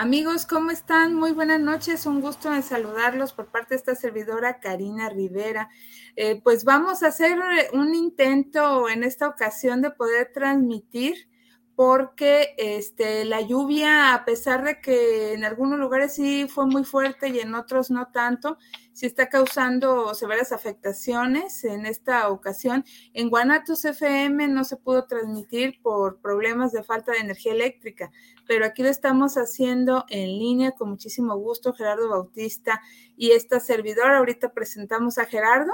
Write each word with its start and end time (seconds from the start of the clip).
Amigos, 0.00 0.46
¿cómo 0.46 0.70
están? 0.70 1.14
Muy 1.14 1.32
buenas 1.32 1.60
noches. 1.60 2.06
Un 2.06 2.22
gusto 2.22 2.50
en 2.54 2.62
saludarlos 2.62 3.34
por 3.34 3.48
parte 3.50 3.74
de 3.74 3.76
esta 3.76 3.94
servidora 3.94 4.58
Karina 4.58 5.10
Rivera. 5.10 5.68
Eh, 6.16 6.40
pues 6.42 6.64
vamos 6.64 7.02
a 7.02 7.08
hacer 7.08 7.38
un 7.74 7.94
intento 7.94 8.88
en 8.88 9.04
esta 9.04 9.28
ocasión 9.28 9.82
de 9.82 9.90
poder 9.90 10.30
transmitir 10.32 11.28
porque 11.80 12.54
este, 12.58 13.24
la 13.24 13.40
lluvia, 13.40 14.12
a 14.12 14.26
pesar 14.26 14.64
de 14.64 14.82
que 14.82 15.32
en 15.32 15.44
algunos 15.44 15.78
lugares 15.78 16.14
sí 16.14 16.46
fue 16.46 16.66
muy 16.66 16.84
fuerte 16.84 17.28
y 17.28 17.38
en 17.38 17.54
otros 17.54 17.90
no 17.90 18.08
tanto, 18.08 18.58
sí 18.92 19.06
está 19.06 19.30
causando 19.30 20.14
severas 20.14 20.52
afectaciones 20.52 21.64
en 21.64 21.86
esta 21.86 22.28
ocasión. 22.28 22.84
En 23.14 23.30
Guanatos 23.30 23.84
FM 23.86 24.48
no 24.48 24.64
se 24.64 24.76
pudo 24.76 25.06
transmitir 25.06 25.80
por 25.80 26.20
problemas 26.20 26.70
de 26.72 26.82
falta 26.82 27.12
de 27.12 27.20
energía 27.20 27.52
eléctrica, 27.52 28.10
pero 28.50 28.66
aquí 28.66 28.82
lo 28.82 28.88
estamos 28.88 29.36
haciendo 29.36 30.06
en 30.08 30.26
línea 30.26 30.72
con 30.72 30.90
muchísimo 30.90 31.36
gusto, 31.36 31.72
Gerardo 31.72 32.08
Bautista 32.08 32.82
y 33.16 33.30
esta 33.30 33.60
servidora. 33.60 34.18
Ahorita 34.18 34.52
presentamos 34.52 35.18
a 35.18 35.26
Gerardo, 35.26 35.72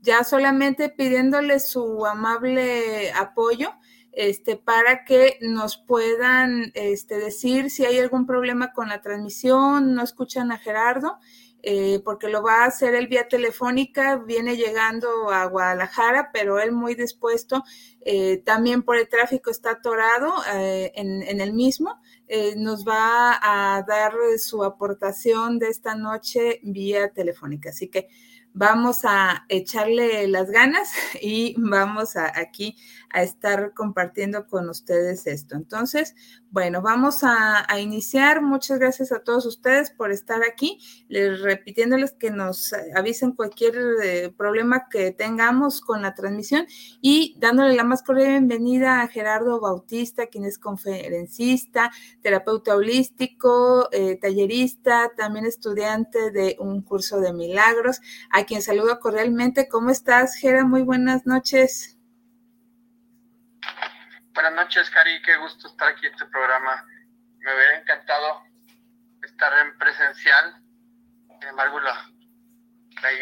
ya 0.00 0.24
solamente 0.24 0.88
pidiéndole 0.88 1.60
su 1.60 2.06
amable 2.06 3.12
apoyo 3.12 3.74
este, 4.12 4.56
para 4.56 5.04
que 5.04 5.36
nos 5.42 5.76
puedan 5.76 6.72
este, 6.72 7.18
decir 7.18 7.68
si 7.68 7.84
hay 7.84 7.98
algún 7.98 8.24
problema 8.24 8.72
con 8.72 8.88
la 8.88 9.02
transmisión, 9.02 9.94
no 9.94 10.02
escuchan 10.02 10.50
a 10.50 10.56
Gerardo, 10.56 11.18
eh, 11.66 12.02
porque 12.04 12.28
lo 12.28 12.42
va 12.42 12.64
a 12.64 12.66
hacer 12.66 12.94
él 12.94 13.06
vía 13.06 13.26
telefónica, 13.26 14.16
viene 14.16 14.58
llegando 14.58 15.30
a 15.30 15.46
Guadalajara, 15.46 16.28
pero 16.30 16.60
él 16.60 16.72
muy 16.72 16.94
dispuesto, 16.94 17.64
eh, 18.04 18.42
también 18.44 18.82
por 18.82 18.98
el 18.98 19.08
tráfico 19.08 19.50
está 19.50 19.70
atorado 19.70 20.30
eh, 20.52 20.92
en, 20.94 21.22
en, 21.22 21.40
el 21.40 21.54
mismo, 21.54 22.02
nos 22.56 22.84
va 22.86 23.38
a 23.42 23.82
dar 23.82 24.12
su 24.38 24.64
aportación 24.64 25.58
de 25.58 25.68
esta 25.68 25.94
noche 25.94 26.60
vía 26.62 27.12
telefónica. 27.12 27.70
Así 27.70 27.88
que 27.88 28.08
vamos 28.54 29.00
a 29.04 29.44
echarle 29.48 30.26
las 30.28 30.50
ganas 30.50 30.90
y 31.20 31.54
vamos 31.58 32.16
a, 32.16 32.32
aquí 32.38 32.76
a 33.14 33.22
estar 33.22 33.72
compartiendo 33.74 34.46
con 34.48 34.68
ustedes 34.68 35.28
esto. 35.28 35.54
Entonces, 35.54 36.14
bueno, 36.50 36.82
vamos 36.82 37.20
a, 37.22 37.64
iniciar. 37.78 38.42
Muchas 38.42 38.78
gracias 38.78 39.12
a 39.12 39.20
todos 39.20 39.46
ustedes 39.46 39.90
por 39.90 40.10
estar 40.10 40.42
aquí. 40.42 40.78
Les 41.08 41.40
repitiéndoles 41.40 42.12
que 42.12 42.30
nos 42.30 42.72
avisen 42.94 43.32
cualquier 43.32 43.76
eh, 44.02 44.34
problema 44.36 44.88
que 44.88 45.12
tengamos 45.12 45.80
con 45.80 46.02
la 46.02 46.14
transmisión 46.14 46.66
y 47.00 47.36
dándole 47.38 47.74
la 47.74 47.84
más 47.84 48.02
cordial 48.02 48.30
bienvenida 48.30 49.02
a 49.02 49.08
Gerardo 49.08 49.60
Bautista, 49.60 50.26
quien 50.26 50.44
es 50.44 50.58
conferencista, 50.58 51.90
terapeuta 52.20 52.74
holístico, 52.74 53.88
eh, 53.92 54.16
tallerista, 54.20 55.12
también 55.16 55.46
estudiante 55.46 56.30
de 56.32 56.56
un 56.58 56.82
curso 56.82 57.20
de 57.20 57.32
milagros, 57.32 58.00
a 58.30 58.44
quien 58.44 58.62
saludo 58.62 58.98
cordialmente. 58.98 59.68
¿Cómo 59.68 59.90
estás, 59.90 60.34
Gera? 60.34 60.64
Muy 60.64 60.82
buenas 60.82 61.26
noches. 61.26 61.93
Buenas 64.34 64.54
noches, 64.54 64.90
Cari, 64.90 65.22
qué 65.22 65.36
gusto 65.36 65.68
estar 65.68 65.90
aquí 65.90 66.06
en 66.06 66.16
tu 66.16 66.28
programa. 66.28 66.84
Me 67.38 67.54
hubiera 67.54 67.78
encantado 67.78 68.42
estar 69.22 69.52
en 69.64 69.78
presencial, 69.78 70.60
sin 71.38 71.48
embargo 71.50 71.78
la, 71.78 72.10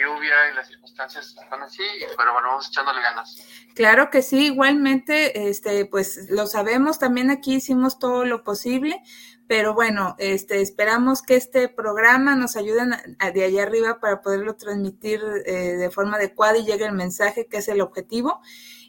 lluvia 0.01 0.51
y 0.51 0.55
las 0.55 0.69
circunstancias 0.69 1.27
están 1.27 1.63
así, 1.63 1.83
pero 2.17 2.33
bueno, 2.33 2.49
vamos 2.49 2.69
echándole 2.69 3.03
ganas. 3.03 3.37
Claro 3.75 4.09
que 4.09 4.23
sí, 4.23 4.47
igualmente, 4.47 5.51
este, 5.51 5.85
pues 5.85 6.31
lo 6.31 6.47
sabemos, 6.47 6.99
también 6.99 7.31
aquí 7.31 7.57
hicimos 7.57 7.99
todo 7.99 8.25
lo 8.25 8.43
posible, 8.43 9.03
pero 9.49 9.75
bueno, 9.75 10.15
este, 10.19 10.63
esperamos 10.63 11.21
que 11.21 11.37
este 11.37 11.69
programa 11.69 12.37
nos 12.37 12.57
ayude 12.57 12.87
de 13.35 13.45
allá 13.45 13.65
arriba 13.65 14.01
para 14.01 14.23
poderlo 14.23 14.57
transmitir 14.57 15.21
eh, 15.45 15.77
de 15.77 15.91
forma 15.91 16.17
adecuada 16.17 16.57
y 16.57 16.65
llegue 16.65 16.87
el 16.87 16.93
mensaje 16.93 17.49
que 17.49 17.59
es 17.59 17.69
el 17.69 17.83
objetivo. 17.83 18.41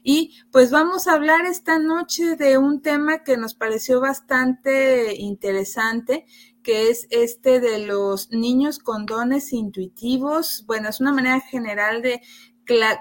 Y 0.03 0.35
pues 0.51 0.69
vamos 0.69 1.07
a 1.07 1.13
hablar 1.13 1.45
esta 1.45 1.79
noche 1.79 2.35
de 2.35 2.57
un 2.57 2.81
tema 2.81 3.23
que 3.23 3.37
nos 3.37 3.55
pareció 3.55 4.01
bastante 4.01 5.15
interesante, 5.15 6.25
que 6.61 6.89
es 6.89 7.07
este 7.09 7.61
de 7.61 7.79
los 7.79 8.31
niños 8.31 8.79
con 8.79 9.05
dones 9.05 9.53
intuitivos. 9.53 10.65
Bueno, 10.67 10.89
es 10.89 10.99
una 10.99 11.13
manera 11.13 11.39
general 11.39 12.01
de 12.01 12.21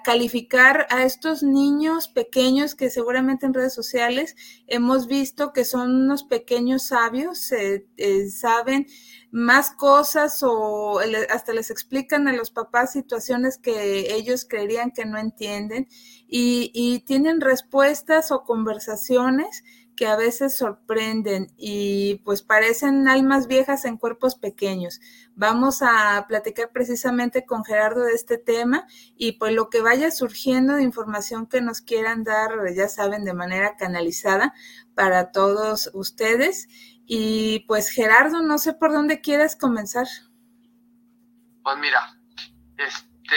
calificar 0.04 0.86
a 0.90 1.04
estos 1.04 1.42
niños 1.42 2.08
pequeños 2.08 2.74
que 2.74 2.90
seguramente 2.90 3.46
en 3.46 3.54
redes 3.54 3.72
sociales 3.72 4.34
hemos 4.66 5.06
visto 5.06 5.52
que 5.52 5.64
son 5.64 5.94
unos 5.94 6.24
pequeños 6.24 6.88
sabios, 6.88 7.52
eh, 7.52 7.86
saben 8.30 8.86
más 9.30 9.70
cosas 9.70 10.42
o 10.42 10.98
hasta 11.30 11.52
les 11.52 11.70
explican 11.70 12.26
a 12.26 12.32
los 12.32 12.50
papás 12.50 12.92
situaciones 12.92 13.56
que 13.56 14.14
ellos 14.14 14.44
creerían 14.48 14.90
que 14.90 15.04
no 15.06 15.16
entienden 15.16 15.88
y, 16.34 16.70
y 16.72 17.00
tienen 17.00 17.42
respuestas 17.42 18.32
o 18.32 18.44
conversaciones 18.44 19.62
que 19.96 20.06
a 20.06 20.16
veces 20.16 20.56
sorprenden 20.56 21.52
y 21.58 22.22
pues 22.24 22.40
parecen 22.40 23.06
almas 23.06 23.46
viejas 23.48 23.84
en 23.84 23.98
cuerpos 23.98 24.34
pequeños. 24.34 24.98
Vamos 25.34 25.82
a 25.82 26.24
platicar 26.28 26.70
precisamente 26.72 27.44
con 27.44 27.64
Gerardo 27.64 28.04
de 28.04 28.14
este 28.14 28.38
tema 28.38 28.86
y 29.14 29.32
pues 29.32 29.52
lo 29.52 29.68
que 29.68 29.82
vaya 29.82 30.10
surgiendo 30.10 30.76
de 30.76 30.84
información 30.84 31.46
que 31.46 31.60
nos 31.60 31.82
quieran 31.82 32.24
dar, 32.24 32.50
ya 32.74 32.88
saben, 32.88 33.24
de 33.26 33.34
manera 33.34 33.76
canalizada 33.76 34.54
para 34.94 35.32
todos 35.32 35.90
ustedes. 35.92 36.66
Y 37.04 37.66
pues 37.68 37.90
Gerardo, 37.90 38.40
no 38.40 38.56
sé 38.56 38.72
por 38.72 38.92
dónde 38.92 39.20
quieres 39.20 39.54
comenzar. 39.54 40.06
Pues 41.62 41.76
mira, 41.78 42.18
este, 42.78 43.36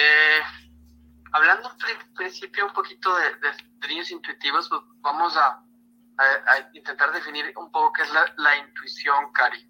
hablando 1.36 1.70
en 1.70 2.14
principio 2.14 2.66
un 2.66 2.74
poquito 2.74 3.14
de, 3.18 3.88
niños 3.90 4.10
intuitivos, 4.10 4.70
pues 4.70 4.82
vamos 5.02 5.36
a, 5.38 5.62
intentar 6.74 7.12
definir 7.12 7.54
un 7.58 7.70
poco 7.72 7.92
qué 7.92 8.04
es 8.04 8.10
la, 8.38 8.58
intuición, 8.58 9.34
Cari. 9.34 9.70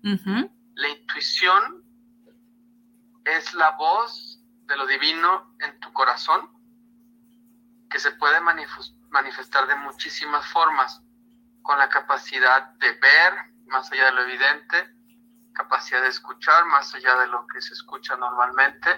La 0.75 0.89
intuición 0.89 1.83
es 3.23 3.51
la 3.55 3.71
voz 3.71 4.39
de 4.67 4.77
lo 4.77 4.85
divino 4.85 5.55
en 5.59 5.79
tu 5.79 5.91
corazón 5.91 6.51
que 7.89 7.97
se 7.97 8.11
puede 8.11 8.39
manifestar 9.09 9.67
de 9.67 9.75
muchísimas 9.77 10.45
formas, 10.47 11.01
con 11.63 11.79
la 11.79 11.89
capacidad 11.89 12.73
de 12.75 12.91
ver, 12.91 13.33
más 13.65 13.91
allá 13.91 14.05
de 14.05 14.11
lo 14.11 14.21
evidente, 14.21 14.95
capacidad 15.53 16.03
de 16.03 16.09
escuchar 16.09 16.65
más 16.65 16.93
allá 16.93 17.15
de 17.21 17.27
lo 17.27 17.47
que 17.47 17.59
se 17.59 17.73
escucha 17.73 18.15
normalmente, 18.17 18.89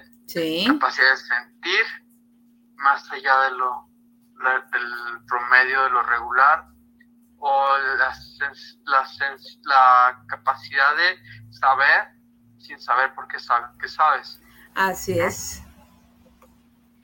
capacidad 0.68 1.12
de 1.12 1.18
sentir 1.18 2.07
más 2.78 3.12
allá 3.12 3.42
de 3.42 3.52
lo 3.52 3.88
del 4.72 5.26
promedio 5.26 5.84
de 5.84 5.90
lo 5.90 6.04
regular 6.04 6.68
o 7.40 7.78
la, 7.98 8.14
la, 9.64 10.24
capacidad 10.28 10.96
de 10.96 11.18
saber 11.52 12.10
sin 12.60 12.80
saber 12.80 13.14
por 13.16 13.28
qué 13.28 13.40
sabes 13.40 13.70
que 13.80 13.88
sabes. 13.88 14.40
Así 14.76 15.20
es 15.20 15.64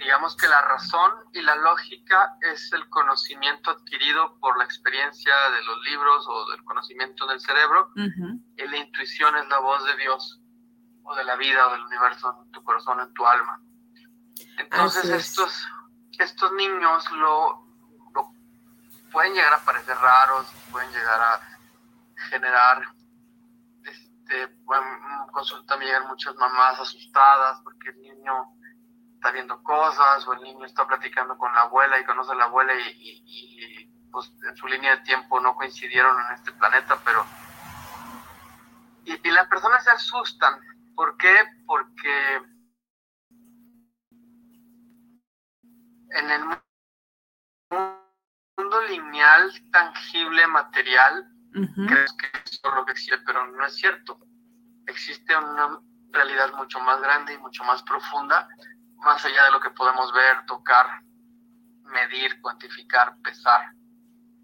digamos 0.03 0.35
que 0.35 0.47
la 0.47 0.61
razón 0.61 1.11
y 1.31 1.41
la 1.41 1.56
lógica 1.56 2.38
es 2.41 2.72
el 2.73 2.88
conocimiento 2.90 3.72
adquirido 3.72 4.38
por 4.40 4.57
la 4.57 4.66
experiencia 4.66 5.34
de 5.55 5.63
los 5.63 5.81
libros 5.84 6.25
o 6.28 6.51
del 6.51 6.63
conocimiento 6.66 7.25
del 7.25 7.40
cerebro, 7.40 7.90
y 7.95 8.67
la 8.67 8.78
intuición 8.78 9.35
es 9.38 9.47
la 9.47 9.59
voz 9.59 9.84
de 9.85 9.95
Dios 9.97 10.41
o 11.03 11.16
de 11.16 11.23
la 11.23 11.35
vida 11.35 11.67
o 11.67 11.72
del 11.72 11.84
universo 11.84 12.44
en 12.45 12.51
tu 12.51 12.63
corazón, 12.63 13.00
en 13.00 13.13
tu 13.13 13.25
alma. 13.25 13.61
Entonces 14.58 15.10
estos, 15.10 15.68
estos 16.20 16.52
niños 16.54 17.12
lo, 17.12 17.64
pueden 19.12 19.34
llegar 19.34 19.54
a 19.54 19.60
parecer 19.60 19.96
raros, 19.98 20.48
pueden 20.72 20.90
llegar 20.91 21.22
a 21.22 21.40
generar 22.30 22.94
este, 23.84 24.50
consulta 25.32 25.78
me 25.78 25.85
llegan 25.85 26.08
muchas 26.08 26.35
mamás 26.35 26.80
asustadas 26.80 27.59
porque 27.64 27.90
el 27.90 28.02
niño 28.02 28.34
está 29.16 29.32
viendo 29.32 29.62
cosas 29.64 30.28
o 30.28 30.34
el 30.34 30.41
niño 30.41 30.66
está 30.66 30.88
platicando 30.88 31.38
con 31.38 31.53
la 31.53 31.62
abuela 31.62 32.00
y 32.00 32.06
conoce 32.06 32.32
a 32.32 32.36
la 32.36 32.46
abuela 32.46 32.74
y, 32.76 33.90
pues 34.12 34.32
en 34.47 34.56
su 34.56 34.68
línea 34.68 34.96
de 34.96 35.03
tiempo 35.03 35.40
no 35.40 35.56
coincidieron 35.56 36.16
en 36.26 36.36
este 36.36 36.52
planeta, 36.53 36.97
pero... 37.03 37.26
Y, 39.06 39.28
y 39.28 39.32
las 39.32 39.47
personas 39.47 39.84
se 39.84 39.90
asustan. 39.90 40.59
¿Por 40.96 41.18
qué? 41.18 41.36
Porque 41.66 42.41
en 46.14 46.32
el 46.32 46.44
mundo 47.70 48.82
lineal, 48.90 49.52
tangible, 49.72 50.48
material, 50.48 51.28
crees 51.88 52.14
que 52.14 52.28
es 52.46 52.62
lo 52.64 52.86
que 52.86 52.92
existe, 52.92 53.18
pero 53.26 53.46
no 53.52 53.66
es 53.66 53.76
cierto. 53.76 54.20
Existe 54.88 55.36
una 55.36 55.80
realidad 56.12 56.54
mucho 56.54 56.80
más 56.80 57.00
grande 57.02 57.34
y 57.34 57.38
mucho 57.38 57.64
más 57.64 57.84
profunda 57.84 58.48
más 59.04 59.24
allá 59.26 59.46
de 59.46 59.52
lo 59.52 59.60
que 59.60 59.70
podemos 59.72 60.12
ver, 60.14 60.46
tocar, 60.46 61.02
medir, 61.84 62.42
cuantificar, 62.42 63.16
pesar, 63.22 63.74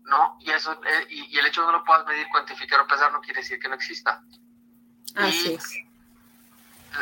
¿no? 0.04 0.38
Y, 0.42 0.52
eso, 0.52 0.74
eh, 0.84 1.08
y, 1.10 1.38
el 1.38 1.46
hecho 1.46 1.62
de 1.62 1.68
que 1.68 1.72
no 1.72 1.80
lo 1.80 1.86
puedas 1.86 2.06
medir, 2.06 2.28
cuantificar 2.30 2.82
o 2.82 2.88
pesar 2.88 3.12
no 3.12 3.22
quiere 3.22 3.42
decir 3.42 3.60
que 3.60 3.70
no 3.70 3.76
exista. 3.76 4.22
Así 5.16 5.54
es. 5.54 5.78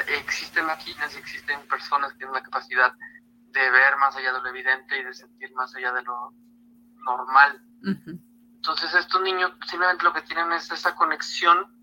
Existen 0.08 0.66
máquinas, 0.66 1.16
existen 1.16 1.60
personas 1.68 2.12
que 2.12 2.19
tienen 2.19 2.36
la 2.36 2.44
capacidad 2.44 2.94
de 3.57 3.69
ver 3.71 3.98
más 3.98 4.15
allá 4.15 4.33
de 4.33 4.42
lo 4.42 4.48
evidente 4.50 5.00
y 5.00 5.04
de 5.04 5.13
sentir 5.13 5.54
más 5.54 5.75
allá 5.75 5.92
de 5.92 6.04
lo 6.04 6.33
normal. 7.06 7.62
Entonces 8.56 8.94
estos 8.94 9.21
niños 9.21 9.51
simplemente 9.68 10.04
lo 10.04 10.13
que 10.13 10.21
tienen 10.24 10.51
es 10.54 10.69
esa 10.71 10.95
conexión 10.95 11.74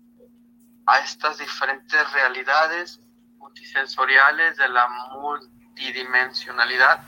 a 0.85 0.99
estas 0.99 1.37
diferentes 1.39 2.13
realidades 2.13 2.99
multisensoriales 3.37 4.57
de 4.57 4.69
la 4.69 4.87
multidimensionalidad 5.19 7.03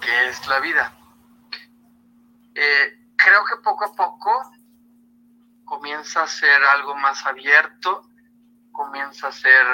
que 0.00 0.28
es 0.28 0.46
la 0.46 0.60
vida. 0.60 0.92
Eh, 2.54 2.98
creo 3.16 3.44
que 3.44 3.56
poco 3.62 3.84
a 3.84 3.94
poco 3.94 4.50
comienza 5.64 6.22
a 6.22 6.28
ser 6.28 6.62
algo 6.64 6.94
más 6.94 7.26
abierto, 7.26 8.08
comienza 8.72 9.28
a 9.28 9.32
ser 9.32 9.66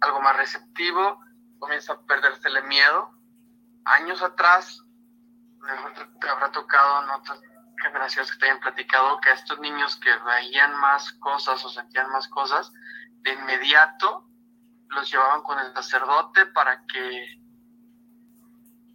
algo 0.00 0.20
más 0.20 0.36
receptivo, 0.36 1.20
comienza 1.58 1.92
a 1.92 2.00
el 2.48 2.64
miedo. 2.64 3.11
Años 3.84 4.22
atrás, 4.22 4.82
te 6.20 6.28
habrá 6.28 6.50
tocado 6.50 7.04
en 7.04 7.10
otras 7.10 7.40
generaciones 7.80 8.32
que 8.32 8.38
te 8.38 8.44
hayan 8.46 8.60
platicado 8.60 9.20
que 9.20 9.30
a 9.30 9.34
estos 9.34 9.58
niños 9.58 9.96
que 9.96 10.10
veían 10.18 10.74
más 10.76 11.12
cosas 11.14 11.64
o 11.64 11.68
sentían 11.68 12.10
más 12.10 12.28
cosas, 12.28 12.72
de 13.22 13.32
inmediato 13.32 14.28
los 14.88 15.10
llevaban 15.10 15.42
con 15.42 15.58
el 15.58 15.72
sacerdote 15.72 16.46
para 16.46 16.84
que 16.86 17.42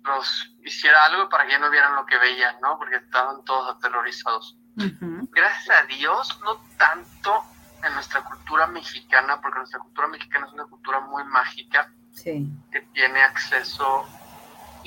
los 0.04 0.56
hiciera 0.64 1.06
algo 1.06 1.28
para 1.30 1.46
que 1.46 1.52
ya 1.52 1.60
no 1.60 1.70
vieran 1.70 1.96
lo 1.96 2.06
que 2.06 2.18
veían, 2.18 2.60
¿no? 2.62 2.78
Porque 2.78 2.98
estaban 2.98 3.44
todos 3.44 3.76
aterrorizados. 3.76 4.58
Gracias 4.76 5.76
a 5.76 5.84
Dios, 5.86 6.40
no 6.44 6.58
tanto 6.78 7.44
en 7.84 7.94
nuestra 7.94 8.24
cultura 8.24 8.68
mexicana, 8.68 9.42
porque 9.42 9.58
nuestra 9.58 9.80
cultura 9.80 10.08
mexicana 10.08 10.46
es 10.48 10.54
una 10.54 10.66
cultura 10.66 11.00
muy 11.02 11.24
mágica, 11.26 11.92
que 12.24 12.82
tiene 12.94 13.22
acceso 13.22 14.08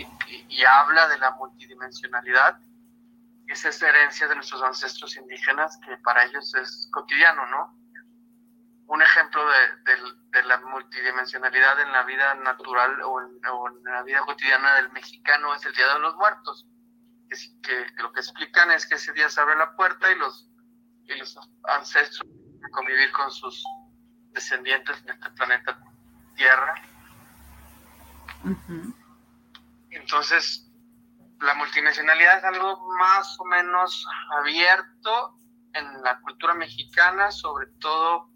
y, 0.00 0.46
y, 0.48 0.64
habla 0.64 1.08
de 1.08 1.18
la 1.18 1.32
multidimensionalidad. 1.32 2.58
Esa 3.46 3.68
es 3.68 3.82
herencia 3.82 4.28
de 4.28 4.36
nuestros 4.36 4.62
ancestros 4.62 5.16
indígenas, 5.16 5.78
que 5.84 5.96
para 5.98 6.24
ellos 6.24 6.54
es 6.54 6.88
cotidiano, 6.92 7.46
¿no? 7.46 7.80
un 8.90 9.00
ejemplo 9.02 9.40
de, 9.84 10.42
la 10.42 10.58
multidimensionalidad 10.58 11.80
en 11.80 11.92
la 11.92 12.02
vida 12.02 12.34
natural 12.34 13.00
o 13.02 13.20
en, 13.20 13.40
la 13.84 14.02
vida 14.02 14.20
cotidiana 14.26 14.74
del 14.74 14.90
mexicano 14.90 15.54
es 15.54 15.64
el 15.64 15.72
Día 15.74 15.94
de 15.94 16.00
los 16.00 16.16
Muertos, 16.16 16.66
que, 17.62 17.86
lo 18.02 18.12
que 18.12 18.18
explican 18.18 18.72
es 18.72 18.86
que 18.86 18.96
ese 18.96 19.12
día 19.12 19.28
se 19.28 19.40
abre 19.40 19.56
la 19.56 19.76
puerta 19.76 20.10
y 20.10 20.16
los, 20.16 20.50
y 21.04 21.14
los 21.16 21.38
ancestros 21.68 22.28
convivir 22.72 23.12
con 23.12 23.30
sus 23.30 23.64
descendientes 24.32 25.00
en 25.04 25.10
este 25.10 25.30
planeta 25.30 25.78
Tierra. 26.34 26.74
Entonces, 29.90 30.70
la 31.40 31.54
multidimensionalidad 31.54 32.38
es 32.38 32.44
algo 32.44 32.88
más 32.98 33.38
o 33.40 33.44
menos 33.44 34.06
abierto 34.38 35.38
en 35.72 36.02
la 36.02 36.20
cultura 36.20 36.54
mexicana, 36.54 37.30
sobre 37.30 37.66
todo 37.80 38.30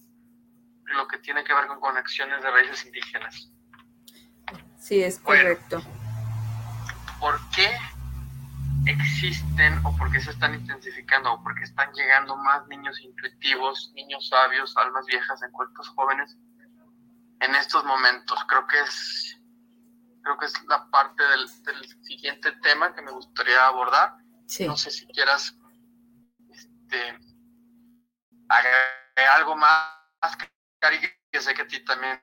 lo 0.85 1.07
que 1.09 1.19
tiene 1.19 1.45
que 1.45 1.55
ver 1.55 1.67
con 1.67 1.81
conexiones 1.81 2.43
de 2.43 2.51
raíces 2.51 2.87
indígenas. 2.87 3.51
Sí, 4.79 5.03
es 5.03 5.19
correcto. 5.19 5.83
¿Por 7.19 7.39
qué 7.51 7.71
existen 8.87 9.81
o 9.85 9.97
por 9.97 10.11
qué 10.13 10.21
se 10.21 10.31
están 10.31 10.55
intensificando 10.55 11.33
o 11.33 11.43
por 11.43 11.55
qué 11.55 11.65
están 11.65 11.91
llegando 11.93 12.37
más 12.37 12.67
niños 12.69 13.01
intuitivos, 13.01 13.93
niños 13.95 14.29
sabios, 14.29 14.77
almas 14.77 15.07
viejas 15.07 15.43
en 15.43 15.51
cuerpos 15.53 15.89
jóvenes 15.91 16.37
en 17.41 17.55
estos 17.55 17.85
momentos? 17.85 18.39
Creo 18.47 18.67
que 18.67 18.81
es 18.81 19.41
creo 20.25 20.39
que 20.39 20.47
es 20.47 20.55
la 20.67 20.91
parte 20.91 21.23
del, 21.23 21.49
siguiente 22.03 22.51
tema 22.63 22.95
que 22.95 23.03
me 23.03 23.13
gustaría 23.13 23.67
abordar. 23.67 24.17
No 24.67 24.77
sé 24.77 24.91
si 24.91 25.07
quieras 25.07 25.55
este, 26.51 27.19
algo 29.35 29.57
más 29.57 29.91
que 30.37 31.41
sé 31.41 31.55
que 31.55 31.63
a 31.63 31.67
ti 31.67 31.85
también 31.85 32.21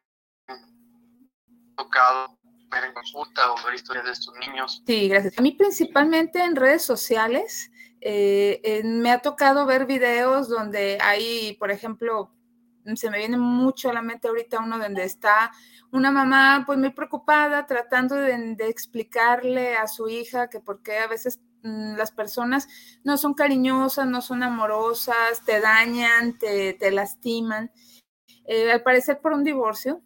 tocado 1.75 2.37
ver 2.69 2.85
en 2.85 2.93
consulta 2.93 3.51
o 3.51 3.55
ver 3.65 3.75
historias 3.75 4.05
de 4.05 4.11
estos 4.11 4.33
niños. 4.35 4.81
Sí, 4.85 5.09
gracias. 5.09 5.37
A 5.37 5.41
mí 5.41 5.51
principalmente 5.51 6.43
en 6.43 6.55
redes 6.55 6.83
sociales 6.83 7.69
eh, 7.99 8.81
me 8.83 9.11
ha 9.11 9.19
tocado 9.19 9.65
ver 9.65 9.85
videos 9.85 10.47
donde 10.47 10.97
hay, 11.01 11.55
por 11.59 11.69
ejemplo, 11.71 12.33
se 12.95 13.09
me 13.09 13.17
viene 13.17 13.37
mucho 13.37 13.89
a 13.89 13.93
la 13.93 14.01
mente 14.01 14.27
ahorita 14.27 14.59
uno 14.59 14.77
donde 14.77 15.03
está 15.03 15.51
una 15.91 16.11
mamá 16.11 16.63
pues 16.65 16.77
muy 16.77 16.91
preocupada 16.91 17.65
tratando 17.65 18.15
de, 18.15 18.55
explicarle 18.59 19.75
a 19.75 19.87
su 19.87 20.07
hija 20.07 20.49
que 20.49 20.59
por 20.59 20.81
qué 20.81 20.99
a 20.99 21.07
veces 21.07 21.41
mm, 21.63 21.95
las 21.95 22.11
personas 22.11 22.67
no 23.03 23.17
son 23.17 23.33
cariñosas, 23.33 24.07
no 24.07 24.21
son 24.21 24.43
amorosas, 24.43 25.43
te 25.45 25.59
dañan, 25.59 26.37
te, 26.37 26.73
te 26.73 26.91
lastiman. 26.91 27.71
Eh, 28.45 28.71
al 28.71 28.83
parecer 28.83 29.19
por 29.21 29.33
un 29.33 29.43
divorcio, 29.43 30.01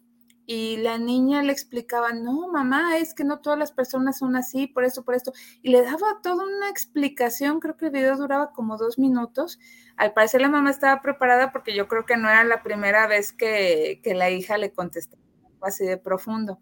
y 0.46 0.76
la 0.76 0.96
niña 0.96 1.42
le 1.42 1.52
explicaba, 1.52 2.12
no, 2.12 2.48
mamá, 2.48 2.96
es 2.98 3.14
que 3.14 3.24
no 3.24 3.40
todas 3.40 3.58
las 3.58 3.72
personas 3.72 4.18
son 4.18 4.36
así, 4.36 4.68
por 4.68 4.84
esto, 4.84 5.04
por 5.04 5.16
esto, 5.16 5.32
y 5.60 5.70
le 5.70 5.82
daba 5.82 6.20
toda 6.22 6.44
una 6.44 6.70
explicación, 6.70 7.58
creo 7.58 7.76
que 7.76 7.86
el 7.86 7.90
video 7.90 8.16
duraba 8.16 8.52
como 8.52 8.76
dos 8.76 8.96
minutos. 8.98 9.58
Al 9.96 10.12
parecer 10.12 10.40
la 10.40 10.48
mamá 10.48 10.70
estaba 10.70 11.02
preparada 11.02 11.50
porque 11.50 11.74
yo 11.74 11.88
creo 11.88 12.06
que 12.06 12.16
no 12.16 12.28
era 12.28 12.44
la 12.44 12.62
primera 12.62 13.08
vez 13.08 13.32
que, 13.32 14.00
la 14.04 14.30
hija 14.30 14.56
le 14.56 14.72
contestaba 14.72 15.22
así 15.62 15.84
de 15.84 15.96
profundo. 15.98 16.60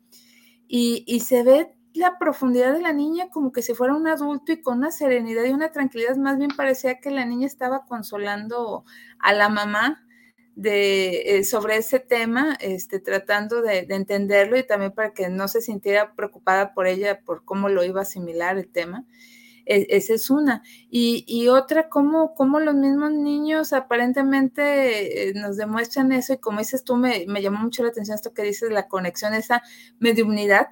Y, 0.66 1.04
y 1.06 1.20
se 1.20 1.42
ve 1.42 1.76
la 1.92 2.18
profundidad 2.18 2.72
de 2.72 2.80
la 2.80 2.92
niña 2.94 3.28
como 3.28 3.52
que 3.52 3.62
si 3.62 3.74
fuera 3.74 3.94
un 3.94 4.08
adulto 4.08 4.50
y 4.52 4.62
con 4.62 4.78
una 4.78 4.90
serenidad 4.90 5.44
y 5.44 5.50
una 5.50 5.72
tranquilidad, 5.72 6.16
más 6.16 6.38
bien 6.38 6.50
parecía 6.56 7.00
que 7.00 7.10
la 7.10 7.26
niña 7.26 7.46
estaba 7.46 7.84
consolando 7.84 8.84
a 9.18 9.34
la 9.34 9.50
mamá 9.50 10.03
de, 10.56 11.38
eh, 11.38 11.44
sobre 11.44 11.76
ese 11.76 12.00
tema, 12.00 12.56
este, 12.60 13.00
tratando 13.00 13.62
de, 13.62 13.86
entenderlo 13.88 14.56
y 14.56 14.66
también 14.66 14.92
para 14.92 15.12
que 15.12 15.28
no 15.28 15.48
se 15.48 15.60
sintiera 15.60 16.14
preocupada 16.14 16.74
por 16.74 16.86
ella, 16.86 17.20
por 17.20 17.44
cómo 17.44 17.68
lo 17.68 17.84
iba 17.84 18.00
a 18.00 18.02
asimilar 18.02 18.56
el 18.58 18.68
tema. 18.68 19.04
E, 19.66 19.86
esa 19.90 20.14
es 20.14 20.30
una. 20.30 20.62
Y, 20.90 21.48
otra, 21.48 21.88
cómo, 21.88 22.34
cómo, 22.34 22.60
los 22.60 22.74
mismos 22.74 23.12
niños 23.12 23.72
aparentemente 23.72 25.30
eh, 25.30 25.34
nos 25.34 25.56
demuestran 25.56 26.12
eso 26.12 26.34
y 26.34 26.38
como 26.38 26.58
dices 26.58 26.84
tú, 26.84 26.96
me, 26.96 27.24
me, 27.26 27.42
llamó 27.42 27.60
mucho 27.60 27.82
la 27.82 27.88
atención 27.90 28.14
esto 28.14 28.34
que 28.34 28.42
dices, 28.42 28.70
la 28.70 28.88
conexión, 28.88 29.34
esa 29.34 29.62
mediunidad 29.98 30.68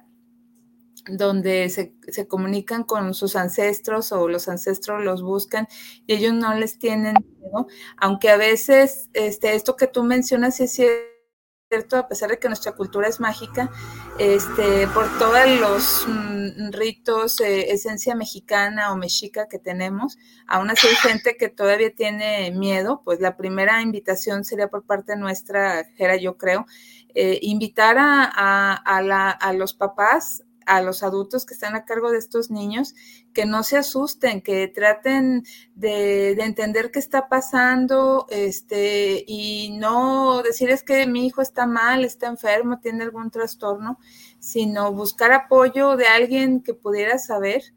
donde 1.07 1.69
se, 1.69 1.93
se, 2.07 2.27
comunican 2.27 2.83
con 2.83 3.13
sus 3.13 3.35
ancestros 3.35 4.11
o 4.11 4.27
los 4.27 4.47
ancestros 4.47 5.03
los 5.03 5.21
buscan 5.21 5.67
y 6.07 6.13
ellos 6.13 6.33
no 6.33 6.53
les 6.55 6.79
tienen 6.79 7.15
miedo, 7.39 7.67
aunque 7.97 8.29
a 8.29 8.37
veces 8.37 9.09
este, 9.13 9.55
esto 9.55 9.75
que 9.75 9.87
tú 9.87 10.03
mencionas 10.03 10.59
es 10.59 10.73
cierto, 10.73 11.97
a 11.97 12.07
pesar 12.07 12.29
de 12.29 12.37
que 12.37 12.47
nuestra 12.47 12.73
cultura 12.73 13.07
es 13.07 13.19
mágica, 13.19 13.71
este, 14.19 14.87
por 14.87 15.07
todos 15.17 15.47
los 15.59 16.05
mm, 16.07 16.71
ritos, 16.71 17.39
eh, 17.41 17.71
esencia 17.71 18.15
mexicana 18.15 18.91
o 18.91 18.95
mexica 18.95 19.47
que 19.47 19.57
tenemos, 19.57 20.17
aún 20.47 20.69
así 20.69 20.87
hay 20.87 20.95
gente 20.95 21.35
que 21.35 21.49
todavía 21.49 21.93
tiene 21.93 22.51
miedo, 22.51 23.01
pues 23.03 23.19
la 23.19 23.37
primera 23.37 23.81
invitación 23.81 24.43
sería 24.43 24.67
por 24.67 24.85
parte 24.85 25.15
nuestra, 25.15 25.83
Jera, 25.97 26.15
yo 26.17 26.37
creo, 26.37 26.67
eh, 27.15 27.39
invitar 27.41 27.97
a, 27.97 28.23
a, 28.23 28.73
a, 28.73 29.01
la, 29.01 29.31
a 29.31 29.53
los 29.53 29.73
papás 29.73 30.43
a 30.65 30.81
los 30.81 31.03
adultos 31.03 31.45
que 31.45 31.53
están 31.53 31.75
a 31.75 31.85
cargo 31.85 32.11
de 32.11 32.17
estos 32.17 32.51
niños 32.51 32.95
que 33.33 33.45
no 33.45 33.63
se 33.63 33.77
asusten, 33.77 34.41
que 34.41 34.67
traten 34.67 35.43
de, 35.75 36.31
entender 36.31 36.91
qué 36.91 36.99
está 36.99 37.27
pasando, 37.29 38.27
este, 38.29 39.23
y 39.27 39.71
no 39.77 40.43
decir 40.43 40.69
es 40.69 40.83
que 40.83 41.07
mi 41.07 41.25
hijo 41.25 41.41
está 41.41 41.65
mal, 41.65 42.05
está 42.05 42.27
enfermo, 42.27 42.79
tiene 42.79 43.03
algún 43.03 43.31
trastorno, 43.31 43.99
sino 44.39 44.91
buscar 44.93 45.31
apoyo 45.31 45.97
de 45.97 46.07
alguien 46.07 46.61
que 46.61 46.73
pudiera 46.73 47.17
saber 47.17 47.73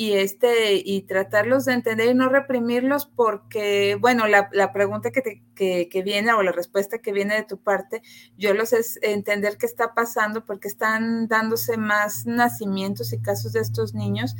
y 0.00 0.12
este 0.12 0.76
y 0.76 1.02
tratarlos 1.02 1.64
de 1.64 1.72
entender 1.72 2.10
y 2.10 2.14
no 2.14 2.28
reprimirlos 2.28 3.06
porque 3.06 3.98
bueno 4.00 4.28
la, 4.28 4.48
la 4.52 4.72
pregunta 4.72 5.10
que, 5.10 5.22
te, 5.22 5.42
que, 5.56 5.88
que, 5.88 6.02
viene 6.02 6.32
o 6.34 6.42
la 6.44 6.52
respuesta 6.52 6.98
que 6.98 7.12
viene 7.12 7.34
de 7.34 7.42
tu 7.42 7.58
parte 7.58 8.00
yo 8.36 8.54
los 8.54 8.72
es 8.72 9.00
entender 9.02 9.58
qué 9.58 9.66
está 9.66 9.94
pasando 9.94 10.46
porque 10.46 10.68
están 10.68 11.26
dándose 11.26 11.78
más 11.78 12.26
nacimientos 12.26 13.12
y 13.12 13.20
casos 13.20 13.54
de 13.54 13.60
estos 13.60 13.92
niños 13.92 14.36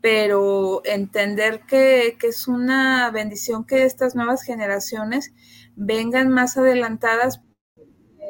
pero 0.00 0.82
entender 0.84 1.60
que, 1.68 2.16
que 2.18 2.26
es 2.26 2.48
una 2.48 3.08
bendición 3.12 3.64
que 3.64 3.84
estas 3.84 4.16
nuevas 4.16 4.42
generaciones 4.42 5.32
vengan 5.76 6.30
más 6.30 6.56
adelantadas 6.56 7.42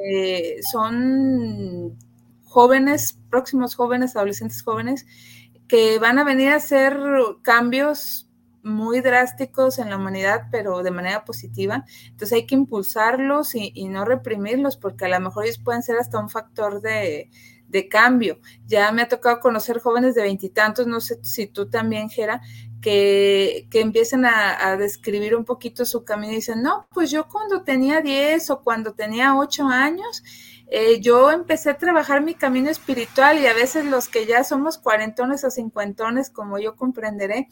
eh, 0.04 0.56
son 0.70 1.96
jóvenes 2.44 3.18
próximos 3.30 3.74
jóvenes 3.76 4.14
adolescentes 4.14 4.62
jóvenes 4.62 5.06
que 5.68 5.98
van 5.98 6.18
a 6.18 6.24
venir 6.24 6.50
a 6.50 6.56
hacer 6.56 6.98
cambios 7.42 8.28
muy 8.62 9.00
drásticos 9.00 9.78
en 9.78 9.90
la 9.90 9.96
humanidad, 9.96 10.48
pero 10.50 10.82
de 10.82 10.90
manera 10.90 11.24
positiva. 11.24 11.84
Entonces 12.06 12.32
hay 12.32 12.46
que 12.46 12.56
impulsarlos 12.56 13.54
y, 13.54 13.88
no 13.88 14.04
reprimirlos, 14.04 14.76
porque 14.76 15.04
a 15.04 15.08
lo 15.08 15.20
mejor 15.20 15.44
ellos 15.44 15.58
pueden 15.58 15.82
ser 15.82 15.98
hasta 15.98 16.18
un 16.18 16.28
factor 16.28 16.80
de, 16.80 17.30
de 17.68 17.88
cambio. 17.88 18.40
Ya 18.66 18.90
me 18.92 19.02
ha 19.02 19.08
tocado 19.08 19.38
conocer 19.40 19.78
jóvenes 19.78 20.14
de 20.14 20.22
veintitantos, 20.22 20.86
no 20.86 21.00
sé 21.00 21.20
si 21.22 21.46
tú 21.46 21.68
también, 21.68 22.10
Gera, 22.10 22.40
que, 22.80 23.66
que 23.70 23.80
empiecen 23.80 24.24
a, 24.24 24.76
describir 24.76 25.34
un 25.34 25.44
poquito 25.44 25.84
su 25.84 26.04
camino 26.04 26.32
y 26.32 26.36
dicen, 26.36 26.62
no, 26.62 26.86
pues 26.92 27.10
yo 27.10 27.28
cuando 27.28 27.62
tenía 27.62 28.00
10 28.00 28.50
o 28.50 28.62
cuando 28.62 28.94
tenía 28.94 29.36
8 29.36 29.66
años, 29.66 30.22
eh, 30.68 31.00
yo 31.00 31.30
empecé 31.30 31.70
a 31.70 31.78
trabajar 31.78 32.22
mi 32.22 32.34
camino 32.34 32.68
espiritual 32.70 33.38
y 33.38 33.46
a 33.46 33.54
veces 33.54 33.84
los 33.84 34.08
que 34.08 34.26
ya 34.26 34.42
somos 34.42 34.78
cuarentones 34.78 35.44
o 35.44 35.50
cincuentones, 35.50 36.30
como 36.30 36.58
yo 36.58 36.74
comprenderé, 36.74 37.48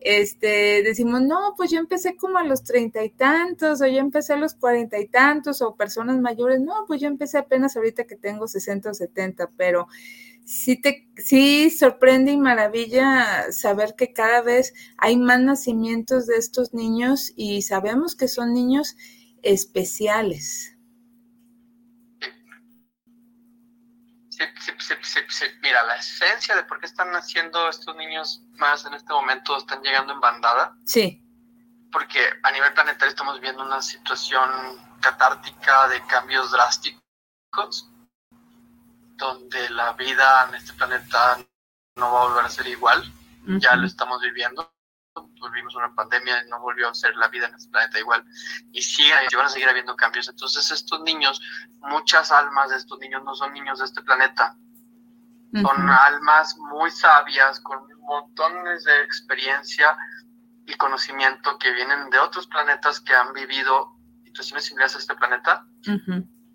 este, 0.00 0.82
decimos, 0.82 1.22
no, 1.22 1.54
pues 1.56 1.70
yo 1.70 1.78
empecé 1.78 2.16
como 2.16 2.38
a 2.38 2.44
los 2.44 2.64
treinta 2.64 3.04
y 3.04 3.10
tantos, 3.10 3.80
o 3.82 3.86
yo 3.86 3.98
empecé 3.98 4.32
a 4.34 4.36
los 4.36 4.54
cuarenta 4.54 4.98
y 4.98 5.08
tantos, 5.08 5.62
o 5.62 5.76
personas 5.76 6.18
mayores, 6.20 6.60
no, 6.60 6.84
pues 6.86 7.00
yo 7.00 7.08
empecé 7.08 7.38
apenas 7.38 7.76
ahorita 7.76 8.04
que 8.04 8.16
tengo 8.16 8.48
sesenta 8.48 8.90
o 8.90 8.94
setenta, 8.94 9.50
pero 9.56 9.86
sí 10.44 10.80
te, 10.80 11.08
sí 11.16 11.70
sorprende 11.70 12.32
y 12.32 12.36
maravilla 12.36 13.50
saber 13.52 13.94
que 13.94 14.12
cada 14.12 14.42
vez 14.42 14.74
hay 14.98 15.16
más 15.16 15.40
nacimientos 15.40 16.26
de 16.26 16.36
estos 16.36 16.74
niños 16.74 17.32
y 17.36 17.62
sabemos 17.62 18.14
que 18.14 18.28
son 18.28 18.52
niños 18.52 18.96
especiales. 19.42 20.73
Mira, 25.62 25.82
la 25.84 25.96
esencia 25.96 26.56
de 26.56 26.64
por 26.64 26.80
qué 26.80 26.86
están 26.86 27.10
naciendo 27.12 27.68
estos 27.68 27.94
niños 27.96 28.42
más 28.52 28.84
en 28.84 28.94
este 28.94 29.12
momento, 29.12 29.56
están 29.56 29.82
llegando 29.82 30.12
en 30.12 30.20
bandada. 30.20 30.76
Sí. 30.84 31.20
Porque 31.92 32.20
a 32.42 32.50
nivel 32.50 32.72
planetario 32.74 33.10
estamos 33.10 33.40
viendo 33.40 33.64
una 33.64 33.80
situación 33.80 34.50
catártica 35.00 35.88
de 35.88 36.04
cambios 36.06 36.50
drásticos, 36.50 37.90
donde 39.16 39.70
la 39.70 39.92
vida 39.92 40.46
en 40.48 40.56
este 40.56 40.72
planeta 40.72 41.38
no 41.96 42.12
va 42.12 42.22
a 42.22 42.24
volver 42.28 42.44
a 42.44 42.50
ser 42.50 42.66
igual. 42.66 43.04
Ya 43.46 43.76
lo 43.76 43.86
estamos 43.86 44.20
viviendo 44.22 44.73
tuvimos 45.34 45.74
una 45.76 45.94
pandemia 45.94 46.44
y 46.44 46.50
no 46.50 46.60
volvió 46.60 46.88
a 46.88 46.94
ser 46.94 47.14
la 47.16 47.28
vida 47.28 47.46
en 47.46 47.54
este 47.54 47.70
planeta 47.70 47.98
igual. 47.98 48.24
Y 48.72 48.82
sigue, 48.82 49.14
y 49.30 49.36
van 49.36 49.46
a 49.46 49.48
seguir 49.48 49.68
habiendo 49.68 49.94
cambios. 49.96 50.28
Entonces 50.28 50.70
estos 50.70 51.00
niños, 51.02 51.40
muchas 51.80 52.32
almas 52.32 52.70
de 52.70 52.76
estos 52.76 52.98
niños 52.98 53.22
no 53.24 53.34
son 53.34 53.52
niños 53.52 53.78
de 53.78 53.84
este 53.84 54.02
planeta. 54.02 54.56
Son 55.52 55.88
almas 55.88 56.56
muy 56.58 56.90
sabias, 56.90 57.60
con 57.60 57.86
montones 58.00 58.82
de 58.82 59.02
experiencia 59.02 59.96
y 60.66 60.74
conocimiento 60.74 61.56
que 61.58 61.70
vienen 61.72 62.10
de 62.10 62.18
otros 62.18 62.48
planetas 62.48 63.00
que 63.00 63.14
han 63.14 63.32
vivido 63.32 63.96
situaciones 64.24 64.64
similares 64.64 64.96
a 64.96 64.98
este 64.98 65.14
planeta. 65.14 65.64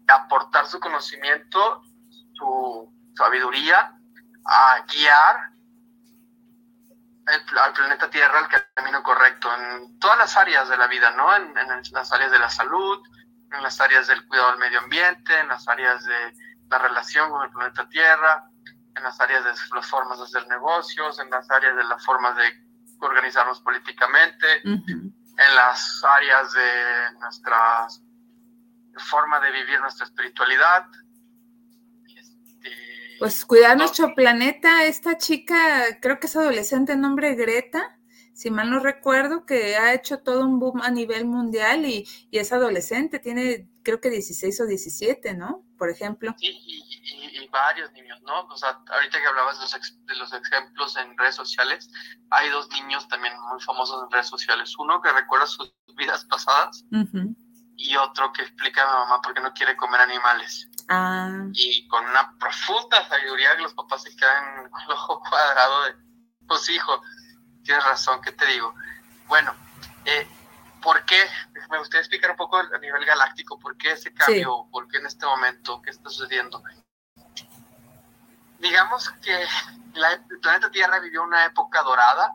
Aportar 0.06 0.66
su 0.68 0.82
conocimiento, 0.82 1.82
su 2.34 2.94
sabiduría, 3.16 3.98
a 4.44 4.86
guiar 4.94 5.54
al 7.30 7.74
planeta 7.74 8.10
Tierra 8.10 8.40
el 8.40 8.74
camino 8.74 9.04
correcto 9.04 9.50
en 9.56 10.00
todas 10.00 10.18
las 10.18 10.38
áreas 10.38 10.68
de 10.70 10.78
la 10.78 10.88
vida, 10.88 11.12
¿no? 11.12 11.36
En, 11.36 11.54
las 11.92 12.12
áreas 12.12 12.32
de 12.32 12.40
la 12.40 12.50
salud, 12.50 13.00
en 13.52 13.64
las 13.64 13.80
áreas 13.80 14.08
del 14.08 14.26
cuidado 14.28 14.52
del 14.52 14.60
medio 14.60 14.80
ambiente, 14.80 15.38
en 15.40 15.48
las 15.48 15.68
áreas 15.68 16.04
de 16.06 16.34
la 16.70 16.78
relación 16.78 17.30
con 17.30 17.44
el 17.44 17.52
planeta 17.52 17.88
Tierra, 17.90 18.50
en 18.96 19.04
las 19.04 19.20
áreas 19.20 19.44
de 19.44 19.52
las 19.76 19.88
formas 19.88 20.18
de 20.18 20.26
hacer 20.26 20.48
negocios, 20.48 21.20
en 21.20 21.30
las 21.30 21.50
áreas 21.50 21.76
de 21.76 21.84
las 21.84 22.04
formas 22.04 22.36
de 22.36 22.52
organizarnos 23.00 23.62
políticamente, 23.62 24.62
en 24.64 25.56
las 25.56 26.04
áreas 26.04 26.52
de 26.54 27.12
nuestra 27.20 27.88
forma 28.98 29.40
de 29.40 29.52
vivir 29.52 29.80
nuestra 29.80 30.06
espiritualidad, 30.06 30.86
pues 33.20 33.46
cuidar 33.46 33.78
nuestro 33.78 34.16
planeta, 34.16 34.86
esta 34.86 35.18
chica, 35.18 36.00
creo 36.02 36.20
que 36.20 36.28
es 36.28 36.36
adolescente, 36.36 36.96
nombre 36.96 37.36
Greta, 37.36 38.00
si 38.40 38.50
mal 38.52 38.72
no 38.72 38.80
recuerdo, 38.80 39.46
que 39.46 39.76
ha 39.76 39.94
hecho 39.94 40.20
todo 40.20 40.46
un 40.46 40.60
boom 40.60 40.82
a 40.82 40.90
nivel 40.90 41.26
mundial 41.26 41.86
y, 41.86 42.08
es 42.32 42.54
adolescente, 42.54 43.20
tiene 43.20 43.70
creo 43.84 44.00
que 44.00 44.10
16 44.10 44.62
o 44.62 44.66
17, 44.66 45.34
¿no? 45.34 45.66
Por 45.78 45.90
ejemplo. 45.90 46.34
Sí, 46.38 46.48
y, 46.48 47.48
varios 47.52 47.92
niños, 47.92 48.22
¿no? 48.22 48.46
O 48.46 48.56
sea, 48.56 48.80
ahorita 48.94 49.20
que 49.20 49.28
hablabas 49.28 49.58
de 49.58 49.64
los, 49.64 50.06
de 50.06 50.16
los 50.16 50.34
ejemplos 50.34 50.96
en 50.96 51.18
redes 51.18 51.36
sociales, 51.36 51.90
hay 52.30 52.50
dos 52.50 52.70
niños 52.70 53.08
también 53.10 53.34
muy 53.52 53.60
famosos 53.60 54.04
en 54.04 54.12
redes 54.12 54.28
sociales. 54.28 54.74
Uno 54.78 55.02
que 55.02 55.12
recuerda 55.12 55.48
sus 55.48 55.74
vidas 55.98 56.24
pasadas 56.26 56.86
y 57.76 57.96
otro 57.98 58.32
que 58.32 58.44
explica 58.44 58.84
a 58.84 58.86
mi 58.86 59.00
mamá 59.00 59.22
por 59.22 59.34
qué 59.34 59.42
no 59.42 59.52
quiere 59.52 59.76
comer 59.76 60.00
animales. 60.00 60.70
Ah. 60.90 61.46
Y 61.54 61.88
con 61.88 62.04
una 62.04 62.36
profunda 62.40 63.08
sabiduría 63.08 63.56
que 63.56 63.62
los 63.62 63.76
papás 63.76 64.02
se 64.04 64.16
quedan 64.16 64.70
con 64.72 64.82
el 64.82 64.92
ojo 64.92 65.20
cuadrado 65.22 65.84
de, 65.84 65.96
pues 66.48 66.68
hijo, 66.70 67.02
tienes 67.64 67.84
razón, 67.86 68.22
¿qué 68.22 68.32
te 68.32 68.46
digo? 68.48 68.74
Bueno, 69.28 69.54
eh, 70.06 70.28
¿por 70.82 71.06
qué? 71.06 71.24
Me 71.70 71.78
gustaría 71.78 72.02
explicar 72.02 72.32
un 72.32 72.38
poco 72.38 72.58
a 72.58 72.80
nivel 72.80 73.06
galáctico, 73.06 73.60
¿por 73.60 73.78
qué 73.78 73.92
ese 73.92 74.12
cambio? 74.12 74.68
¿Por 74.72 74.88
qué 74.88 74.98
en 74.98 75.06
este 75.06 75.26
momento? 75.26 75.80
¿Qué 75.84 75.92
está 75.92 76.10
sucediendo? 76.10 76.64
Digamos 78.58 79.10
que 79.22 79.44
el 79.44 80.40
planeta 80.42 80.72
Tierra 80.72 81.00
vivió 81.00 81.24
una 81.24 81.46
época 81.46 81.84
dorada, 81.84 82.34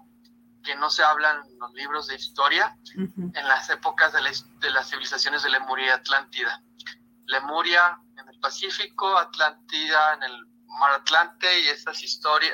que 0.63 0.77
no 0.77 0.89
se 0.89 1.03
habla 1.03 1.33
en 1.33 1.59
los 1.59 1.73
libros 1.75 2.07
de 2.07 2.15
historia, 2.15 2.77
en 2.97 3.49
las 3.49 3.69
épocas 3.69 4.13
de, 4.13 4.21
de, 4.61 4.71
las 4.71 4.89
civilizaciones 4.89 5.43
de 5.43 5.51
Lemuria 5.51 5.87
y 5.87 5.91
Atlántida. 5.91 6.63
Lemuria 7.27 7.99
en 8.17 8.29
Pacífico, 8.45 9.17
Atlántida 9.17 10.13
en 10.13 10.23
el 10.25 10.47
Mar 10.79 10.93
Atlante 10.93 11.61
y 11.61 11.69
estas 11.69 12.03
historias. 12.03 12.53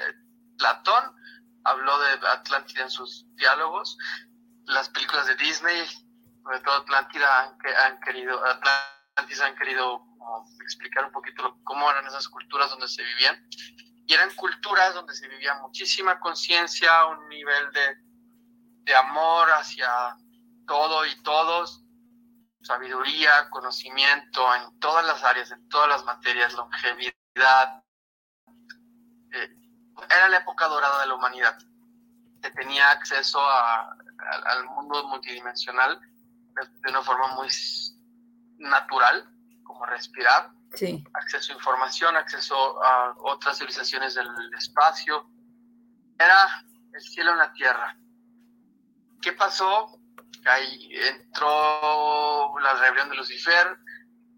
Platón 0.56 1.16
habló 1.64 1.98
de 1.98 2.28
Atlántida 2.28 2.84
en 2.84 2.90
sus 2.90 3.26
diálogos. 3.34 3.98
Las 4.66 4.88
películas 4.90 5.26
de 5.26 5.34
Disney, 5.34 5.84
sobre 6.44 6.60
todo 6.60 6.76
Atlántida, 6.76 7.42
han, 7.42 7.58
han 7.86 8.00
querido, 8.02 8.40
Atlantis 8.46 9.40
han 9.40 9.56
querido 9.56 10.06
explicar 10.62 11.06
un 11.06 11.10
poquito 11.10 11.58
cómo 11.64 11.90
eran 11.90 12.06
esas 12.06 12.28
culturas 12.28 12.70
donde 12.70 12.86
se 12.86 13.02
vivían. 13.02 13.44
Y 14.06 14.14
eran 14.14 14.32
culturas 14.36 14.94
donde 14.94 15.12
se 15.12 15.26
vivía 15.26 15.56
muchísima 15.56 16.20
conciencia, 16.20 17.06
un 17.06 17.28
nivel 17.28 17.72
de, 17.72 17.96
de 18.84 18.94
amor 18.94 19.48
hacia 19.58 19.88
todo 20.68 21.04
y 21.04 21.20
todos, 21.24 21.82
sabiduría, 22.62 23.48
conocimiento 23.50 24.54
en 24.54 24.78
todas 24.80 25.04
las 25.06 25.22
áreas, 25.24 25.50
en 25.50 25.68
todas 25.68 25.88
las 25.88 26.04
materias, 26.04 26.52
longevidad. 26.54 27.82
Eh, 29.32 29.56
era 30.10 30.28
la 30.28 30.38
época 30.38 30.66
dorada 30.68 31.00
de 31.00 31.06
la 31.06 31.14
humanidad. 31.14 31.58
Se 32.42 32.50
tenía 32.52 32.90
acceso 32.90 33.40
al 33.40 34.64
mundo 34.66 35.06
multidimensional 35.08 36.00
de 36.00 36.90
una 36.90 37.02
forma 37.02 37.34
muy 37.34 37.48
natural, 38.58 39.30
como 39.64 39.86
respirar. 39.86 40.50
Sí. 40.74 41.04
Acceso 41.14 41.52
a 41.52 41.56
información, 41.56 42.16
acceso 42.16 42.82
a 42.82 43.14
otras 43.18 43.58
civilizaciones 43.58 44.14
del 44.14 44.28
espacio. 44.54 45.28
Era 46.18 46.64
el 46.92 47.00
cielo 47.00 47.32
en 47.32 47.38
la 47.38 47.52
tierra. 47.52 47.96
¿Qué 49.20 49.32
pasó? 49.32 49.99
Ahí 50.46 50.88
entró 50.92 52.58
la 52.60 52.74
rebelión 52.74 53.10
de 53.10 53.16
Lucifer 53.16 53.78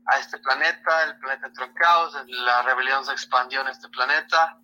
a 0.07 0.19
este 0.19 0.39
planeta, 0.39 1.05
el 1.05 1.19
planeta 1.19 1.47
entró 1.47 1.65
en 1.65 1.75
caos, 1.75 2.17
la 2.27 2.63
rebelión 2.63 3.05
se 3.05 3.13
expandió 3.13 3.61
en 3.61 3.69
este 3.69 3.89
planeta 3.89 4.59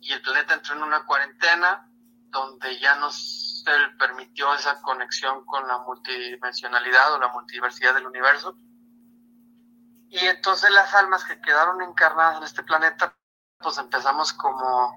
y 0.00 0.12
el 0.12 0.22
planeta 0.22 0.54
entró 0.54 0.76
en 0.76 0.84
una 0.84 1.04
cuarentena 1.04 1.90
donde 2.30 2.78
ya 2.78 2.94
no 2.96 3.10
se 3.10 3.72
permitió 3.98 4.54
esa 4.54 4.80
conexión 4.82 5.44
con 5.46 5.66
la 5.66 5.78
multidimensionalidad 5.78 7.14
o 7.14 7.18
la 7.18 7.28
multiversidad 7.28 7.94
del 7.94 8.06
universo. 8.06 8.56
Y 10.10 10.18
entonces 10.18 10.70
las 10.70 10.94
almas 10.94 11.24
que 11.24 11.40
quedaron 11.40 11.82
encarnadas 11.82 12.38
en 12.38 12.44
este 12.44 12.62
planeta, 12.62 13.14
pues 13.58 13.76
empezamos 13.78 14.32
como 14.32 14.96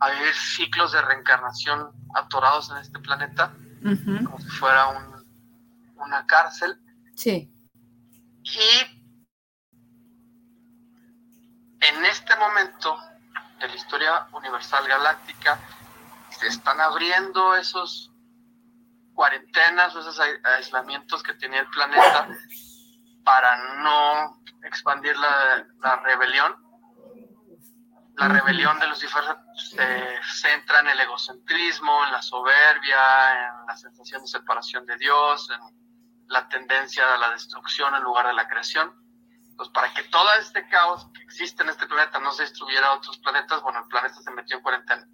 a 0.00 0.10
vivir 0.10 0.34
ciclos 0.34 0.92
de 0.92 1.02
reencarnación 1.02 1.90
atorados 2.14 2.70
en 2.70 2.76
este 2.78 2.98
planeta 3.00 3.52
como 3.82 4.38
si 4.40 4.48
fuera 4.48 4.88
una 5.96 6.26
cárcel. 6.26 6.80
Sí. 7.14 7.52
Y 8.42 8.98
en 11.80 12.04
este 12.04 12.36
momento 12.36 12.96
de 13.60 13.68
la 13.68 13.74
historia 13.74 14.28
universal 14.32 14.86
galáctica 14.86 15.58
se 16.30 16.48
están 16.48 16.80
abriendo 16.80 17.56
esos 17.56 18.10
cuarentenas 19.14 19.94
o 19.96 20.00
esos 20.00 20.20
aislamientos 20.20 21.22
que 21.22 21.34
tenía 21.34 21.60
el 21.60 21.68
planeta 21.68 22.28
para 23.24 23.82
no 23.82 24.40
expandir 24.62 25.16
la, 25.16 25.66
la 25.80 25.96
rebelión 25.96 26.67
La 28.18 28.26
rebelión 28.26 28.78
de 28.80 28.88
Lucifer 28.88 29.22
se 29.54 30.20
centra 30.40 30.80
en 30.80 30.88
el 30.88 31.00
egocentrismo, 31.00 32.04
en 32.04 32.12
la 32.12 32.20
soberbia, 32.20 32.98
en 33.60 33.66
la 33.66 33.76
sensación 33.76 34.22
de 34.22 34.28
separación 34.28 34.84
de 34.86 34.96
Dios, 34.96 35.48
en 35.50 35.60
la 36.26 36.48
tendencia 36.48 37.14
a 37.14 37.16
la 37.16 37.30
destrucción 37.30 37.94
en 37.94 38.02
lugar 38.02 38.26
de 38.26 38.34
la 38.34 38.48
creación. 38.48 38.92
Pues 39.56 39.68
para 39.70 39.92
que 39.94 40.02
todo 40.04 40.28
este 40.34 40.66
caos 40.68 41.08
que 41.14 41.22
existe 41.22 41.62
en 41.62 41.68
este 41.68 41.86
planeta 41.86 42.18
no 42.18 42.32
se 42.32 42.42
distribuyera 42.42 42.88
a 42.88 42.94
otros 42.94 43.18
planetas, 43.18 43.62
bueno, 43.62 43.80
el 43.80 43.88
planeta 43.88 44.14
se 44.14 44.30
metió 44.32 44.56
en 44.56 44.62
cuarentena. 44.62 45.08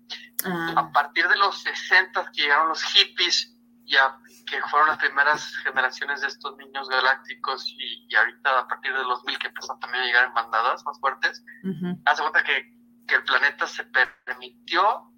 Ah. 0.47 0.75
A 0.77 0.93
partir 0.93 1.29
de 1.29 1.37
los 1.37 1.63
60 1.63 2.31
que 2.33 2.43
llegaron 2.43 2.69
los 2.69 2.83
hippies, 2.83 3.55
ya 3.85 4.19
que 4.47 4.61
fueron 4.63 4.89
las 4.89 4.99
primeras 4.99 5.55
generaciones 5.57 6.23
de 6.23 6.29
estos 6.29 6.57
niños 6.57 6.89
galácticos 6.89 7.67
y, 7.67 8.15
ahorita 8.15 8.61
a 8.61 8.69
partir 8.69 8.95
de 8.95 9.05
los 9.05 9.23
mil 9.25 9.39
que 9.39 9.49
empezaron 9.49 9.79
también 9.81 10.05
a 10.05 10.07
llegar 10.07 10.25
en 10.27 10.35
bandadas 10.35 10.85
más 10.85 10.99
fuertes, 11.01 11.45
hace 12.05 12.23
cuenta 12.23 12.43
que, 12.43 12.74
que, 13.07 13.15
el 13.15 13.25
planeta 13.25 13.67
se 13.67 13.85
permitió, 13.85 15.11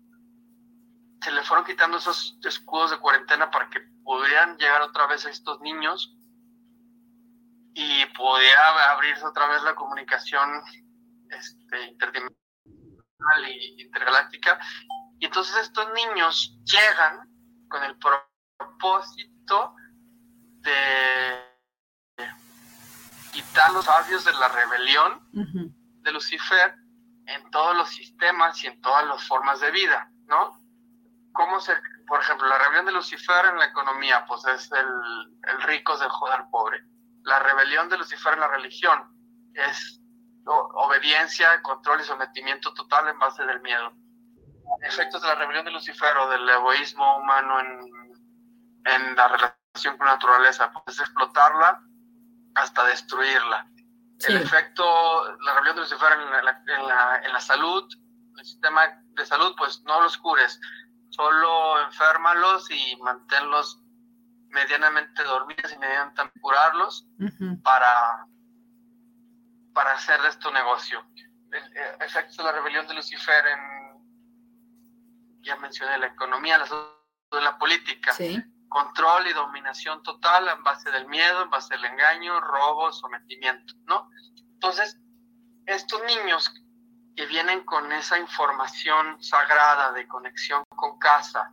se 1.22 1.30
le 1.32 1.42
fueron 1.42 1.64
quitando 1.64 1.98
esos 1.98 2.38
escudos 2.44 2.90
de 2.90 2.98
cuarentena 2.98 3.50
para 3.50 3.68
que 3.70 3.80
pudieran 4.04 4.56
llegar 4.56 4.82
otra 4.82 5.06
vez 5.06 5.26
a 5.26 5.30
estos 5.30 5.60
niños 5.60 6.14
y 7.74 8.06
pudiera 8.16 8.92
abrirse 8.92 9.24
otra 9.24 9.46
vez 9.48 9.62
la 9.62 9.74
comunicación 9.74 10.62
este, 11.28 11.86
interdimensional 11.86 12.36
y 13.48 13.82
intergaláctica. 13.82 14.58
Y 15.18 15.26
entonces 15.26 15.56
estos 15.56 15.86
niños 15.92 16.58
llegan 16.64 17.28
con 17.68 17.82
el 17.82 17.96
propósito 18.58 19.74
de 20.60 21.46
quitar 23.32 23.72
los 23.72 23.86
audios 23.88 24.24
de 24.24 24.32
la 24.32 24.48
rebelión 24.48 25.28
de 25.32 26.12
Lucifer 26.12 26.74
en 27.26 27.50
todos 27.50 27.76
los 27.76 27.88
sistemas 27.88 28.62
y 28.62 28.68
en 28.68 28.80
todas 28.80 29.06
las 29.06 29.26
formas 29.26 29.60
de 29.60 29.70
vida, 29.70 30.10
¿no? 30.26 30.58
¿Cómo 31.32 31.60
se, 31.60 31.74
por 32.06 32.20
ejemplo, 32.20 32.46
la 32.46 32.58
rebelión 32.58 32.86
de 32.86 32.92
Lucifer 32.92 33.46
en 33.46 33.58
la 33.58 33.66
economía, 33.66 34.24
pues 34.26 34.44
es 34.46 34.70
el, 34.72 34.86
el 35.42 35.62
rico 35.62 35.96
se 35.96 36.08
joda 36.08 36.36
al 36.36 36.48
pobre. 36.50 36.82
La 37.22 37.38
rebelión 37.40 37.88
de 37.88 37.98
Lucifer 37.98 38.34
en 38.34 38.40
la 38.40 38.48
religión 38.48 39.12
es 39.54 40.00
obediencia, 40.46 41.60
control 41.62 42.00
y 42.00 42.04
sometimiento 42.04 42.72
total 42.72 43.08
en 43.08 43.18
base 43.18 43.44
del 43.44 43.60
miedo. 43.60 43.92
Efectos 44.82 45.22
de 45.22 45.28
la 45.28 45.34
rebelión 45.34 45.64
de 45.64 45.72
Lucifer 45.72 46.16
o 46.16 46.28
del 46.28 46.48
egoísmo 46.48 47.18
humano 47.18 47.60
en 47.60 48.06
en 48.86 49.16
la 49.16 49.28
relación 49.28 49.96
con 49.96 50.06
la 50.06 50.14
naturaleza, 50.14 50.72
puedes 50.72 51.00
explotarla 51.00 51.82
hasta 52.54 52.84
destruirla. 52.84 53.68
El 54.24 54.36
efecto, 54.38 55.36
la 55.40 55.54
rebelión 55.54 55.76
de 55.76 55.82
Lucifer 55.82 56.12
en 56.12 56.44
la, 56.44 56.62
en, 56.66 56.88
la, 56.88 57.20
en 57.22 57.32
la 57.32 57.40
salud, 57.40 57.84
el 58.38 58.44
sistema 58.44 59.02
de 59.10 59.26
salud, 59.26 59.54
pues 59.56 59.82
no 59.84 60.00
los 60.00 60.16
cures, 60.18 60.58
solo 61.10 61.82
enférmalos 61.84 62.70
y 62.70 62.96
manténlos 63.02 63.82
medianamente 64.48 65.22
dormidos 65.22 65.72
y 65.72 65.78
medianamente 65.78 66.22
curarlos 66.40 67.06
para, 67.62 68.26
para 69.74 69.92
hacer 69.92 70.20
de 70.22 70.28
esto 70.28 70.50
negocio. 70.50 71.06
El, 71.50 72.02
efecto 72.02 72.42
de 72.42 72.44
la 72.44 72.52
rebelión 72.52 72.86
de 72.88 72.94
Lucifer 72.94 73.44
en, 73.46 73.60
ya 75.42 75.56
mencioné, 75.56 75.98
la 75.98 76.06
economía, 76.06 76.58
la 76.58 76.66
salud, 76.66 76.86
la 77.32 77.58
política. 77.58 78.12
Sí 78.12 78.42
control 78.68 79.26
y 79.26 79.32
dominación 79.32 80.02
total 80.02 80.48
en 80.48 80.62
base 80.62 80.90
del 80.90 81.06
miedo, 81.08 81.42
en 81.42 81.50
base 81.50 81.74
del 81.74 81.84
engaño, 81.84 82.40
robo, 82.40 82.92
sometimiento, 82.92 83.74
¿no? 83.86 84.10
Entonces, 84.54 84.98
estos 85.66 86.00
niños 86.04 86.52
que 87.14 87.26
vienen 87.26 87.64
con 87.64 87.90
esa 87.92 88.18
información 88.18 89.22
sagrada 89.22 89.92
de 89.92 90.06
conexión 90.06 90.64
con 90.68 90.98
casa, 90.98 91.52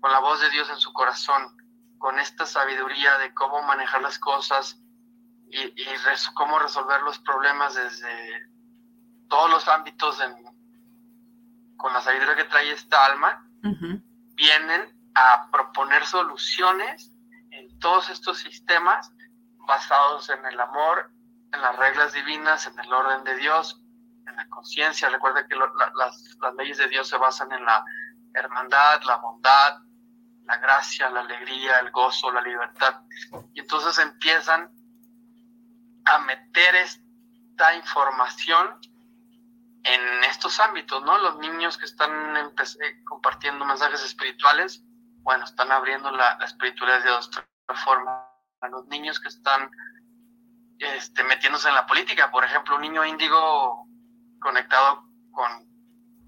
con 0.00 0.12
la 0.12 0.20
voz 0.20 0.40
de 0.40 0.50
Dios 0.50 0.68
en 0.70 0.76
su 0.76 0.92
corazón, 0.92 1.56
con 1.98 2.18
esta 2.18 2.46
sabiduría 2.46 3.16
de 3.18 3.32
cómo 3.32 3.62
manejar 3.62 4.02
las 4.02 4.18
cosas 4.18 4.78
y, 5.48 5.72
cómo 6.34 6.58
resolver 6.58 7.00
los 7.02 7.18
problemas 7.20 7.74
desde 7.74 8.50
todos 9.28 9.50
los 9.50 9.68
ámbitos 9.68 10.18
con 11.76 11.92
la 11.92 12.00
sabiduría 12.00 12.36
que 12.36 12.44
trae 12.44 12.72
esta 12.72 13.04
alma, 13.06 13.48
vienen 14.34 14.91
a 15.14 15.48
proponer 15.50 16.04
soluciones 16.06 17.12
en 17.50 17.78
todos 17.78 18.10
estos 18.10 18.38
sistemas 18.38 19.12
basados 19.66 20.28
en 20.30 20.44
el 20.46 20.58
amor, 20.60 21.10
en 21.52 21.60
las 21.60 21.76
reglas 21.76 22.12
divinas, 22.12 22.66
en 22.66 22.78
el 22.78 22.92
orden 22.92 23.24
de 23.24 23.36
Dios, 23.36 23.82
en 24.26 24.36
la 24.36 24.48
conciencia. 24.48 25.08
Recuerda 25.08 25.46
que 25.46 25.56
las, 25.56 26.36
las 26.40 26.54
leyes 26.54 26.78
de 26.78 26.88
Dios 26.88 27.08
se 27.08 27.16
basan 27.18 27.52
en 27.52 27.64
la 27.64 27.84
hermandad, 28.34 29.02
la 29.02 29.16
bondad, 29.16 29.82
la 30.44 30.56
gracia, 30.58 31.10
la 31.10 31.20
alegría, 31.20 31.78
el 31.80 31.90
gozo, 31.90 32.32
la 32.32 32.42
libertad. 32.42 33.02
Y 33.54 33.60
entonces 33.60 33.98
empiezan 33.98 34.70
a 36.04 36.18
meter 36.20 36.74
esta 36.76 37.74
información 37.74 38.78
en 39.84 40.24
estos 40.24 40.58
ámbitos, 40.60 41.02
¿no? 41.04 41.18
Los 41.18 41.38
niños 41.38 41.76
que 41.76 41.84
están 41.84 42.36
eh, 42.36 43.04
compartiendo 43.04 43.64
mensajes 43.64 44.02
espirituales 44.04 44.84
bueno, 45.22 45.44
están 45.44 45.72
abriendo 45.72 46.10
la, 46.10 46.36
la 46.38 46.44
espiritualidad 46.44 47.02
de 47.02 47.10
otra 47.10 47.46
forma. 47.84 48.28
A 48.60 48.68
los 48.68 48.86
niños 48.86 49.18
que 49.18 49.26
están 49.26 49.72
este, 50.78 51.24
metiéndose 51.24 51.68
en 51.68 51.74
la 51.74 51.84
política, 51.84 52.30
por 52.30 52.44
ejemplo, 52.44 52.76
un 52.76 52.82
niño 52.82 53.04
índigo 53.04 53.88
conectado 54.40 55.04
con 55.32 55.66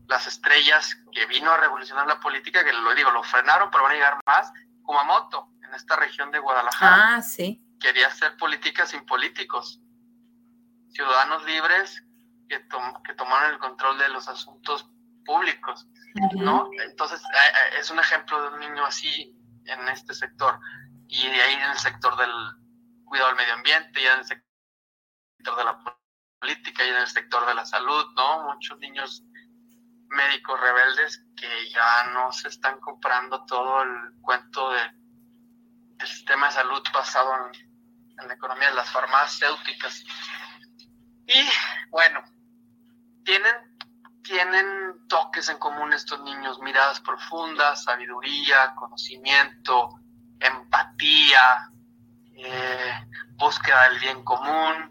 las 0.09 0.27
estrellas 0.27 0.97
que 1.13 1.27
vino 1.27 1.51
a 1.51 1.57
revolucionar 1.59 2.07
la 2.07 2.21
política, 2.21 2.65
que 2.65 2.73
lo 2.73 2.95
digo, 2.95 3.11
lo 3.13 3.23
frenaron, 3.23 3.71
pero 3.71 3.85
van 3.85 3.93
a 3.93 3.95
llegar 3.95 4.21
más, 4.27 4.53
Kumamoto, 4.83 5.49
en 5.63 5.75
esta 5.75 5.97
región 5.97 6.31
de 6.31 6.41
Guadalajara. 6.41 7.17
Ah, 7.17 7.23
sí. 7.23 7.65
Quería 7.81 8.09
hacer 8.09 8.37
política 8.37 8.87
sin 8.87 9.05
políticos, 9.07 9.81
ciudadanos 10.91 11.45
libres 11.45 12.05
que, 12.49 12.67
que 13.05 13.15
tomaron 13.15 13.53
el 13.53 13.59
control 13.59 13.99
de 13.99 14.09
los 14.09 14.29
asuntos 14.29 14.91
públicos, 15.25 15.87
¿no? 16.37 16.71
Entonces, 16.85 17.21
es 17.79 17.91
un 17.91 17.99
ejemplo 17.99 18.41
de 18.43 18.49
un 18.55 18.61
niño 18.61 18.85
así 18.85 19.37
en 19.67 19.89
este 19.89 20.15
sector. 20.15 20.59
Y 21.09 21.27
de 21.29 21.43
ahí 21.43 21.55
en 21.55 21.71
el 21.71 21.79
sector 21.79 22.17
del 22.17 22.33
cuidado 23.05 23.29
del 23.29 23.37
medio 23.37 23.55
ambiente, 23.55 24.01
y 24.01 24.07
en 24.07 24.19
el 24.19 24.25
sector 24.25 25.57
de 25.57 25.65
la 25.65 25.79
política, 26.41 26.85
y 26.85 26.89
en 26.89 26.97
el 26.97 27.07
sector 27.07 27.47
de 27.47 27.55
la 27.55 27.65
salud, 27.65 28.07
¿no? 28.17 28.45
Muchos 28.55 28.79
niños 28.79 29.23
médicos 30.09 30.61
rebeldes 30.61 31.25
que 31.37 31.71
ya 31.71 32.11
no 32.13 32.33
se 32.33 32.49
están 32.49 32.79
comprando 32.81 33.45
todo 33.47 33.83
el 33.83 34.13
cuento 34.21 34.71
de, 34.71 34.81
del 35.97 36.09
sistema 36.09 36.47
de 36.47 36.53
salud 36.53 36.83
basado 36.93 37.35
en, 37.47 37.55
en 38.21 38.29
la 38.29 38.35
economía 38.35 38.71
de 38.71 38.77
las 38.77 38.91
farmacéuticas. 38.91 40.05
Y 41.27 41.43
bueno, 41.91 42.23
tienen 43.25 43.74
tienen 44.25 45.07
toques 45.07 45.49
en 45.51 45.59
común 45.59 45.93
estos 45.93 46.21
niños, 46.23 46.59
miradas 46.61 47.01
profundas, 47.01 47.85
sabiduría, 47.85 48.75
conocimiento, 48.75 50.01
empatía, 50.41 51.71
eh, 52.35 53.07
búsqueda 53.37 53.89
del 53.91 54.01
bien 54.01 54.25
común. 54.25 54.91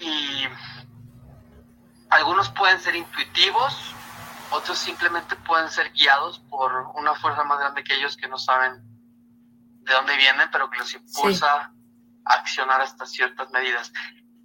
Y 0.00 0.48
algunos 2.08 2.48
pueden 2.50 2.80
ser 2.80 2.96
intuitivos, 2.96 3.94
otros 4.50 4.78
simplemente 4.78 5.36
pueden 5.36 5.70
ser 5.70 5.92
guiados 5.92 6.38
por 6.50 6.72
una 6.94 7.14
fuerza 7.14 7.44
más 7.44 7.58
grande 7.58 7.84
que 7.84 7.94
ellos 7.94 8.16
que 8.16 8.28
no 8.28 8.38
saben 8.38 8.82
de 9.82 9.92
dónde 9.92 10.16
vienen, 10.16 10.48
pero 10.50 10.70
que 10.70 10.78
los 10.78 10.94
impulsa 10.94 11.70
a 12.24 12.32
accionar 12.32 12.80
hasta 12.80 13.04
ciertas 13.04 13.50
medidas. 13.50 13.92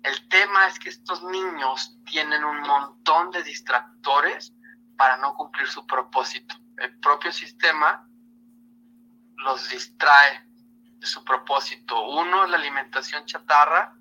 El 0.03 0.27
tema 0.29 0.67
es 0.67 0.79
que 0.79 0.89
estos 0.89 1.23
niños 1.23 1.97
tienen 2.05 2.43
un 2.43 2.61
montón 2.61 3.31
de 3.31 3.43
distractores 3.43 4.53
para 4.97 5.17
no 5.17 5.35
cumplir 5.35 5.67
su 5.67 5.85
propósito. 5.85 6.55
El 6.77 6.99
propio 6.99 7.31
sistema 7.31 8.07
los 9.37 9.69
distrae 9.69 10.47
de 10.97 11.05
su 11.05 11.23
propósito. 11.23 12.03
Uno, 12.03 12.47
la 12.47 12.57
alimentación 12.57 13.25
chatarra, 13.25 13.95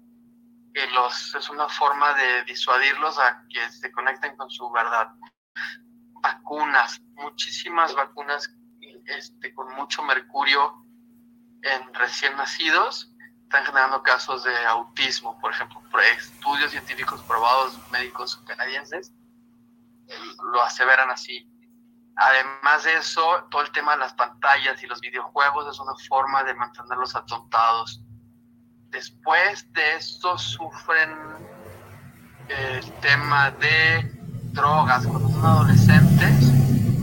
que 0.73 0.87
los, 0.89 1.35
es 1.35 1.51
una 1.51 1.69
forma 1.69 2.15
de 2.15 2.45
disuadirlos 2.45 3.19
a 3.19 3.45
que 3.49 3.69
se 3.71 3.93
conecten 3.93 4.37
con 4.37 4.51
su 4.51 4.71
verdad. 4.71 5.13
Vacunas, 6.23 7.01
muchísimas 7.15 7.95
vacunas 7.95 8.55
este, 9.07 9.53
con 9.55 9.75
mucho 9.75 10.03
mercurio 10.03 10.85
en 11.63 11.93
recién 11.95 12.37
nacidos 12.37 13.13
están 13.51 13.67
generando 13.67 14.01
casos 14.05 14.45
de 14.45 14.65
autismo, 14.67 15.37
por 15.41 15.51
ejemplo, 15.51 15.83
estudios 16.17 16.71
científicos 16.71 17.21
probados 17.23 17.77
médicos 17.91 18.37
canadienses 18.47 19.11
lo 20.53 20.63
aseveran 20.63 21.11
así. 21.11 21.51
Además 22.15 22.85
de 22.85 22.99
eso, 22.99 23.49
todo 23.51 23.63
el 23.63 23.73
tema 23.73 23.93
de 23.93 23.99
las 23.99 24.15
pantallas 24.15 24.81
y 24.85 24.87
los 24.87 25.01
videojuegos 25.01 25.67
es 25.67 25.81
una 25.81 25.95
forma 26.09 26.45
de 26.45 26.55
mantenerlos 26.55 27.17
atontados. 27.17 28.01
Después 28.91 29.73
de 29.73 29.97
esto 29.97 30.39
sufren 30.39 31.19
el 32.47 32.93
tema 33.01 33.51
de 33.51 34.13
drogas 34.53 35.09
cuando 35.09 35.29
son 35.29 35.45
adolescentes 35.45 36.53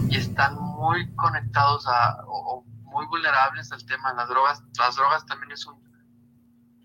y 0.10 0.16
están 0.16 0.56
muy 0.56 1.14
conectados 1.16 1.86
a, 1.88 2.24
o, 2.26 2.64
muy 2.84 3.06
vulnerables 3.08 3.70
al 3.74 3.86
tema 3.86 4.12
de 4.12 4.16
las 4.16 4.30
drogas. 4.30 4.64
Las 4.80 4.96
drogas 4.96 5.26
también 5.26 5.52
es 5.52 5.68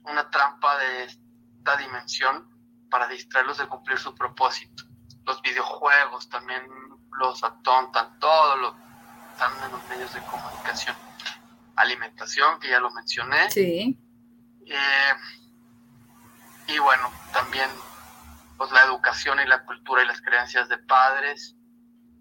una 0.05 0.31
trampa 0.31 0.79
de 0.79 1.05
esta 1.05 1.77
dimensión 1.77 2.49
para 2.91 3.07
distraerlos 3.09 3.59
de 3.59 3.67
cumplir 3.69 3.99
su 3.99 4.15
propósito. 4.15 4.85
Los 5.25 5.41
videojuegos 5.43 6.29
también 6.29 6.63
los 7.19 7.43
atontan, 7.45 8.19
todo 8.19 8.57
lo 8.57 8.77
están 9.33 9.53
en 9.65 9.73
los 9.73 9.89
medios 9.89 10.13
de 10.15 10.21
comunicación. 10.23 10.97
Alimentación, 11.77 12.61
que 12.61 12.69
ya 12.69 12.81
lo 12.81 12.91
mencioné. 12.91 13.51
Sí. 13.51 13.99
Eh, 14.67 15.15
y 16.69 16.79
bueno, 16.79 17.11
también 17.33 17.69
pues 18.57 18.71
la 18.73 18.85
educación 18.85 19.41
y 19.41 19.47
la 19.47 19.65
cultura 19.65 20.03
y 20.03 20.07
las 20.07 20.21
creencias 20.21 20.69
de 20.69 20.79
padres, 20.79 21.57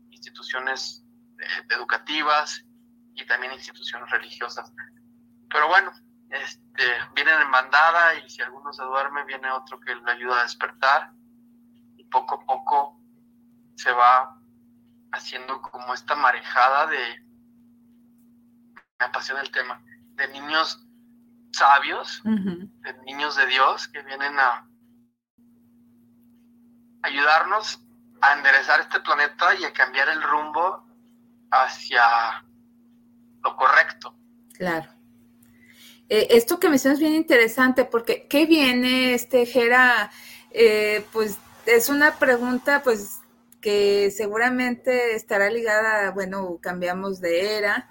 instituciones 0.10 1.04
eh, 1.40 1.76
educativas 1.76 2.64
y 3.14 3.26
también 3.26 3.54
instituciones 3.54 4.10
religiosas. 4.10 4.72
Pero 5.50 5.68
bueno, 5.68 5.92
este, 6.32 6.84
vienen 7.14 7.42
en 7.42 7.52
bandada 7.52 8.16
y 8.16 8.30
si 8.30 8.42
alguno 8.42 8.72
se 8.72 8.84
duerme, 8.84 9.26
viene 9.26 9.52
otro 9.52 9.80
que 9.80 9.94
le 9.94 10.12
ayuda 10.12 10.40
a 10.40 10.44
despertar 10.44 11.12
y 11.98 12.06
poco 12.06 12.36
a 12.36 12.46
poco 12.46 13.00
se 13.76 13.92
va 13.92 14.38
haciendo 15.12 15.62
como 15.62 15.94
esta 15.94 16.16
marejada 16.16 16.88
de, 16.88 17.26
me 19.00 19.06
apasiona 19.06 19.42
el 19.42 19.52
tema, 19.52 19.84
de 20.16 20.28
niños 20.30 20.88
sabios, 21.52 22.22
de 22.24 22.94
niños 23.06 23.36
de 23.36 23.46
Dios 23.48 23.90
que 23.90 24.02
vienen 24.04 24.40
a 24.40 24.68
ayudarnos 27.04 27.84
a 28.22 28.34
enderezar 28.34 28.80
este 28.80 29.02
planeta 29.02 29.54
y 29.56 29.66
a 29.66 29.74
cambiar 29.74 30.08
el 30.10 30.22
rumbo 30.22 30.86
hacia 31.52 32.46
lo 33.44 33.56
correcto. 33.58 34.16
Claro. 34.54 35.01
Eh, 36.10 36.28
esto 36.32 36.60
que 36.60 36.70
mencionas 36.70 37.00
es 37.00 37.04
bien 37.04 37.16
interesante 37.16 37.86
porque 37.86 38.28
¿qué 38.28 38.46
viene, 38.46 39.14
este 39.14 39.46
Jera? 39.46 40.12
Eh, 40.52 41.04
pues 41.14 41.38
es 41.66 41.90
una 41.90 42.18
pregunta 42.18 42.82
pues 42.84 43.22
que 43.62 44.12
seguramente 44.12 45.16
estará 45.16 45.50
ligada, 45.50 46.12
bueno, 46.12 46.58
cambiamos 46.62 47.22
de 47.22 47.58
era, 47.58 47.90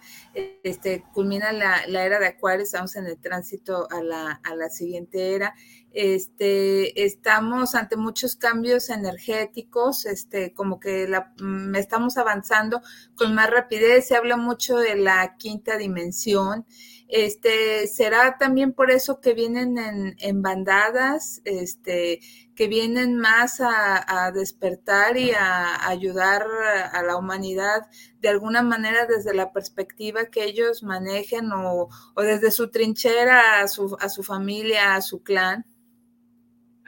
este, 0.65 1.05
culmina 1.15 1.53
la, 1.53 1.87
la, 1.87 2.05
era 2.05 2.19
de 2.19 2.27
Acuario, 2.27 2.65
estamos 2.65 2.97
en 2.97 3.07
el 3.07 3.19
tránsito 3.19 3.89
a 3.91 4.03
la, 4.03 4.41
a 4.43 4.55
la 4.57 4.69
siguiente 4.69 5.35
era, 5.35 5.55
este, 5.93 7.05
estamos 7.05 7.75
ante 7.75 7.97
muchos 7.97 8.37
cambios 8.37 8.91
energéticos, 8.91 10.07
este, 10.07 10.53
como 10.55 10.81
que 10.81 11.07
la, 11.09 11.33
mm, 11.41 11.75
estamos 11.77 12.17
avanzando 12.19 12.83
con 13.15 13.35
más 13.35 13.49
rapidez, 13.49 14.09
se 14.09 14.17
habla 14.17 14.37
mucho 14.37 14.77
de 14.77 14.97
la 14.97 15.37
quinta 15.37 15.77
dimensión, 15.77 16.67
este, 17.11 17.87
será 17.87 18.39
también 18.39 18.73
por 18.73 18.91
eso 18.91 19.21
que 19.21 19.35
vienen 19.35 19.77
en, 20.19 20.43
bandadas, 20.43 21.41
este, 21.45 22.21
que 22.55 22.69
vienen 22.69 23.17
más 23.17 23.61
a, 23.61 24.31
despertar 24.33 25.17
y 25.17 25.33
a, 25.33 25.89
ayudar 25.89 26.47
a 26.93 27.03
la 27.03 27.17
humanidad 27.17 27.89
de 28.19 28.29
alguna 28.29 28.63
manera 28.63 29.07
desde 29.07 29.35
la 29.35 29.53
perspectiva 29.53 30.27
que 30.27 30.45
ellos 30.45 30.83
manejen 30.83 31.51
o, 31.53 31.89
desde 32.17 32.51
su 32.51 32.71
trinchera 32.71 33.61
a 33.61 33.69
su, 33.69 33.97
a 34.01 34.09
su 34.09 34.23
familia, 34.23 34.95
a 34.95 35.03
su 35.03 35.23
clan 35.23 35.65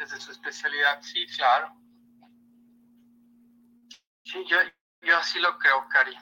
desde 0.02 0.20
su 0.20 0.32
especialidad, 0.32 1.00
sí, 1.02 1.26
claro. 1.37 1.74
Sí, 4.24 4.44
yo, 4.48 4.56
yo 5.02 5.16
así 5.16 5.38
lo 5.38 5.56
creo, 5.58 5.87
Cari, 5.88 6.16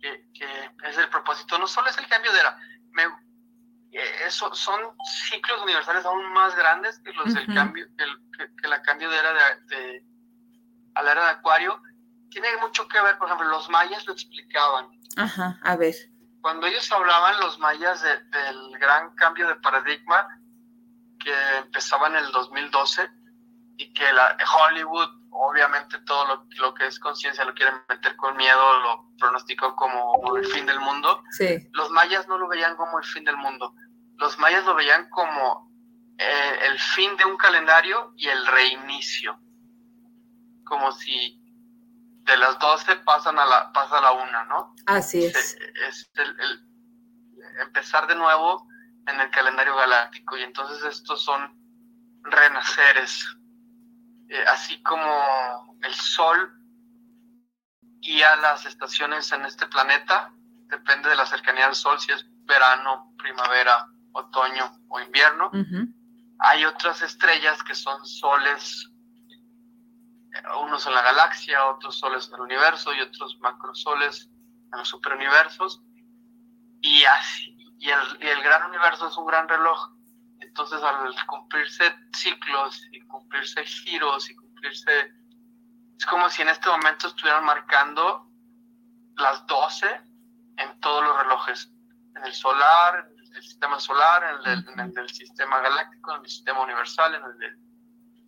que, 0.00 0.28
es 0.84 0.98
el 0.98 1.08
propósito. 1.08 1.58
No 1.58 1.68
solo 1.68 1.88
es 1.88 1.98
el 1.98 2.08
cambio 2.08 2.32
de 2.32 2.40
era, 2.40 2.58
eso 3.98 4.54
son 4.54 4.80
ciclos 5.04 5.60
universales 5.62 6.04
aún 6.04 6.32
más 6.32 6.56
grandes 6.56 6.98
que 7.00 7.12
los 7.12 7.34
del 7.34 7.46
cambio, 7.54 7.86
que, 7.96 8.68
la 8.68 8.80
cambio 8.82 9.10
de 9.10 9.18
era 9.18 9.32
de, 9.66 10.04
a 10.94 11.02
la 11.02 11.12
era 11.12 11.24
de 11.24 11.30
Acuario. 11.32 11.80
Tiene 12.30 12.48
mucho 12.62 12.88
que 12.88 13.00
ver, 13.00 13.18
por 13.18 13.28
ejemplo, 13.28 13.48
los 13.48 13.68
mayas 13.68 14.06
lo 14.06 14.14
explicaban. 14.14 14.88
Ajá, 15.16 15.58
a 15.62 15.76
ver. 15.76 15.94
Cuando 16.40 16.66
ellos 16.66 16.90
hablaban, 16.90 17.38
los 17.40 17.58
mayas, 17.58 18.02
del 18.02 18.78
gran 18.78 19.14
cambio 19.14 19.46
de 19.46 19.56
paradigma, 19.56 20.26
que 21.20 21.34
empezaba 21.58 22.08
en 22.08 22.16
el 22.16 22.32
2012 22.32 23.10
y 23.76 23.92
que 23.92 24.12
la, 24.12 24.36
Hollywood, 24.58 25.08
obviamente 25.30 25.98
todo 26.00 26.26
lo, 26.26 26.46
lo 26.58 26.74
que 26.74 26.86
es 26.86 26.98
conciencia 26.98 27.44
lo 27.44 27.54
quieren 27.54 27.74
meter 27.88 28.16
con 28.16 28.36
miedo, 28.36 28.80
lo 28.80 29.08
pronosticó 29.18 29.74
como 29.76 30.36
el 30.36 30.46
fin 30.46 30.66
del 30.66 30.80
mundo. 30.80 31.22
Sí. 31.30 31.68
Los 31.72 31.90
mayas 31.90 32.28
no 32.28 32.38
lo 32.38 32.48
veían 32.48 32.76
como 32.76 32.98
el 32.98 33.04
fin 33.04 33.24
del 33.24 33.36
mundo, 33.36 33.74
los 34.16 34.38
mayas 34.38 34.64
lo 34.64 34.74
veían 34.74 35.08
como 35.10 35.70
eh, 36.18 36.58
el 36.70 36.78
fin 36.78 37.16
de 37.16 37.24
un 37.24 37.36
calendario 37.36 38.12
y 38.16 38.28
el 38.28 38.46
reinicio. 38.46 39.38
Como 40.64 40.92
si 40.92 41.42
de 42.24 42.36
las 42.36 42.58
12 42.58 42.96
pasan 42.96 43.38
a 43.38 43.44
la, 43.44 43.72
pasa 43.72 43.98
a 43.98 44.00
la 44.00 44.12
una, 44.12 44.44
¿no? 44.44 44.74
Así 44.86 45.24
es. 45.24 45.56
Es, 45.88 46.10
el, 46.14 46.64
empezar 47.60 48.06
de 48.06 48.14
nuevo 48.14 48.66
en 49.06 49.20
el 49.20 49.30
calendario 49.30 49.74
galáctico 49.74 50.36
y 50.36 50.42
entonces 50.42 50.84
estos 50.84 51.24
son 51.24 51.58
renaceres, 52.22 53.24
eh, 54.32 54.44
así 54.48 54.82
como 54.82 55.76
el 55.82 55.94
Sol 55.94 56.58
guía 58.00 58.34
las 58.36 58.64
estaciones 58.64 59.30
en 59.32 59.44
este 59.44 59.66
planeta, 59.66 60.32
depende 60.68 61.10
de 61.10 61.16
la 61.16 61.26
cercanía 61.26 61.66
al 61.66 61.74
Sol, 61.74 62.00
si 62.00 62.12
es 62.12 62.26
verano, 62.44 63.12
primavera, 63.18 63.86
otoño 64.12 64.72
o 64.88 65.00
invierno. 65.00 65.50
Hay 66.38 66.64
otras 66.64 67.02
estrellas 67.02 67.62
que 67.62 67.74
son 67.74 68.04
soles, 68.06 68.90
eh, 70.34 70.42
unos 70.64 70.86
en 70.86 70.94
la 70.94 71.02
galaxia, 71.02 71.66
otros 71.66 71.98
soles 71.98 72.28
en 72.28 72.34
el 72.34 72.40
universo 72.40 72.92
y 72.94 73.00
otros 73.00 73.38
macrosoles 73.40 74.30
en 74.72 74.78
los 74.78 74.88
superuniversos. 74.88 75.82
Y 76.80 77.04
así, 77.04 77.76
y 77.78 77.90
el, 77.90 78.42
gran 78.42 78.68
universo 78.70 79.08
es 79.08 79.16
un 79.18 79.26
gran 79.26 79.46
reloj. 79.46 79.90
Entonces, 80.52 80.82
al 80.82 81.14
cumplirse 81.26 81.94
ciclos 82.12 82.86
y 82.92 83.00
cumplirse 83.06 83.64
giros 83.64 84.28
y 84.28 84.34
cumplirse. 84.34 85.10
Es 85.98 86.04
como 86.04 86.28
si 86.28 86.42
en 86.42 86.50
este 86.50 86.68
momento 86.68 87.08
estuvieran 87.08 87.42
marcando 87.46 88.28
las 89.16 89.46
12 89.46 89.86
en 90.58 90.80
todos 90.80 91.02
los 91.04 91.22
relojes: 91.22 91.72
en 92.16 92.26
el 92.26 92.34
solar, 92.34 93.08
en 93.10 93.34
el 93.34 93.42
sistema 93.42 93.80
solar, 93.80 94.42
en 94.44 94.78
el, 94.78 94.92
del 94.92 95.08
sistema 95.08 95.58
galáctico, 95.60 96.14
en 96.16 96.22
el 96.22 96.28
sistema 96.28 96.60
universal, 96.60 97.14
en 97.14 97.24
el 97.24 97.38
del 97.38 97.58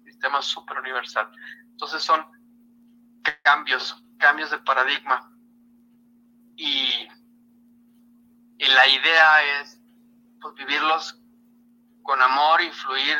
sistema 0.04 0.40
superuniversal. 0.40 1.30
Entonces, 1.72 2.02
son 2.02 2.24
cambios, 3.42 4.02
cambios 4.16 4.50
de 4.50 4.58
paradigma. 4.60 5.30
Y 6.56 7.06
y 8.58 8.66
la 8.66 8.87
idea 8.88 9.60
es 9.60 9.80
pues, 10.40 10.54
vivirlos 10.54 11.20
con 12.05 12.23
amor 12.23 12.62
y 12.62 12.71
fluir. 12.71 13.19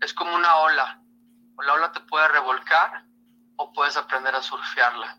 Es 0.00 0.14
como 0.14 0.34
una 0.34 0.56
ola. 0.56 1.02
La 1.58 1.74
ola 1.74 1.92
te 1.92 2.00
puede 2.00 2.26
revolcar 2.28 3.04
o 3.56 3.70
puedes 3.74 3.98
aprender 3.98 4.34
a 4.34 4.40
surfearla. 4.40 5.18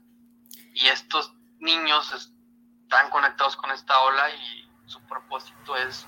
Y 0.73 0.87
estos 0.87 1.35
niños 1.59 2.11
están 2.11 3.11
conectados 3.11 3.55
con 3.55 3.69
esta 3.69 3.99
ola 3.99 4.31
y 4.31 4.67
su 4.87 4.99
propósito 5.03 5.75
es 5.77 6.07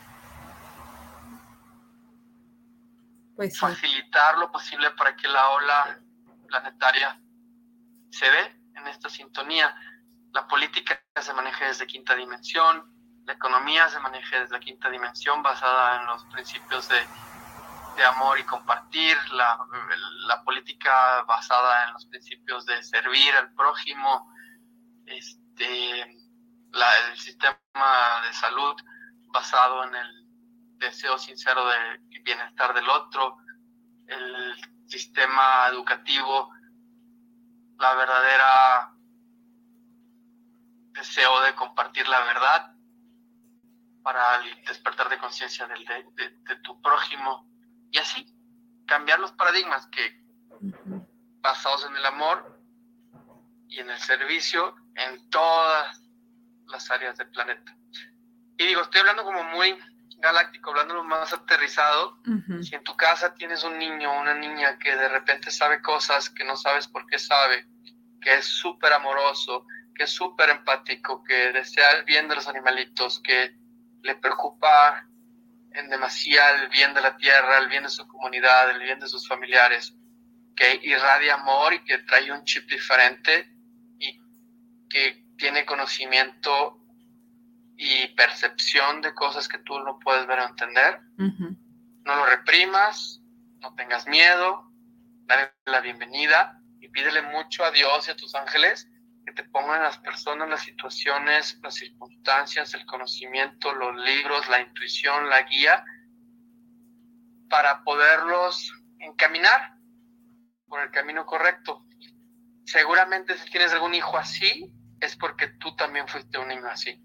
pues 3.36 3.60
facilitar 3.60 4.38
lo 4.38 4.51
posible 4.51 4.89
para 4.91 5.15
que 5.15 5.28
la 5.28 5.49
ola 5.49 5.99
planetaria 6.47 7.21
se 8.10 8.25
dé 8.25 8.62
en 8.75 8.88
esta 8.88 9.10
sintonía 9.10 9.75
la 10.36 10.47
política 10.47 11.01
se 11.21 11.34
maneja 11.34 11.65
desde 11.65 11.88
quinta 11.88 12.13
dimensión, 12.13 12.93
la 13.25 13.33
economía 13.33 13.89
se 13.89 13.99
maneja 13.99 14.39
desde 14.39 14.53
la 14.53 14.59
quinta 14.59 14.89
dimensión 14.89 15.41
basada 15.41 16.01
en 16.01 16.07
los 16.07 16.23
principios 16.25 16.88
de, 16.88 17.05
amor 18.05 18.38
y 18.38 18.43
compartir, 18.43 19.17
la, 19.31 19.57
política 20.43 21.23
basada 21.23 21.88
en 21.88 21.93
los 21.93 22.05
principios 22.05 22.65
de 22.65 22.83
servir 22.83 23.33
al 23.35 23.51
prójimo, 23.53 24.31
este, 25.05 26.01
el 26.01 27.17
sistema 27.17 28.21
de 28.27 28.33
salud 28.33 28.75
basado 29.27 29.85
en 29.85 29.95
el 29.95 30.27
deseo 30.77 31.17
sincero 31.17 31.65
de 31.67 32.19
bienestar 32.21 32.73
del 32.73 32.88
otro, 32.89 33.38
el 34.07 34.55
sistema 34.88 35.67
educativo, 35.69 36.51
la 37.79 37.93
verdadera 37.95 38.91
deseo 40.91 41.41
de 41.41 41.55
compartir 41.55 42.07
la 42.07 42.19
verdad 42.19 42.74
para 44.05 44.39
despertar 44.67 45.09
de 45.09 45.17
conciencia 45.17 45.65
de, 45.65 46.29
de, 46.45 46.55
tu 46.57 46.79
prójimo 46.79 47.49
y 47.89 47.97
así 47.97 48.23
cambiar 48.85 49.19
los 49.19 49.31
paradigmas 49.31 49.87
que 49.87 50.23
basados 51.41 51.87
en 51.87 51.95
el 51.95 52.05
amor 52.05 52.61
y 53.67 53.79
en 53.79 53.89
el 53.89 53.97
servicio 53.97 54.75
en 54.93 55.27
todas 55.31 55.99
las 56.67 56.91
áreas 56.91 57.17
del 57.17 57.29
planeta. 57.29 57.75
Y 58.59 58.67
digo, 58.67 58.81
estoy 58.81 59.01
hablando 59.01 59.23
como 59.23 59.43
muy 59.43 59.75
galáctico, 60.19 60.69
hablando 60.69 61.03
más 61.03 61.33
aterrizado. 61.33 62.19
Si 62.61 62.75
en 62.75 62.83
tu 62.83 62.95
casa 62.95 63.33
tienes 63.33 63.63
un 63.63 63.79
niño 63.79 64.11
o 64.11 64.21
una 64.21 64.35
niña 64.35 64.77
que 64.77 64.95
de 64.95 65.09
repente 65.09 65.49
sabe 65.49 65.81
cosas 65.81 66.29
que 66.29 66.43
no 66.43 66.55
sabes 66.55 66.87
por 66.87 67.07
qué 67.07 67.17
sabe, 67.17 67.67
que 68.21 68.35
es 68.35 68.45
súper 68.45 68.93
amoroso, 68.93 69.65
que 69.95 70.03
es 70.03 70.11
súper 70.11 70.51
empático, 70.51 71.23
que 71.23 71.53
desea 71.53 71.89
el 71.93 72.03
bien 72.03 72.27
de 72.27 72.35
los 72.35 72.47
animalitos, 72.47 73.19
que 73.21 73.64
le 74.05 74.15
preocupa 74.15 75.07
en 75.71 75.89
demasía 75.89 76.51
el 76.51 76.69
bien 76.69 76.93
de 76.93 77.01
la 77.01 77.17
tierra, 77.17 77.57
el 77.57 77.67
bien 77.67 77.83
de 77.83 77.89
su 77.89 78.07
comunidad, 78.07 78.69
el 78.69 78.79
bien 78.79 78.99
de 78.99 79.07
sus 79.07 79.27
familiares, 79.27 79.95
que 80.55 80.79
irradia 80.83 81.33
amor 81.33 81.73
y 81.73 81.83
que 81.83 81.97
trae 81.99 82.31
un 82.31 82.43
chip 82.45 82.69
diferente 82.69 83.51
y 83.99 84.21
que 84.87 85.25
tiene 85.37 85.65
conocimiento 85.65 86.79
y 87.75 88.07
percepción 88.09 89.01
de 89.01 89.13
cosas 89.13 89.47
que 89.47 89.57
tú 89.57 89.79
no 89.79 89.99
puedes 89.99 90.25
ver 90.27 90.39
o 90.39 90.47
entender. 90.47 91.01
No 91.17 92.15
lo 92.15 92.25
reprimas, 92.27 93.21
no 93.59 93.73
tengas 93.73 94.07
miedo, 94.07 94.71
dale 95.25 95.51
la 95.65 95.81
bienvenida 95.81 96.61
y 96.79 96.87
pídele 96.89 97.23
mucho 97.23 97.65
a 97.65 97.71
Dios 97.71 98.07
y 98.07 98.11
a 98.11 98.15
tus 98.15 98.35
ángeles 98.35 98.87
que 99.25 99.33
te 99.33 99.43
pongan 99.45 99.81
las 99.81 99.97
personas, 99.97 100.47
las 100.47 100.61
situaciones, 100.61 101.57
las 101.63 101.75
circunstancias, 101.75 102.73
el 102.75 102.85
conocimiento, 102.85 103.73
los 103.73 103.95
libros, 103.95 104.47
la 104.49 104.61
intuición, 104.61 105.29
la 105.29 105.41
guía, 105.43 105.83
para 107.49 107.83
poderlos 107.83 108.71
encaminar 108.99 109.77
por 110.67 110.81
el 110.81 110.91
camino 110.91 111.25
correcto. 111.25 111.85
Seguramente 112.65 113.38
si 113.38 113.49
tienes 113.49 113.73
algún 113.73 113.95
hijo 113.95 114.17
así, 114.17 114.71
es 114.99 115.15
porque 115.15 115.47
tú 115.59 115.75
también 115.75 116.07
fuiste 116.07 116.38
un 116.38 116.47
niño 116.47 116.67
así. 116.67 117.01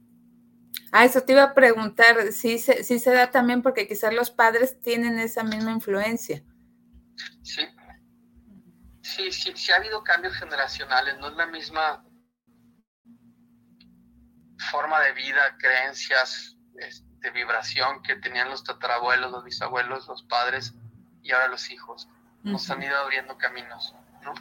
Ah, 0.93 1.05
eso 1.05 1.23
te 1.23 1.33
iba 1.33 1.43
a 1.43 1.55
preguntar, 1.55 2.33
sí, 2.33 2.59
sí 2.59 2.99
se 2.99 3.11
da 3.11 3.31
también 3.31 3.63
porque 3.63 3.87
quizás 3.87 4.13
los 4.13 4.31
padres 4.31 4.81
tienen 4.81 5.19
esa 5.19 5.43
misma 5.43 5.73
influencia. 5.73 6.43
Sí, 7.43 7.63
sí, 9.03 9.33
sí, 9.33 9.53
sí 9.55 9.73
ha 9.73 9.77
habido 9.77 10.03
cambios 10.03 10.35
generacionales, 10.35 11.19
no 11.19 11.29
es 11.29 11.37
la 11.37 11.47
misma 11.47 12.05
forma 14.71 15.01
de 15.01 15.13
vida, 15.13 15.57
creencias, 15.59 16.57
este, 16.77 17.31
vibración 17.31 18.03
que 18.03 18.17
tenían 18.17 18.51
los 18.51 18.65
tatarabuelos, 18.65 19.31
los 19.31 19.45
bisabuelos, 19.45 20.07
los 20.09 20.23
padres 20.25 20.75
y 21.23 21.33
ahora 21.33 21.49
los 21.49 21.71
hijos. 21.71 22.09
Nos 22.43 22.71
han 22.71 22.83
ido 22.83 22.97
abriendo 22.97 23.37
caminos, 23.37 23.95
¿no? 24.23 24.33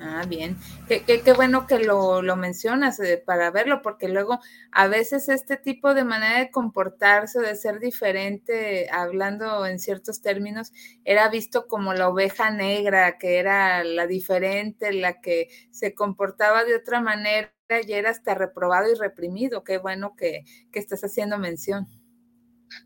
Ah, 0.00 0.24
bien. 0.28 0.56
Qué, 0.86 1.02
qué, 1.02 1.32
bueno 1.32 1.66
que 1.66 1.80
lo, 1.80 2.22
lo 2.22 2.36
mencionas 2.36 3.00
eh, 3.00 3.20
para 3.24 3.50
verlo, 3.50 3.82
porque 3.82 4.08
luego 4.08 4.38
a 4.70 4.86
veces 4.86 5.28
este 5.28 5.56
tipo 5.56 5.92
de 5.92 6.04
manera 6.04 6.38
de 6.38 6.50
comportarse, 6.52 7.40
de 7.40 7.56
ser 7.56 7.80
diferente, 7.80 8.88
hablando 8.92 9.66
en 9.66 9.80
ciertos 9.80 10.22
términos, 10.22 10.72
era 11.04 11.28
visto 11.28 11.66
como 11.66 11.94
la 11.94 12.08
oveja 12.08 12.50
negra, 12.50 13.18
que 13.18 13.38
era 13.38 13.82
la 13.82 14.06
diferente, 14.06 14.92
la 14.92 15.20
que 15.20 15.48
se 15.72 15.94
comportaba 15.94 16.62
de 16.62 16.76
otra 16.76 17.00
manera 17.00 17.52
y 17.70 17.92
era 17.92 18.10
hasta 18.10 18.34
reprobado 18.34 18.90
y 18.90 18.94
reprimido. 18.94 19.64
Qué 19.64 19.78
bueno 19.78 20.14
que, 20.16 20.44
que 20.72 20.78
estás 20.78 21.02
haciendo 21.02 21.38
mención. 21.38 21.86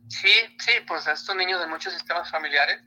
Sí, 0.09 0.33
sí, 0.59 0.73
pues 0.87 1.07
estos 1.07 1.35
niños 1.37 1.61
de 1.61 1.67
muchos 1.67 1.93
sistemas 1.93 2.31
familiares 2.31 2.83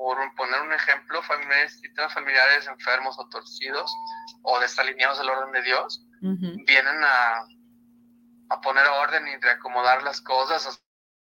por 0.00 0.16
poner 0.34 0.62
un 0.62 0.72
ejemplo, 0.72 1.22
familiares, 1.22 1.78
sistemas 1.78 2.14
familiares 2.14 2.66
enfermos 2.66 3.18
o 3.18 3.28
torcidos 3.28 3.94
o 4.42 4.58
desalineados 4.58 5.18
del 5.18 5.28
orden 5.28 5.52
de 5.52 5.62
Dios, 5.62 6.06
vienen 6.22 7.04
a, 7.04 7.46
a, 8.48 8.60
poner 8.62 8.86
orden 8.86 9.28
y 9.28 9.36
reacomodar 9.36 10.02
las 10.02 10.22
cosas, 10.22 10.66
a 10.66 10.70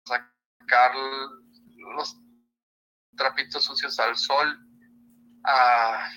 sacar 0.08 0.92
los 1.94 2.16
trapitos 3.14 3.62
sucios 3.62 4.00
al 4.00 4.16
sol, 4.16 4.58
a, 5.44 6.08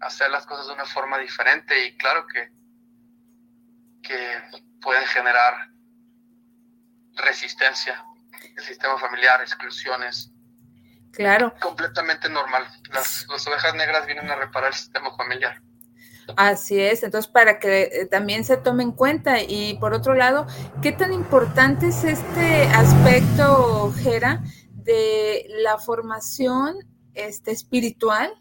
hacer 0.00 0.30
las 0.30 0.44
cosas 0.44 0.66
de 0.66 0.74
una 0.74 0.84
forma 0.84 1.16
diferente 1.16 1.86
y 1.86 1.96
claro 1.96 2.26
que, 2.26 2.50
que 4.06 4.60
pueden 4.80 5.04
generar 5.06 5.70
resistencia 7.14 8.04
el 8.56 8.64
sistema 8.64 8.98
familiar, 8.98 9.40
exclusiones, 9.40 10.32
Claro. 11.16 11.54
Completamente 11.62 12.28
normal. 12.28 12.64
Las, 12.92 13.26
ovejas 13.48 13.74
negras 13.74 14.04
vienen 14.04 14.30
a 14.30 14.36
reparar 14.36 14.68
el 14.68 14.74
sistema 14.74 15.16
familiar. 15.16 15.62
Así 16.36 16.78
es, 16.78 17.02
entonces 17.04 17.30
para 17.30 17.58
que 17.58 17.82
eh, 17.82 18.06
también 18.06 18.44
se 18.44 18.56
tome 18.56 18.82
en 18.82 18.92
cuenta 18.92 19.40
y 19.40 19.78
por 19.78 19.94
otro 19.94 20.12
lado, 20.12 20.46
¿qué 20.82 20.92
tan 20.92 21.12
importante 21.12 21.86
es 21.86 22.04
este 22.04 22.64
aspecto, 22.64 23.94
Jera, 24.02 24.42
de 24.72 25.46
la 25.62 25.78
formación 25.78 26.78
este, 27.14 27.52
espiritual 27.52 28.34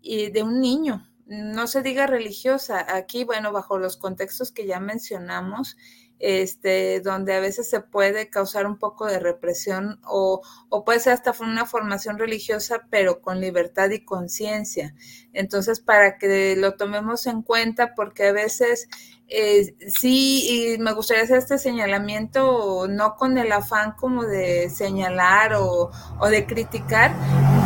y 0.00 0.30
de 0.30 0.44
un 0.44 0.60
niño? 0.60 1.07
No 1.28 1.66
se 1.66 1.82
diga 1.82 2.06
religiosa, 2.06 2.86
aquí, 2.96 3.24
bueno, 3.24 3.52
bajo 3.52 3.78
los 3.78 3.98
contextos 3.98 4.50
que 4.50 4.66
ya 4.66 4.80
mencionamos, 4.80 5.76
este, 6.18 7.00
donde 7.00 7.34
a 7.34 7.40
veces 7.40 7.68
se 7.70 7.80
puede 7.80 8.28
causar 8.28 8.66
un 8.66 8.78
poco 8.78 9.06
de 9.06 9.18
represión 9.18 10.00
o, 10.04 10.42
o 10.68 10.84
puede 10.84 11.00
ser 11.00 11.12
hasta 11.14 11.32
una 11.40 11.66
formación 11.66 12.18
religiosa, 12.18 12.86
pero 12.90 13.20
con 13.20 13.40
libertad 13.40 13.90
y 13.90 14.04
conciencia. 14.04 14.94
Entonces, 15.32 15.80
para 15.80 16.18
que 16.18 16.56
lo 16.56 16.74
tomemos 16.74 17.26
en 17.26 17.42
cuenta, 17.42 17.94
porque 17.94 18.28
a 18.28 18.32
veces 18.32 18.88
eh, 19.30 19.74
sí, 19.88 20.74
y 20.74 20.78
me 20.78 20.92
gustaría 20.94 21.24
hacer 21.24 21.38
este 21.38 21.58
señalamiento, 21.58 22.86
no 22.88 23.14
con 23.16 23.36
el 23.36 23.52
afán 23.52 23.92
como 23.92 24.24
de 24.24 24.70
señalar 24.70 25.52
o, 25.54 25.90
o 26.18 26.28
de 26.28 26.46
criticar, 26.46 27.14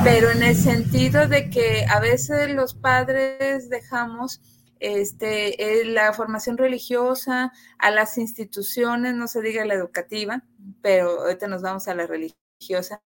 pero 0.03 0.31
en 0.33 0.43
el 0.43 0.57
sentido 0.57 1.29
de 1.29 1.51
que 1.51 1.87
a 1.89 2.01
veces 2.01 2.51
los 2.51 2.75
padres 2.75 3.71
dejamos 3.71 4.41
este, 4.83 5.81
eh, 5.81 5.85
la 5.85 6.13
formación 6.13 6.59
religiosa, 6.59 7.53
a 7.79 7.91
las 7.93 8.19
instituciones, 8.19 9.15
no 9.15 9.29
se 9.29 9.41
diga 9.41 9.65
la 9.65 9.75
educativa, 9.75 10.43
pero 10.83 11.23
ahorita 11.23 11.47
nos 11.47 11.63
vamos 11.63 11.87
a 11.87 11.95
la 11.95 12.07
religiosa, 12.07 13.01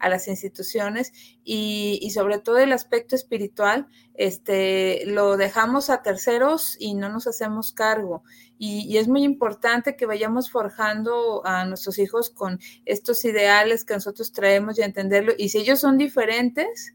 a 0.00 0.08
las 0.08 0.26
instituciones 0.26 1.12
y, 1.44 2.10
sobre 2.12 2.38
todo 2.38 2.58
el 2.58 2.72
aspecto 2.72 3.14
espiritual, 3.14 3.86
este, 4.14 5.04
lo 5.06 5.36
dejamos 5.36 5.88
a 5.88 6.02
terceros 6.02 6.76
y 6.80 6.94
no 6.94 7.08
nos 7.08 7.28
hacemos 7.28 7.72
cargo. 7.72 8.24
Y, 8.58 8.80
y, 8.92 8.98
es 8.98 9.06
muy 9.06 9.22
importante 9.22 9.96
que 9.96 10.06
vayamos 10.06 10.50
forjando 10.50 11.42
a 11.46 11.64
nuestros 11.64 11.98
hijos 12.00 12.30
con 12.30 12.58
estos 12.84 13.24
ideales 13.24 13.84
que 13.84 13.94
nosotros 13.94 14.32
traemos 14.32 14.78
y 14.78 14.82
entenderlo. 14.82 15.32
Y 15.38 15.50
si 15.50 15.58
ellos 15.58 15.78
son 15.78 15.96
diferentes, 15.96 16.94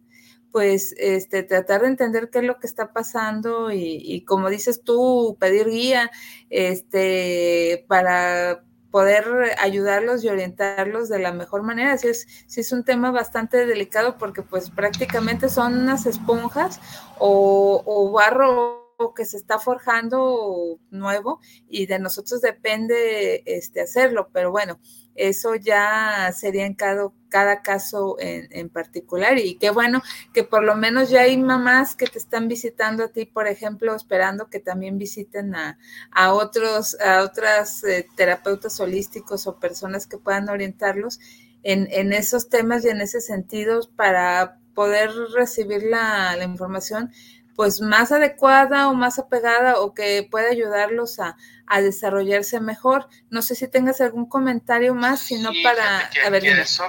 pues 0.55 0.95
este, 0.97 1.43
tratar 1.43 1.81
de 1.81 1.87
entender 1.87 2.29
qué 2.29 2.39
es 2.39 2.45
lo 2.45 2.59
que 2.59 2.67
está 2.67 2.93
pasando 2.93 3.73
y, 3.73 4.23
como 4.25 4.49
dices 4.49 4.83
tú, 4.83 5.35
pedir 5.37 5.67
guía 5.67 6.09
este, 6.49 7.83
para 7.89 8.63
poder 8.89 9.25
ayudarlos 9.59 10.23
y 10.23 10.29
orientarlos 10.29 11.09
de 11.09 11.19
la 11.19 11.33
mejor 11.33 11.63
manera. 11.63 11.97
Sí 11.97 12.07
es, 12.07 12.25
sí 12.47 12.61
es 12.61 12.71
un 12.71 12.85
tema 12.85 13.11
bastante 13.11 13.65
delicado 13.65 14.17
porque 14.17 14.43
pues 14.43 14.69
prácticamente 14.69 15.49
son 15.49 15.77
unas 15.77 16.05
esponjas 16.05 16.79
o, 17.19 17.83
o 17.85 18.13
barro 18.13 18.85
que 19.13 19.25
se 19.25 19.35
está 19.35 19.59
forjando 19.59 20.79
nuevo 20.89 21.41
y 21.67 21.85
de 21.85 21.99
nosotros 21.99 22.39
depende 22.39 23.43
este, 23.45 23.81
hacerlo, 23.81 24.29
pero 24.31 24.51
bueno, 24.51 24.79
eso 25.15 25.55
ya 25.55 26.31
sería 26.37 26.65
en 26.65 26.73
cada, 26.73 27.09
cada 27.29 27.61
caso 27.61 28.17
en, 28.19 28.47
en, 28.51 28.69
particular. 28.69 29.37
Y 29.39 29.55
qué 29.55 29.69
bueno 29.69 30.03
que 30.33 30.43
por 30.43 30.63
lo 30.63 30.75
menos 30.75 31.09
ya 31.09 31.21
hay 31.21 31.37
mamás 31.37 31.95
que 31.95 32.07
te 32.07 32.19
están 32.19 32.47
visitando 32.47 33.05
a 33.05 33.07
ti, 33.07 33.25
por 33.25 33.47
ejemplo, 33.47 33.95
esperando 33.95 34.49
que 34.49 34.59
también 34.59 34.97
visiten 34.97 35.55
a, 35.55 35.79
a 36.11 36.33
otros, 36.33 36.99
a 36.99 37.23
otras 37.23 37.83
eh, 37.83 38.07
terapeutas 38.15 38.79
holísticos 38.79 39.47
o 39.47 39.59
personas 39.59 40.05
que 40.05 40.17
puedan 40.17 40.49
orientarlos 40.49 41.19
en, 41.63 41.87
en 41.91 42.13
esos 42.13 42.49
temas 42.49 42.85
y 42.85 42.89
en 42.89 43.01
ese 43.01 43.21
sentido 43.21 43.81
para 43.95 44.59
poder 44.75 45.09
recibir 45.33 45.83
la, 45.83 46.35
la 46.35 46.43
información 46.43 47.11
pues 47.55 47.81
más 47.81 48.11
adecuada 48.11 48.89
o 48.89 48.93
más 48.93 49.17
apegada 49.17 49.79
o 49.79 49.93
que 49.93 50.27
pueda 50.29 50.49
ayudarlos 50.49 51.19
a, 51.19 51.37
desarrollarse 51.81 52.59
mejor. 52.59 53.09
No 53.29 53.41
sé 53.41 53.55
si 53.55 53.67
tengas 53.67 53.99
algún 53.99 54.27
comentario 54.29 54.93
más, 54.93 55.21
sino 55.21 55.51
para... 55.63 56.09
a 56.23 56.29
ver, 56.29 56.45
eso 56.45 56.85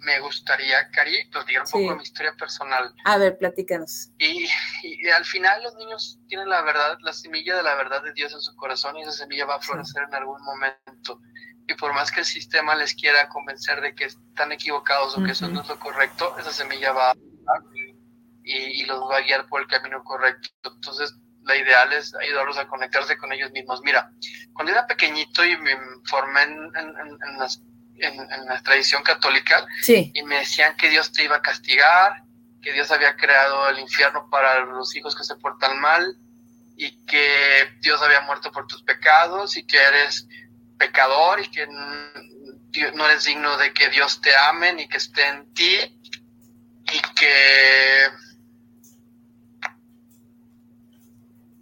me, 0.00 0.20
gustaría, 0.20 0.90
Cari, 0.90 1.26
platicar 1.30 1.62
un 1.62 1.70
poco 1.70 1.90
de 1.90 1.96
mi 1.96 2.02
historia 2.02 2.32
personal. 2.32 2.92
A 3.04 3.18
ver, 3.18 3.36
platícanos. 3.38 4.10
Y, 4.18 4.48
al 5.10 5.24
final 5.24 5.62
los 5.62 5.74
niños 5.76 6.18
tienen 6.26 6.48
la 6.48 6.62
verdad, 6.62 6.96
la 7.00 7.12
semilla 7.12 7.56
de 7.56 7.62
la 7.62 7.74
verdad 7.76 8.02
de 8.02 8.12
Dios 8.12 8.32
en 8.32 8.40
su 8.40 8.56
corazón 8.56 8.96
y 8.96 9.02
esa 9.02 9.12
semilla 9.12 9.44
va 9.44 9.56
a 9.56 9.60
florecer 9.60 10.04
en 10.08 10.14
algún 10.14 10.42
momento. 10.42 11.20
Y 11.68 11.74
por 11.74 11.92
más 11.92 12.10
que 12.10 12.20
el 12.20 12.26
sistema 12.26 12.74
les 12.74 12.94
quiera 12.94 13.28
convencer 13.28 13.82
de 13.82 13.94
que 13.94 14.06
están 14.06 14.50
equivocados 14.52 15.16
o 15.16 15.22
que 15.22 15.32
eso 15.32 15.48
no 15.48 15.60
es 15.60 15.68
lo 15.68 15.78
correcto, 15.78 16.34
esa 16.38 16.50
semilla 16.50 16.92
va 16.92 17.10
a 17.10 17.14
y, 18.48 18.84
los 18.86 19.00
va 19.00 19.18
a 19.18 19.20
guiar 19.20 19.46
por 19.46 19.60
el 19.60 19.68
camino 19.68 20.02
correcto. 20.02 20.72
Entonces, 20.74 21.14
la 21.42 21.56
ideal 21.56 21.92
es 21.92 22.14
ayudarlos 22.14 22.58
a 22.58 22.66
conectarse 22.66 23.16
con 23.18 23.32
ellos 23.32 23.50
mismos. 23.52 23.80
Mira, 23.82 24.10
cuando 24.52 24.72
era 24.72 24.86
pequeñito 24.86 25.44
y 25.44 25.56
me 25.58 25.76
formé 26.04 26.42
en, 26.42 26.72
en, 26.74 28.46
la 28.46 28.62
tradición 28.62 29.02
católica 29.02 29.66
y 29.86 30.22
me 30.22 30.38
decían 30.38 30.76
que 30.76 30.88
Dios 30.88 31.12
te 31.12 31.24
iba 31.24 31.36
a 31.36 31.42
castigar, 31.42 32.22
que 32.62 32.72
Dios 32.72 32.90
había 32.90 33.16
creado 33.16 33.68
el 33.68 33.80
infierno 33.80 34.28
para 34.30 34.60
los 34.60 34.94
hijos 34.94 35.16
que 35.16 35.24
se 35.24 35.36
portan 35.36 35.80
mal 35.80 36.16
y 36.76 37.04
que 37.06 37.74
Dios 37.80 38.00
había 38.02 38.20
muerto 38.20 38.52
por 38.52 38.66
tus 38.66 38.82
pecados 38.82 39.56
y 39.56 39.66
que 39.66 39.78
eres 39.78 40.28
pecador 40.78 41.40
y 41.40 41.50
que 41.50 41.66
no 41.66 43.06
eres 43.06 43.24
digno 43.24 43.56
de 43.56 43.72
que 43.72 43.88
Dios 43.88 44.20
te 44.20 44.30
ame 44.36 44.72
ni 44.74 44.88
que 44.88 44.98
esté 44.98 45.26
en 45.26 45.52
ti 45.54 46.00
y 46.92 47.00
que 47.16 48.08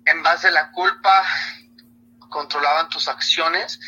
en 0.07 0.23
base 0.23 0.49
a 0.49 0.53
la 0.53 0.71
culpa 0.73 1.23
controlaban 2.29 2.89
tus 2.89 3.09
acciones. 3.09 3.79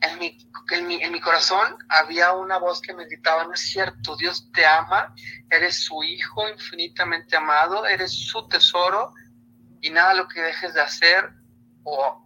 En 0.00 0.18
mi, 0.18 0.38
en 0.70 0.86
mi, 0.86 1.02
en 1.02 1.12
mi 1.12 1.20
corazón 1.20 1.76
había 1.88 2.32
una 2.32 2.58
voz 2.58 2.80
que 2.80 2.94
me 2.94 3.04
gritaba, 3.06 3.44
no 3.44 3.54
es 3.54 3.60
cierto, 3.60 4.16
Dios 4.16 4.50
te 4.52 4.66
ama, 4.66 5.14
eres 5.50 5.84
su 5.84 6.02
hijo 6.02 6.48
infinitamente 6.48 7.36
amado, 7.36 7.86
eres 7.86 8.12
su 8.12 8.48
tesoro 8.48 9.12
y 9.80 9.90
nada 9.90 10.14
lo 10.14 10.28
que 10.28 10.42
dejes 10.42 10.74
de 10.74 10.80
hacer 10.80 11.30
o 11.84 12.22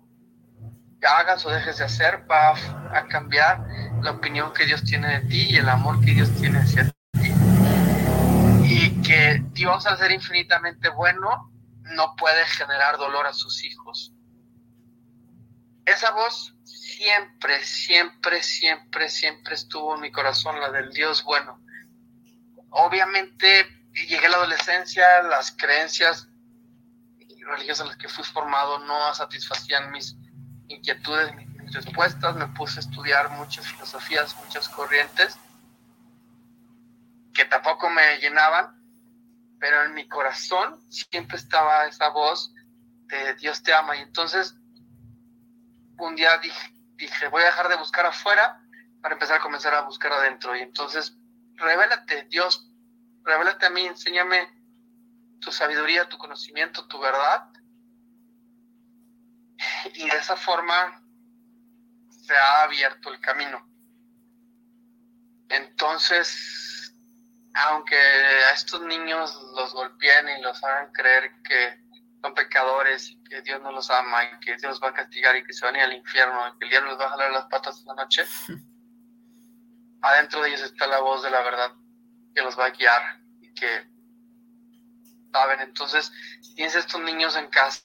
hagas 1.02 1.44
o 1.46 1.50
dejes 1.50 1.78
de 1.78 1.84
hacer 1.84 2.26
va 2.30 2.54
a 2.94 3.06
cambiar 3.08 3.64
la 4.02 4.12
opinión 4.12 4.52
que 4.52 4.66
Dios 4.66 4.84
tiene 4.84 5.20
de 5.20 5.28
ti 5.28 5.46
y 5.50 5.56
el 5.56 5.68
amor 5.68 6.00
que 6.00 6.12
Dios 6.12 6.30
tiene 6.36 6.58
hacia 6.58 6.84
ti. 6.84 7.32
Y 8.64 9.02
que 9.02 9.42
Dios 9.52 9.86
al 9.86 9.98
ser 9.98 10.12
infinitamente 10.12 10.88
bueno 10.90 11.49
no 11.90 12.14
puede 12.16 12.44
generar 12.46 12.96
dolor 12.98 13.26
a 13.26 13.32
sus 13.32 13.64
hijos. 13.64 14.12
Esa 15.84 16.10
voz 16.12 16.54
siempre, 16.64 17.64
siempre, 17.64 18.42
siempre, 18.42 19.08
siempre 19.08 19.54
estuvo 19.54 19.94
en 19.94 20.02
mi 20.02 20.12
corazón, 20.12 20.60
la 20.60 20.70
del 20.70 20.90
Dios 20.92 21.24
bueno. 21.24 21.60
Obviamente 22.70 23.66
llegué 23.92 24.26
a 24.26 24.30
la 24.30 24.36
adolescencia, 24.36 25.22
las 25.22 25.52
creencias 25.52 26.28
religiosas 27.46 27.82
en 27.82 27.88
las 27.88 27.96
que 27.96 28.08
fui 28.08 28.24
formado 28.24 28.78
no 28.80 29.12
satisfacían 29.14 29.90
mis 29.90 30.16
inquietudes, 30.68 31.34
mis 31.34 31.72
respuestas, 31.72 32.36
me 32.36 32.46
puse 32.48 32.78
a 32.78 32.82
estudiar 32.82 33.30
muchas 33.30 33.66
filosofías, 33.66 34.36
muchas 34.44 34.68
corrientes 34.68 35.36
que 37.32 37.44
tampoco 37.44 37.88
me 37.90 38.18
llenaban, 38.18 38.79
pero 39.60 39.84
en 39.84 39.94
mi 39.94 40.08
corazón 40.08 40.80
siempre 40.90 41.36
estaba 41.36 41.86
esa 41.86 42.08
voz 42.08 42.52
de 43.06 43.34
Dios 43.34 43.62
te 43.62 43.72
ama. 43.74 43.96
Y 43.96 44.00
entonces 44.00 44.56
un 45.98 46.16
día 46.16 46.40
dije, 46.96 47.28
voy 47.28 47.42
a 47.42 47.46
dejar 47.46 47.68
de 47.68 47.76
buscar 47.76 48.06
afuera 48.06 48.60
para 49.02 49.14
empezar 49.14 49.38
a 49.38 49.42
comenzar 49.42 49.74
a 49.74 49.82
buscar 49.82 50.12
adentro. 50.12 50.56
Y 50.56 50.60
entonces, 50.60 51.16
revélate, 51.56 52.24
Dios, 52.24 52.70
revélate 53.22 53.66
a 53.66 53.70
mí, 53.70 53.84
enséñame 53.86 54.48
tu 55.40 55.52
sabiduría, 55.52 56.08
tu 56.08 56.18
conocimiento, 56.18 56.86
tu 56.86 56.98
verdad. 56.98 57.48
Y 59.94 60.08
de 60.08 60.16
esa 60.16 60.36
forma 60.36 61.02
se 62.08 62.34
ha 62.34 62.62
abierto 62.62 63.12
el 63.12 63.20
camino. 63.20 63.66
Entonces, 65.48 66.69
aunque 67.54 67.96
a 67.96 68.52
estos 68.52 68.80
niños 68.82 69.36
los 69.54 69.72
golpeen 69.72 70.28
y 70.38 70.42
los 70.42 70.62
hagan 70.62 70.92
creer 70.92 71.32
que 71.42 71.80
son 72.22 72.34
pecadores 72.34 73.10
y 73.10 73.22
que 73.24 73.42
Dios 73.42 73.60
no 73.62 73.72
los 73.72 73.90
ama 73.90 74.24
y 74.24 74.40
que 74.40 74.56
Dios 74.56 74.80
va 74.82 74.88
a 74.88 74.94
castigar 74.94 75.36
y 75.36 75.44
que 75.44 75.52
se 75.52 75.64
van 75.64 75.74
a 75.74 75.78
ir 75.78 75.84
al 75.84 75.94
infierno 75.94 76.48
y 76.48 76.58
que 76.58 76.64
el 76.64 76.70
diablo 76.70 76.90
les 76.90 77.00
va 77.00 77.06
a 77.06 77.10
jalar 77.10 77.32
las 77.32 77.46
patas 77.46 77.78
esta 77.78 77.94
noche, 77.94 78.24
adentro 80.02 80.42
de 80.42 80.48
ellos 80.48 80.62
está 80.62 80.86
la 80.86 81.00
voz 81.00 81.22
de 81.22 81.30
la 81.30 81.42
verdad 81.42 81.72
que 82.34 82.42
los 82.42 82.58
va 82.58 82.66
a 82.66 82.70
guiar 82.70 83.20
y 83.40 83.52
que 83.54 83.90
saben. 85.32 85.60
Entonces, 85.60 86.12
si 86.42 86.54
tienes 86.54 86.74
estos 86.76 87.00
niños 87.00 87.36
en 87.36 87.48
casa, 87.48 87.82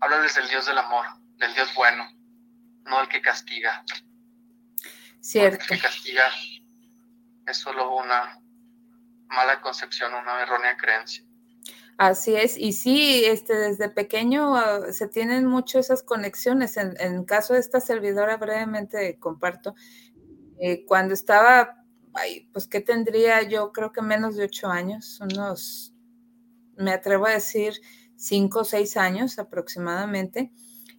háblales 0.00 0.34
del 0.34 0.48
Dios 0.48 0.66
del 0.66 0.78
amor, 0.78 1.06
del 1.36 1.54
Dios 1.54 1.72
bueno, 1.74 2.04
no 2.84 3.00
el 3.00 3.08
que 3.08 3.20
castiga. 3.20 3.84
Cierto. 5.20 5.62
el 5.62 5.68
que 5.68 5.78
castiga 5.78 6.30
es 7.50 7.58
solo 7.58 7.94
una 7.96 8.40
mala 9.28 9.60
concepción, 9.60 10.12
una 10.14 10.42
errónea 10.42 10.76
creencia. 10.76 11.24
Así 11.98 12.34
es, 12.34 12.56
y 12.56 12.72
sí, 12.72 13.24
este, 13.26 13.54
desde 13.54 13.90
pequeño 13.90 14.56
ah, 14.56 14.90
se 14.90 15.06
tienen 15.06 15.44
mucho 15.44 15.78
esas 15.78 16.02
conexiones. 16.02 16.78
En, 16.78 16.94
en 16.98 17.24
caso 17.24 17.52
de 17.52 17.60
esta 17.60 17.78
servidora, 17.78 18.38
brevemente 18.38 19.18
comparto, 19.18 19.74
eh, 20.58 20.84
cuando 20.86 21.14
estaba, 21.14 21.84
pues 22.52 22.66
que 22.66 22.80
tendría 22.80 23.42
yo 23.42 23.72
creo 23.72 23.92
que 23.92 24.02
menos 24.02 24.36
de 24.36 24.44
ocho 24.44 24.68
años, 24.68 25.18
unos, 25.20 25.94
me 26.76 26.92
atrevo 26.92 27.26
a 27.26 27.30
decir, 27.30 27.74
cinco 28.16 28.60
o 28.60 28.64
seis 28.64 28.96
años 28.96 29.38
aproximadamente, 29.38 30.52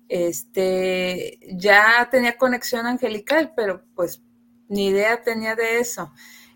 este, 0.08 1.40
ya 1.54 2.10
tenía 2.12 2.38
conexión 2.38 2.86
angelical, 2.86 3.54
pero 3.56 3.86
pues 3.96 4.22
ni 4.68 4.88
idea 4.88 5.22
tenía 5.22 5.56
de 5.56 5.80
eso. 5.80 6.12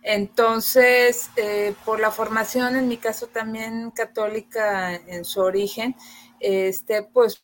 Entonces, 0.08 1.32
eh, 1.36 1.74
por 1.84 2.00
la 2.00 2.12
formación, 2.12 2.76
en 2.76 2.88
mi 2.88 2.98
caso 2.98 3.26
también 3.26 3.90
católica 3.90 4.94
en 4.94 5.26
su 5.26 5.42
origen, 5.42 5.96
este, 6.40 7.02
pues, 7.02 7.44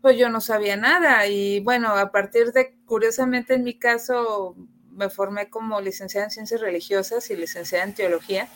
pues 0.00 0.16
yo 0.16 0.30
no 0.30 0.40
sabía 0.40 0.78
nada. 0.78 1.26
Y 1.26 1.60
bueno, 1.60 1.90
a 1.90 2.10
partir 2.10 2.52
de, 2.52 2.78
curiosamente 2.86 3.54
en 3.54 3.62
mi 3.62 3.78
caso, 3.78 4.56
me 4.90 5.10
formé 5.10 5.50
como 5.50 5.82
licenciada 5.82 6.24
en 6.24 6.30
ciencias 6.30 6.62
religiosas 6.62 7.28
y 7.30 7.36
licenciada 7.36 7.84
en 7.84 7.94
teología. 7.94 8.48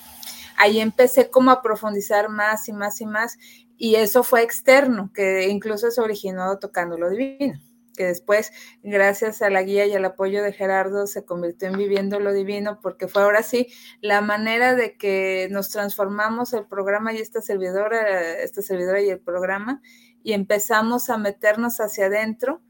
Ahí 0.57 0.81
empecé 0.81 1.29
como 1.29 1.51
a 1.51 1.61
profundizar 1.61 2.31
más 2.31 2.71
y 2.71 2.73
más 2.73 3.03
y 3.03 3.07
más. 3.07 3.37
Y 3.77 3.97
eso 3.97 4.23
fue 4.23 4.43
externo, 4.43 5.11
que 5.13 5.49
incluso 5.51 5.91
se 5.91 6.01
originó 6.01 6.59
tocando 6.59 6.97
lo 6.97 7.11
divino 7.11 7.61
que 7.97 8.05
después, 8.05 8.53
gracias 8.83 9.43
a 9.43 9.51
la 9.51 9.63
guía 9.63 9.87
y 9.87 9.95
al 9.95 10.05
apoyo 10.05 10.43
de 10.43 10.53
Gerardo, 10.53 11.07
se 11.07 11.25
convirtió 11.25 11.69
en 11.69 11.79
Viviendo 11.79 12.21
lo 12.21 12.33
Divino, 12.33 12.81
porque 12.83 13.09
fue 13.09 13.23
ahora 13.23 13.43
sí 13.43 13.69
la 14.01 14.21
manera 14.21 14.75
de 14.75 14.97
que 14.97 15.49
nos 15.51 15.71
transformamos 15.71 16.53
el 16.53 16.67
programa 16.67 17.13
y 17.13 17.19
esta 17.19 17.41
servidora, 17.41 18.39
esta 18.39 18.63
servidora 18.63 19.01
y 19.01 19.11
el 19.11 19.21
programa, 19.21 19.83
y 20.23 20.33
empezamos 20.33 21.11
a 21.11 21.19
meternos 21.19 21.81
hacia 21.81 22.07
adentro. 22.07 22.63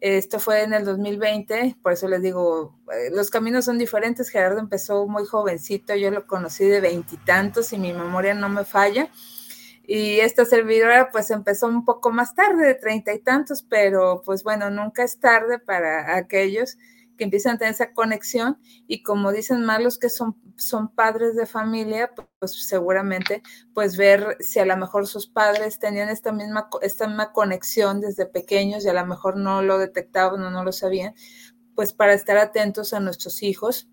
Esto 0.00 0.38
fue 0.38 0.62
en 0.62 0.72
el 0.72 0.84
2020, 0.86 1.76
por 1.82 1.92
eso 1.92 2.08
les 2.08 2.22
digo, 2.22 2.78
eh, 2.90 3.10
los 3.12 3.28
caminos 3.28 3.66
son 3.66 3.76
diferentes. 3.76 4.30
Gerardo 4.30 4.58
empezó 4.58 5.06
muy 5.06 5.26
jovencito, 5.26 5.94
yo 5.94 6.10
lo 6.10 6.26
conocí 6.26 6.64
de 6.64 6.80
veintitantos 6.80 7.72
y, 7.72 7.76
y 7.76 7.78
mi 7.80 7.92
memoria 7.92 8.32
no 8.32 8.48
me 8.48 8.64
falla 8.64 9.10
y 9.92 10.20
esta 10.20 10.44
servidora 10.44 11.10
pues 11.10 11.32
empezó 11.32 11.66
un 11.66 11.84
poco 11.84 12.12
más 12.12 12.36
tarde, 12.36 12.64
de 12.64 12.74
treinta 12.76 13.12
y 13.12 13.18
tantos, 13.18 13.64
pero 13.64 14.22
pues 14.24 14.44
bueno, 14.44 14.70
nunca 14.70 15.02
es 15.02 15.18
tarde 15.18 15.58
para 15.58 16.14
aquellos 16.14 16.78
que 17.18 17.24
empiezan 17.24 17.56
a 17.56 17.58
tener 17.58 17.74
esa 17.74 17.92
conexión 17.92 18.60
y 18.86 19.02
como 19.02 19.32
dicen 19.32 19.64
más 19.64 19.82
los 19.82 19.98
que 19.98 20.08
son, 20.08 20.36
son 20.56 20.94
padres 20.94 21.34
de 21.34 21.44
familia, 21.44 22.12
pues 22.38 22.68
seguramente 22.68 23.42
pues 23.74 23.96
ver 23.96 24.36
si 24.38 24.60
a 24.60 24.64
lo 24.64 24.76
mejor 24.76 25.08
sus 25.08 25.26
padres 25.26 25.80
tenían 25.80 26.08
esta 26.08 26.30
misma, 26.30 26.68
esta 26.82 27.08
misma 27.08 27.32
conexión 27.32 28.00
desde 28.00 28.26
pequeños 28.26 28.84
y 28.84 28.90
a 28.90 28.92
lo 28.92 29.04
mejor 29.04 29.38
no 29.38 29.60
lo 29.60 29.76
detectaban 29.78 30.40
o 30.40 30.52
no 30.52 30.62
lo 30.62 30.70
sabían, 30.70 31.14
pues 31.74 31.92
para 31.92 32.12
estar 32.12 32.38
atentos 32.38 32.94
a 32.94 33.00
nuestros 33.00 33.42
hijos 33.42 33.88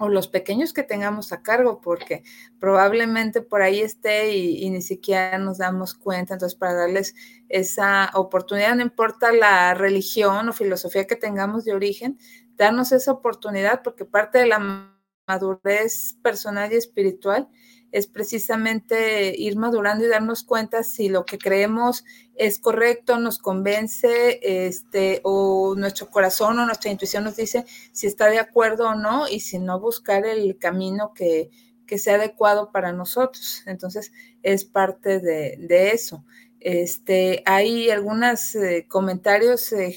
o 0.00 0.08
los 0.08 0.28
pequeños 0.28 0.72
que 0.72 0.82
tengamos 0.82 1.30
a 1.30 1.42
cargo, 1.42 1.82
porque 1.82 2.24
probablemente 2.58 3.42
por 3.42 3.60
ahí 3.60 3.80
esté 3.80 4.34
y, 4.34 4.68
ni 4.70 4.80
siquiera 4.80 5.36
nos 5.36 5.58
damos 5.58 5.92
cuenta. 5.92 6.32
Entonces, 6.32 6.58
para 6.58 6.72
darles 6.72 7.14
esa 7.50 8.10
oportunidad, 8.14 8.74
no 8.74 8.82
importa 8.82 9.30
la 9.30 9.74
religión 9.74 10.48
o 10.48 10.54
filosofía 10.54 11.06
que 11.06 11.16
tengamos 11.16 11.66
de 11.66 11.74
origen, 11.74 12.18
darnos 12.56 12.92
esa 12.92 13.12
oportunidad, 13.12 13.82
porque 13.82 14.06
parte 14.06 14.38
de 14.38 14.46
la 14.46 14.90
madurez 15.28 16.16
personal 16.22 16.72
y 16.72 16.76
espiritual 16.76 17.50
es 17.92 18.06
precisamente 18.06 19.34
ir 19.36 19.56
madurando 19.56 20.04
y 20.04 20.08
darnos 20.08 20.44
cuenta 20.44 20.82
si 20.82 21.08
lo 21.08 21.24
que 21.24 21.38
creemos 21.38 22.04
es 22.34 22.58
correcto, 22.58 23.18
nos 23.18 23.38
convence, 23.38 24.40
este, 24.42 25.20
o 25.24 25.74
nuestro 25.76 26.08
corazón 26.08 26.58
o 26.58 26.66
nuestra 26.66 26.90
intuición 26.90 27.24
nos 27.24 27.36
dice 27.36 27.64
si 27.92 28.06
está 28.06 28.26
de 28.28 28.38
acuerdo 28.38 28.88
o 28.88 28.94
no, 28.94 29.28
y 29.28 29.40
si 29.40 29.58
no, 29.58 29.80
buscar 29.80 30.24
el 30.24 30.56
camino 30.58 31.12
que, 31.14 31.50
sea 31.98 32.14
adecuado 32.14 32.70
para 32.70 32.92
nosotros. 32.92 33.64
Entonces, 33.66 34.12
es 34.44 34.64
parte 34.64 35.18
de, 35.18 35.90
eso. 35.90 36.24
Este, 36.60 37.42
hay 37.44 37.90
algunos 37.90 38.54
eh, 38.54 38.86
comentarios, 38.88 39.72
eh, 39.72 39.92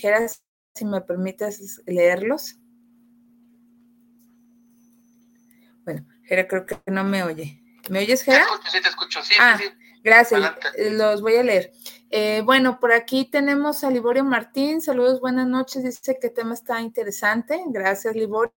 si 0.73 0.85
me 0.85 1.01
permites 1.01 1.83
leerlos. 1.85 2.57
Bueno, 5.85 6.07
Gera 6.23 6.47
creo 6.47 6.65
que 6.65 6.79
no 6.87 7.03
me 7.03 7.23
oye. 7.23 7.62
¿Me 7.89 7.99
oyes, 7.99 8.23
Gera? 8.23 8.45
Sí, 8.71 8.81
te 8.81 8.89
escucho, 8.89 9.21
sí, 9.23 9.33
ah, 9.39 9.57
sí, 9.57 9.65
Gracias, 10.03 10.41
los 10.91 11.21
voy 11.21 11.35
a 11.35 11.43
leer. 11.43 11.71
Eh, 12.09 12.41
bueno, 12.45 12.79
por 12.79 12.91
aquí 12.91 13.25
tenemos 13.25 13.83
a 13.83 13.89
Liborio 13.89 14.23
Martín. 14.23 14.81
Saludos, 14.81 15.19
buenas 15.19 15.47
noches. 15.47 15.83
Dice 15.83 16.17
que 16.19 16.27
el 16.27 16.33
tema 16.33 16.53
está 16.53 16.81
interesante. 16.81 17.63
Gracias, 17.67 18.15
Liborio. 18.15 18.51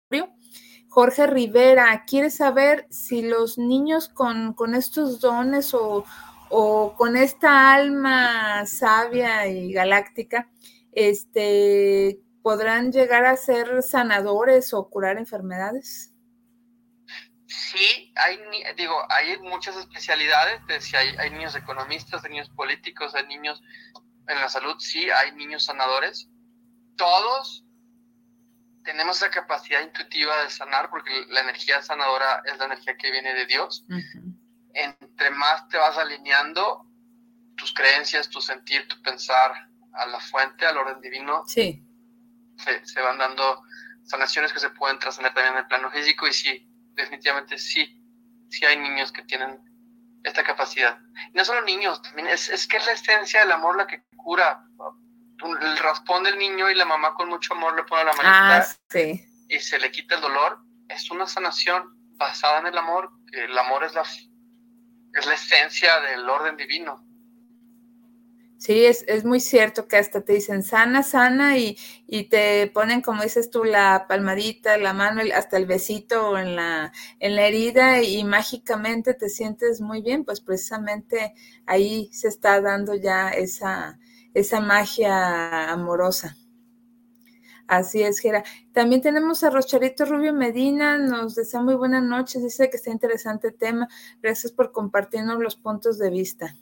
Jorge 0.88 1.26
Rivera, 1.26 2.04
quiere 2.06 2.30
saber 2.30 2.86
si 2.90 3.22
los 3.22 3.58
niños 3.58 4.08
con, 4.08 4.54
con 4.54 4.74
estos 4.74 5.20
dones 5.20 5.72
o, 5.74 6.04
o, 6.48 6.94
con 6.96 7.16
esta 7.16 7.74
alma 7.74 8.66
sabia 8.66 9.46
y 9.46 9.72
galáctica, 9.72 10.50
este, 10.92 12.20
podrán 12.42 12.92
llegar 12.92 13.24
a 13.24 13.36
ser 13.36 13.82
sanadores 13.82 14.72
o 14.74 14.88
curar 14.88 15.18
enfermedades. 15.18 16.12
Sí, 17.56 18.12
hay, 18.16 18.38
digo, 18.76 18.94
hay 19.08 19.38
muchas 19.38 19.76
especialidades, 19.76 20.60
si 20.84 20.94
hay, 20.94 21.16
hay 21.16 21.30
niños 21.30 21.56
economistas, 21.56 22.22
hay 22.22 22.30
niños 22.32 22.50
políticos, 22.50 23.14
hay 23.14 23.26
niños 23.26 23.62
en 24.28 24.40
la 24.40 24.48
salud, 24.48 24.76
sí, 24.78 25.08
hay 25.10 25.32
niños 25.32 25.64
sanadores. 25.64 26.28
Todos 26.96 27.64
tenemos 28.84 29.16
esa 29.16 29.30
capacidad 29.30 29.82
intuitiva 29.82 30.42
de 30.42 30.50
sanar 30.50 30.90
porque 30.90 31.26
la 31.28 31.40
energía 31.40 31.82
sanadora 31.82 32.42
es 32.44 32.58
la 32.58 32.66
energía 32.66 32.96
que 32.96 33.10
viene 33.10 33.32
de 33.34 33.46
Dios. 33.46 33.84
Entre 34.74 35.30
más 35.30 35.66
te 35.68 35.78
vas 35.78 35.96
alineando 35.96 36.86
tus 37.56 37.72
creencias, 37.72 38.28
tu 38.28 38.40
sentir, 38.40 38.86
tu 38.86 39.00
pensar 39.00 39.52
a 39.94 40.06
la 40.06 40.20
fuente, 40.20 40.66
al 40.66 40.76
orden 40.76 41.00
divino, 41.00 41.42
sí. 41.46 41.82
se, 42.84 43.00
van 43.00 43.16
dando 43.16 43.62
sanaciones 44.04 44.52
que 44.52 44.60
se 44.60 44.68
pueden 44.70 44.98
trascender 44.98 45.32
también 45.32 45.54
en 45.54 45.60
el 45.60 45.66
plano 45.66 45.90
físico 45.90 46.28
y 46.28 46.34
sí, 46.34 46.68
definitivamente 46.96 47.58
sí, 47.58 48.02
sí 48.48 48.64
hay 48.64 48.78
niños 48.78 49.12
que 49.12 49.22
tienen 49.22 49.60
esta 50.24 50.42
capacidad. 50.42 50.98
Y 51.32 51.36
no 51.36 51.44
solo 51.44 51.62
niños, 51.62 52.02
también 52.02 52.28
es, 52.28 52.48
es 52.48 52.66
que 52.66 52.78
es 52.78 52.86
la 52.86 52.92
esencia 52.92 53.40
del 53.40 53.52
amor 53.52 53.76
la 53.76 53.86
que 53.86 54.02
cura 54.16 54.64
el 55.60 55.78
raspón 55.78 56.24
del 56.24 56.38
niño 56.38 56.70
y 56.70 56.74
la 56.74 56.84
mamá 56.84 57.14
con 57.14 57.28
mucho 57.28 57.54
amor 57.54 57.76
le 57.76 57.84
pone 57.84 58.04
la 58.04 58.12
manita 58.14 58.58
ah, 58.58 58.66
y 59.48 59.60
se 59.60 59.78
le 59.78 59.90
quita 59.90 60.16
el 60.16 60.20
dolor, 60.22 60.58
es 60.88 61.10
una 61.10 61.26
sanación 61.26 61.94
basada 62.16 62.60
en 62.60 62.66
el 62.66 62.78
amor, 62.78 63.10
el 63.32 63.56
amor 63.56 63.84
es 63.84 63.94
la, 63.94 64.02
es 64.02 65.26
la 65.26 65.34
esencia 65.34 66.00
del 66.00 66.28
orden 66.28 66.56
divino. 66.56 67.05
Sí, 68.58 68.86
es, 68.86 69.04
es, 69.06 69.24
muy 69.24 69.40
cierto 69.40 69.86
que 69.86 69.98
hasta 69.98 70.22
te 70.22 70.32
dicen 70.32 70.62
sana, 70.62 71.02
sana 71.02 71.58
y, 71.58 71.76
y, 72.06 72.24
te 72.24 72.66
ponen, 72.68 73.02
como 73.02 73.22
dices 73.22 73.50
tú, 73.50 73.64
la 73.64 74.06
palmadita, 74.08 74.78
la 74.78 74.94
mano, 74.94 75.20
hasta 75.34 75.58
el 75.58 75.66
besito 75.66 76.38
en 76.38 76.56
la, 76.56 76.90
en 77.20 77.36
la 77.36 77.46
herida 77.46 78.02
y 78.02 78.24
mágicamente 78.24 79.12
te 79.12 79.28
sientes 79.28 79.82
muy 79.82 80.00
bien, 80.00 80.24
pues 80.24 80.40
precisamente 80.40 81.34
ahí 81.66 82.08
se 82.12 82.28
está 82.28 82.60
dando 82.62 82.94
ya 82.94 83.28
esa, 83.30 83.98
esa 84.32 84.60
magia 84.60 85.70
amorosa. 85.70 86.36
Así 87.68 88.02
es, 88.02 88.20
Gera. 88.20 88.44
También 88.72 89.02
tenemos 89.02 89.42
a 89.44 89.50
Rocharito 89.50 90.04
Rubio 90.04 90.32
Medina, 90.32 90.98
nos 90.98 91.34
desea 91.34 91.60
muy 91.60 91.74
buenas 91.74 92.02
noches, 92.02 92.42
dice 92.42 92.70
que 92.70 92.76
está 92.76 92.90
interesante 92.90 93.48
el 93.48 93.54
tema. 93.54 93.88
Gracias 94.22 94.52
por 94.52 94.72
compartirnos 94.72 95.40
los 95.40 95.56
puntos 95.56 95.98
de 95.98 96.10
vista. 96.10 96.54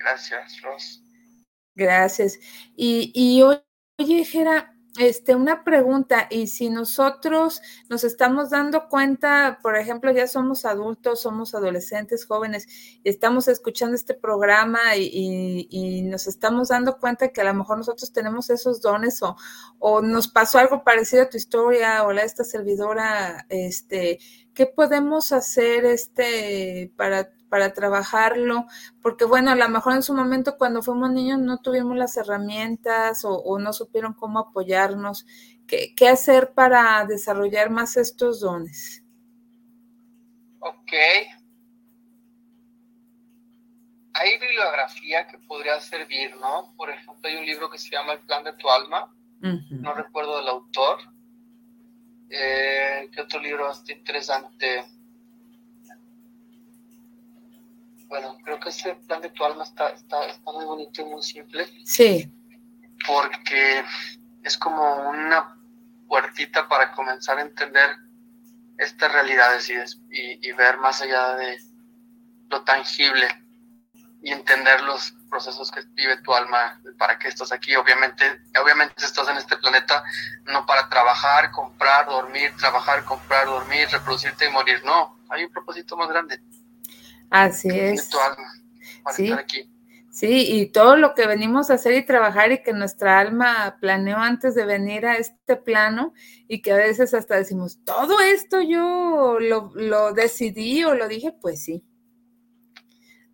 Gracias, 0.00 0.60
Ros. 0.62 1.02
Gracias. 1.74 2.38
Y, 2.74 3.12
y 3.14 3.42
oye, 3.42 4.24
Gera, 4.24 4.74
este, 4.98 5.36
una 5.36 5.62
pregunta, 5.62 6.26
y 6.30 6.48
si 6.48 6.68
nosotros 6.68 7.62
nos 7.88 8.02
estamos 8.02 8.50
dando 8.50 8.88
cuenta, 8.88 9.60
por 9.62 9.76
ejemplo, 9.76 10.10
ya 10.10 10.26
somos 10.26 10.64
adultos, 10.64 11.20
somos 11.20 11.54
adolescentes, 11.54 12.26
jóvenes, 12.26 12.66
estamos 13.04 13.46
escuchando 13.46 13.94
este 13.94 14.14
programa 14.14 14.96
y, 14.96 16.02
nos 16.10 16.26
estamos 16.26 16.68
dando 16.68 16.98
cuenta 16.98 17.28
que 17.28 17.40
a 17.40 17.44
lo 17.44 17.54
mejor 17.54 17.78
nosotros 17.78 18.12
tenemos 18.12 18.50
esos 18.50 18.80
dones 18.80 19.22
o, 19.22 19.36
o 19.78 20.02
nos 20.02 20.26
pasó 20.28 20.58
algo 20.58 20.82
parecido 20.82 21.22
a 21.22 21.30
tu 21.30 21.36
historia 21.36 22.04
o 22.04 22.12
la 22.12 22.22
esta 22.22 22.42
servidora, 22.42 23.46
este, 23.48 24.18
¿qué 24.54 24.66
podemos 24.66 25.30
hacer 25.32 25.84
este, 25.84 26.92
para 26.96 27.30
para 27.50 27.74
trabajarlo, 27.74 28.66
porque 29.02 29.26
bueno, 29.26 29.50
a 29.50 29.56
lo 29.56 29.68
mejor 29.68 29.92
en 29.94 30.02
su 30.02 30.14
momento 30.14 30.56
cuando 30.56 30.82
fuimos 30.82 31.10
niños 31.10 31.38
no 31.40 31.58
tuvimos 31.58 31.98
las 31.98 32.16
herramientas 32.16 33.22
o, 33.24 33.58
no 33.58 33.72
supieron 33.74 34.14
cómo 34.14 34.38
apoyarnos. 34.38 35.26
¿Qué, 35.66 35.94
¿Qué, 35.94 36.08
hacer 36.08 36.52
para 36.54 37.04
desarrollar 37.04 37.68
más 37.68 37.96
estos 37.96 38.40
dones? 38.40 39.04
Ok. 40.60 40.92
Hay 44.12 44.38
bibliografía 44.38 45.26
que 45.26 45.38
podría 45.38 45.80
servir, 45.80 46.36
¿no? 46.36 46.74
Por 46.76 46.90
ejemplo, 46.90 47.28
hay 47.28 47.36
un 47.36 47.46
libro 47.46 47.70
que 47.70 47.78
se 47.78 47.90
llama 47.90 48.14
El 48.14 48.20
plan 48.20 48.44
de 48.44 48.52
tu 48.54 48.68
alma, 48.70 49.12
no 49.40 49.94
recuerdo 49.94 50.38
del 50.38 50.48
autor. 50.48 50.98
Eh, 52.28 53.08
¿Qué 53.12 53.20
otro 53.22 53.40
libro 53.40 53.70
está 53.70 53.92
interesante? 53.92 54.84
bueno, 58.10 58.36
creo 58.60 58.72
que 58.72 58.78
ese 58.78 58.94
plan 59.06 59.20
de 59.20 59.30
tu 59.30 59.44
alma 59.44 59.64
está, 59.64 59.88
está, 59.90 60.26
está 60.26 60.52
muy 60.52 60.64
bonito 60.64 61.02
y 61.02 61.04
muy 61.06 61.22
simple. 61.22 61.66
Sí. 61.84 62.30
Porque 63.06 63.84
es 64.42 64.56
como 64.58 65.08
una 65.08 65.56
puertita 66.06 66.68
para 66.68 66.92
comenzar 66.92 67.38
a 67.38 67.42
entender 67.42 67.96
estas 68.78 69.12
realidades 69.12 69.68
y, 69.68 69.74
y, 70.10 70.52
ver 70.52 70.78
más 70.78 71.02
allá 71.02 71.34
de 71.36 71.58
lo 72.48 72.62
tangible 72.62 73.28
y 74.22 74.32
entender 74.32 74.82
los 74.82 75.12
procesos 75.28 75.70
que 75.70 75.82
vive 75.92 76.16
tu 76.22 76.34
alma, 76.34 76.80
para 76.98 77.18
qué 77.18 77.28
estás 77.28 77.52
aquí. 77.52 77.76
Obviamente, 77.76 78.42
obviamente 78.60 79.04
estás 79.04 79.28
en 79.28 79.36
este 79.36 79.56
planeta 79.56 80.02
no 80.46 80.66
para 80.66 80.88
trabajar, 80.88 81.50
comprar, 81.52 82.06
dormir, 82.06 82.54
trabajar, 82.58 83.04
comprar, 83.04 83.46
dormir, 83.46 83.88
reproducirte 83.90 84.46
y 84.46 84.50
morir. 84.50 84.82
No, 84.84 85.18
hay 85.28 85.44
un 85.44 85.52
propósito 85.52 85.96
más 85.96 86.08
grande. 86.08 86.40
Así 87.30 87.68
es. 87.70 88.10
sí. 89.16 89.32
Sí, 90.12 90.60
y 90.60 90.66
todo 90.66 90.96
lo 90.96 91.14
que 91.14 91.28
venimos 91.28 91.70
a 91.70 91.74
hacer 91.74 91.94
y 91.94 92.04
trabajar 92.04 92.50
y 92.50 92.62
que 92.64 92.72
nuestra 92.72 93.20
alma 93.20 93.78
planeó 93.80 94.18
antes 94.18 94.56
de 94.56 94.66
venir 94.66 95.06
a 95.06 95.16
este 95.16 95.54
plano 95.56 96.12
y 96.48 96.62
que 96.62 96.72
a 96.72 96.76
veces 96.76 97.14
hasta 97.14 97.36
decimos, 97.36 97.78
todo 97.84 98.20
esto 98.20 98.60
yo 98.60 99.38
lo, 99.40 99.70
lo 99.76 100.12
decidí 100.12 100.82
o 100.82 100.94
lo 100.94 101.06
dije, 101.06 101.32
pues 101.40 101.62
sí. 101.62 101.84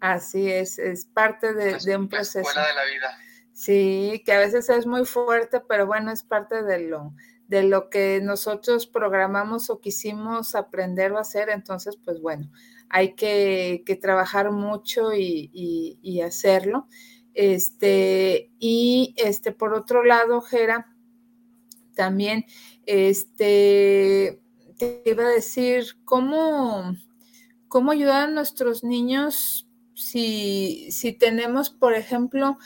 Así 0.00 0.50
es, 0.50 0.78
es 0.78 1.06
parte 1.06 1.54
de, 1.54 1.78
de 1.78 1.96
un 1.96 2.08
proceso. 2.08 2.48
de 2.48 2.74
la 2.74 2.84
vida. 2.84 3.18
Sí, 3.52 4.22
que 4.26 4.34
a 4.34 4.38
veces 4.38 4.68
es 4.68 4.86
muy 4.86 5.06
fuerte, 5.06 5.62
pero 5.66 5.86
bueno, 5.86 6.12
es 6.12 6.22
parte 6.22 6.62
de 6.62 6.80
lo, 6.80 7.14
de 7.48 7.62
lo 7.62 7.88
que 7.88 8.20
nosotros 8.22 8.86
programamos 8.86 9.70
o 9.70 9.80
quisimos 9.80 10.54
aprender 10.54 11.12
o 11.12 11.18
hacer. 11.18 11.48
Entonces, 11.48 11.96
pues 11.96 12.20
bueno, 12.20 12.50
hay 12.88 13.14
que, 13.14 13.98
trabajar 14.00 14.52
mucho 14.52 15.12
y, 15.14 16.20
hacerlo. 16.24 16.88
Este, 17.34 18.50
y 18.58 19.14
este, 19.16 19.52
por 19.52 19.74
otro 19.74 20.04
lado, 20.04 20.40
Jera, 20.40 20.94
también, 21.94 22.44
este, 22.86 24.40
te 24.78 25.02
iba 25.04 25.24
a 25.24 25.30
decir, 25.30 25.84
¿cómo, 26.04 26.94
cómo 27.68 27.90
ayudar 27.90 28.28
a 28.28 28.30
nuestros 28.30 28.84
niños 28.84 29.68
si, 29.94 30.90
si 30.90 31.12
tenemos, 31.12 31.70
por 31.70 31.94
ejemplo, 31.94 32.58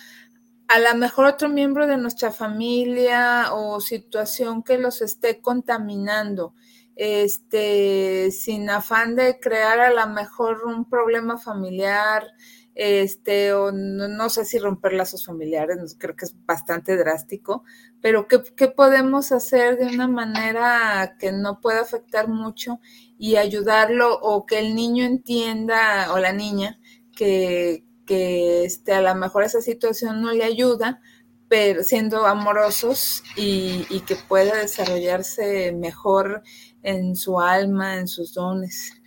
a 0.68 0.78
lo 0.78 0.94
mejor 0.96 1.26
otro 1.26 1.48
miembro 1.48 1.88
de 1.88 1.96
nuestra 1.96 2.30
familia 2.30 3.52
o 3.52 3.80
situación 3.80 4.62
que 4.62 4.78
los 4.78 5.02
esté 5.02 5.40
contaminando? 5.40 6.54
Este, 6.96 8.30
sin 8.30 8.70
afán 8.70 9.16
de 9.16 9.38
crear 9.40 9.80
a 9.80 9.92
lo 9.92 10.12
mejor 10.12 10.64
un 10.64 10.88
problema 10.88 11.38
familiar, 11.38 12.26
este, 12.74 13.52
o 13.52 13.72
no, 13.72 14.28
sé 14.30 14.44
si 14.44 14.58
romper 14.58 14.94
lazos 14.94 15.26
familiares, 15.26 15.96
creo 15.98 16.16
que 16.16 16.24
es 16.24 16.34
bastante 16.46 16.96
drástico, 16.96 17.64
pero 18.00 18.26
¿qué, 18.28 18.42
¿qué, 18.56 18.68
podemos 18.68 19.32
hacer 19.32 19.76
de 19.76 19.86
una 19.86 20.08
manera 20.08 21.16
que 21.18 21.32
no 21.32 21.60
pueda 21.60 21.82
afectar 21.82 22.28
mucho 22.28 22.80
y 23.18 23.36
ayudarlo 23.36 24.18
o 24.20 24.46
que 24.46 24.58
el 24.60 24.74
niño 24.74 25.04
entienda 25.04 26.12
o 26.14 26.18
la 26.18 26.32
niña 26.32 26.80
que, 27.14 27.84
que 28.06 28.64
este, 28.64 28.92
a 28.94 29.02
lo 29.02 29.14
mejor 29.14 29.44
esa 29.44 29.60
situación 29.60 30.22
no 30.22 30.32
le 30.32 30.44
ayuda, 30.44 31.02
pero 31.48 31.82
siendo 31.82 32.26
amorosos 32.26 33.22
y, 33.36 33.84
y 33.90 34.00
que 34.00 34.16
pueda 34.16 34.56
desarrollarse 34.56 35.72
mejor 35.72 36.42
en 36.82 37.16
su 37.16 37.40
alma, 37.40 37.96
en 37.96 38.08
sus 38.08 38.34
dones. 38.34 39.00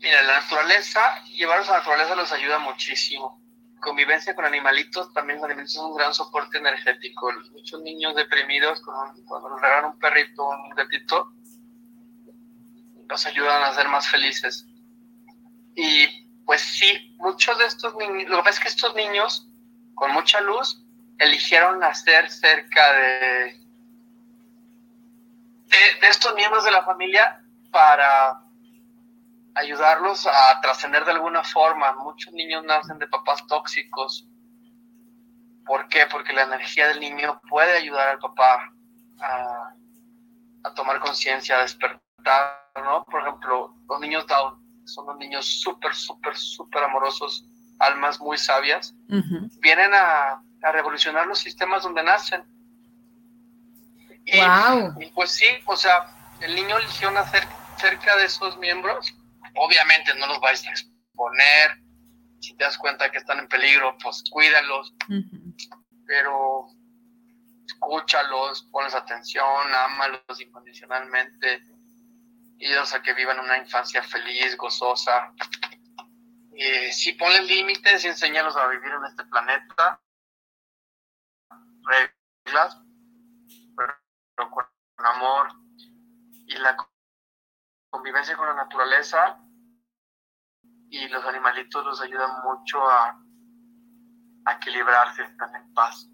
Mira, 0.00 0.22
la 0.22 0.40
naturaleza, 0.40 1.00
llevarlos 1.26 1.68
a 1.68 1.72
la 1.72 1.78
naturaleza 1.78 2.16
los 2.16 2.32
ayuda 2.32 2.58
muchísimo. 2.58 3.40
Convivencia 3.80 4.34
con 4.34 4.44
animalitos, 4.44 5.12
también 5.12 5.38
los 5.38 5.44
animalitos 5.44 5.74
son 5.74 5.92
un 5.92 5.96
gran 5.96 6.12
soporte 6.12 6.58
energético. 6.58 7.32
Muchos 7.52 7.80
niños 7.82 8.14
deprimidos, 8.16 8.80
cuando 9.26 9.48
nos 9.48 9.60
regalan 9.60 9.92
un 9.92 9.98
perrito, 9.98 10.48
un 10.48 10.70
gatito, 10.70 11.32
los 13.08 13.26
ayudan 13.26 13.62
a 13.62 13.74
ser 13.74 13.88
más 13.88 14.08
felices. 14.08 14.66
Y 15.76 16.22
pues 16.44 16.60
sí, 16.60 17.14
muchos 17.18 17.56
de 17.58 17.66
estos 17.66 17.94
niños, 17.96 18.28
lo 18.28 18.38
que 18.38 18.42
pasa 18.42 18.50
es 18.50 18.60
que 18.60 18.68
estos 18.68 18.94
niños 18.94 19.48
con 19.94 20.12
mucha 20.12 20.40
luz 20.40 20.84
eligieron 21.18 21.78
nacer 21.78 22.30
cerca 22.30 22.92
de, 22.92 23.61
de, 26.00 26.08
estos 26.08 26.34
miembros 26.34 26.64
de 26.64 26.70
la 26.70 26.84
familia 26.84 27.42
para 27.70 28.40
ayudarlos 29.54 30.26
a 30.26 30.60
trascender 30.60 31.04
de 31.04 31.12
alguna 31.12 31.42
forma. 31.42 31.92
Muchos 31.94 32.32
niños 32.32 32.64
nacen 32.64 32.98
de 32.98 33.06
papás 33.06 33.46
tóxicos. 33.46 34.26
¿Por 35.64 35.88
qué? 35.88 36.06
Porque 36.10 36.32
la 36.32 36.42
energía 36.42 36.88
del 36.88 37.00
niño 37.00 37.40
puede 37.48 37.76
ayudar 37.76 38.08
al 38.08 38.18
papá 38.18 38.72
a, 39.20 39.74
a 40.64 40.74
tomar 40.74 41.00
conciencia, 41.00 41.56
a 41.58 41.62
despertar, 41.62 42.62
¿no? 42.82 43.04
Por 43.04 43.22
ejemplo, 43.22 43.74
los 43.88 44.00
niños 44.00 44.26
Down 44.26 44.62
son 44.84 45.06
los 45.06 45.16
niños 45.16 45.46
súper, 45.60 45.94
súper, 45.94 46.36
súper 46.36 46.84
amorosos, 46.84 47.46
almas 47.78 48.20
muy 48.20 48.38
sabias, 48.38 48.94
vienen 49.60 49.92
a, 49.94 50.42
a, 50.62 50.72
revolucionar 50.72 51.26
los 51.26 51.38
sistemas 51.38 51.82
donde 51.82 52.02
nacen. 52.02 52.44
Y, 54.24 54.38
y, 55.04 55.10
pues 55.12 55.32
sí, 55.32 55.46
o 55.66 55.76
sea, 55.76 56.06
el 56.40 56.54
niño 56.54 56.78
eligió 56.78 57.10
nacer 57.10 57.46
cerca 57.76 58.16
de 58.16 58.26
esos 58.26 58.56
miembros, 58.58 59.14
obviamente 59.56 60.14
no 60.14 60.26
los 60.28 60.40
vais 60.40 60.64
a 60.66 60.70
exponer, 60.70 61.78
si 62.40 62.54
te 62.56 62.64
das 62.64 62.78
cuenta 62.78 63.10
que 63.10 63.18
están 63.18 63.38
en 63.38 63.48
peligro, 63.48 63.96
pues 64.02 64.22
cuídalos, 64.30 64.94
pero 66.06 66.66
escúchalos, 67.66 68.68
pones 68.70 68.94
atención, 68.94 69.74
ámalos 69.74 70.40
incondicionalmente, 70.40 71.62
ellos 72.58 72.92
a 72.94 73.02
que 73.02 73.14
vivan 73.14 73.40
una 73.40 73.58
infancia 73.58 74.02
feliz, 74.02 74.56
gozosa. 74.56 75.32
Eh, 76.54 76.92
si 76.92 77.12
pones 77.14 77.44
límites 77.44 78.04
y 78.04 78.08
enséñalos 78.08 78.56
a 78.56 78.68
vivir 78.68 78.92
en 78.92 79.04
este 79.06 79.24
planeta, 79.24 80.00
reglas, 81.84 82.78
pero 84.50 84.70
con 84.96 85.06
amor 85.06 85.48
y 86.46 86.56
la 86.58 86.76
convivencia 87.90 88.36
con 88.36 88.46
la 88.46 88.54
naturaleza 88.54 89.38
y 90.90 91.08
los 91.08 91.24
animalitos 91.24 91.84
los 91.84 92.00
ayudan 92.00 92.42
mucho 92.42 92.86
a, 92.88 93.18
a 94.44 94.52
equilibrarse, 94.52 95.22
están 95.22 95.54
en 95.56 95.72
paz 95.74 96.08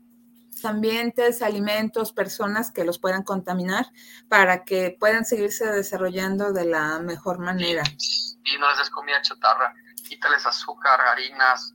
ambientes, 0.65 1.43
alimentos, 1.43 2.13
personas 2.13 2.71
que 2.71 2.85
los 2.85 2.99
puedan 2.99 3.23
contaminar 3.23 3.87
para 4.29 4.65
que 4.65 4.97
puedan 4.99 5.25
seguirse 5.25 5.67
desarrollando 5.67 6.53
de 6.53 6.65
la 6.65 6.99
mejor 6.99 7.39
manera. 7.39 7.83
Y 8.45 8.59
no 8.59 8.69
les 8.69 8.79
des 8.79 8.91
comida 8.91 9.21
chatarra, 9.23 9.75
quítales 10.09 10.47
azúcar, 10.47 11.01
harinas, 11.01 11.75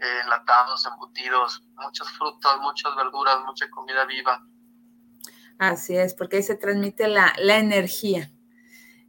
eh, 0.00 0.20
enlatados, 0.24 0.86
embutidos, 0.86 1.62
muchas 1.76 2.10
frutas, 2.12 2.58
muchas 2.60 2.94
verduras, 2.96 3.40
mucha 3.44 3.68
comida 3.70 4.04
viva. 4.04 4.42
Así 5.58 5.96
es, 5.96 6.14
porque 6.14 6.36
ahí 6.38 6.42
se 6.42 6.54
transmite 6.56 7.08
la, 7.08 7.32
la 7.38 7.58
energía 7.58 8.30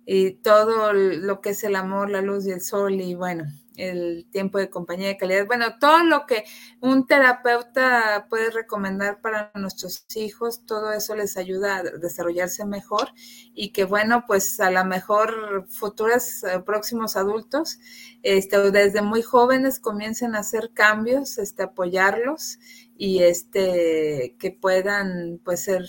y 0.05 0.31
todo 0.33 0.93
lo 0.93 1.41
que 1.41 1.51
es 1.51 1.63
el 1.63 1.75
amor, 1.75 2.09
la 2.09 2.21
luz 2.21 2.47
y 2.47 2.51
el 2.51 2.61
sol 2.61 2.99
y 2.99 3.15
bueno, 3.15 3.45
el 3.77 4.27
tiempo 4.31 4.57
de 4.57 4.69
compañía 4.69 5.09
de 5.09 5.17
calidad. 5.17 5.45
Bueno, 5.45 5.77
todo 5.79 6.03
lo 6.03 6.25
que 6.25 6.45
un 6.81 7.05
terapeuta 7.07 8.27
puede 8.29 8.49
recomendar 8.51 9.21
para 9.21 9.51
nuestros 9.55 10.05
hijos, 10.15 10.65
todo 10.65 10.91
eso 10.93 11.15
les 11.15 11.37
ayuda 11.37 11.77
a 11.77 11.83
desarrollarse 11.83 12.65
mejor 12.65 13.09
y 13.53 13.71
que 13.71 13.85
bueno, 13.85 14.25
pues 14.27 14.59
a 14.59 14.71
lo 14.71 14.83
mejor 14.85 15.67
futuros 15.69 16.43
eh, 16.43 16.59
próximos 16.65 17.15
adultos, 17.15 17.79
este, 18.23 18.71
desde 18.71 19.01
muy 19.03 19.21
jóvenes 19.21 19.79
comiencen 19.79 20.35
a 20.35 20.39
hacer 20.39 20.71
cambios, 20.73 21.37
este, 21.37 21.63
apoyarlos 21.63 22.59
y 22.97 23.23
este, 23.23 24.35
que 24.39 24.51
puedan 24.51 25.39
pues 25.45 25.63
ser 25.65 25.85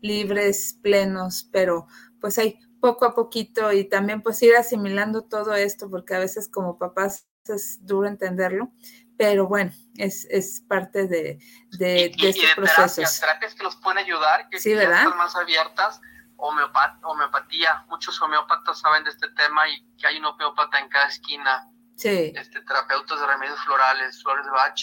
libres, 0.00 0.78
plenos, 0.82 1.48
pero 1.52 1.86
pues 2.20 2.38
hay 2.38 2.58
poco 2.80 3.04
a 3.04 3.14
poquito 3.14 3.72
y 3.72 3.88
también 3.88 4.22
pues 4.22 4.42
ir 4.42 4.56
asimilando 4.56 5.22
todo 5.22 5.54
esto, 5.54 5.90
porque 5.90 6.14
a 6.14 6.18
veces 6.18 6.48
como 6.48 6.78
papás 6.78 7.26
es 7.46 7.84
duro 7.84 8.08
entenderlo, 8.08 8.72
pero 9.18 9.46
bueno, 9.46 9.72
es, 9.96 10.26
es 10.30 10.62
parte 10.68 11.06
de, 11.06 11.38
de, 11.78 12.12
y, 12.16 12.26
estos 12.26 12.50
procesos. 12.54 13.20
Terapias, 13.20 13.54
que 13.54 13.62
los 13.64 13.76
pueden 13.76 13.98
ayudar, 13.98 14.48
que, 14.48 14.58
sí, 14.58 14.72
están 14.72 15.16
más 15.16 15.36
abiertas, 15.36 16.00
homeopat 16.36 16.96
homeopatía, 17.02 17.84
muchos 17.88 18.20
homeópatas 18.22 18.80
saben 18.80 19.04
de 19.04 19.10
este 19.10 19.28
tema 19.30 19.68
y 19.68 19.94
que 19.96 20.06
hay 20.06 20.18
un 20.18 20.24
homeópata 20.24 20.78
en 20.78 20.88
cada 20.88 21.08
esquina. 21.08 21.68
Sí. 21.96 22.32
Este, 22.34 22.62
terapeutas 22.62 23.20
de 23.20 23.26
remedios 23.26 23.60
florales, 23.60 24.22
flores 24.22 24.46
de 24.46 24.50
Bach. 24.52 24.80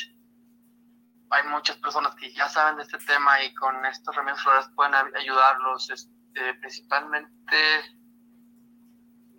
Hay 1.29 1.43
muchas 1.49 1.77
personas 1.77 2.15
que 2.15 2.31
ya 2.33 2.47
saben 2.47 2.77
de 2.77 2.83
este 2.83 2.97
tema 2.99 3.41
y 3.43 3.53
con 3.53 3.85
estos 3.85 4.15
remedios 4.15 4.41
florales 4.41 4.69
pueden 4.75 4.93
ayudarlos, 5.15 5.89
este, 5.89 6.53
principalmente 6.61 7.79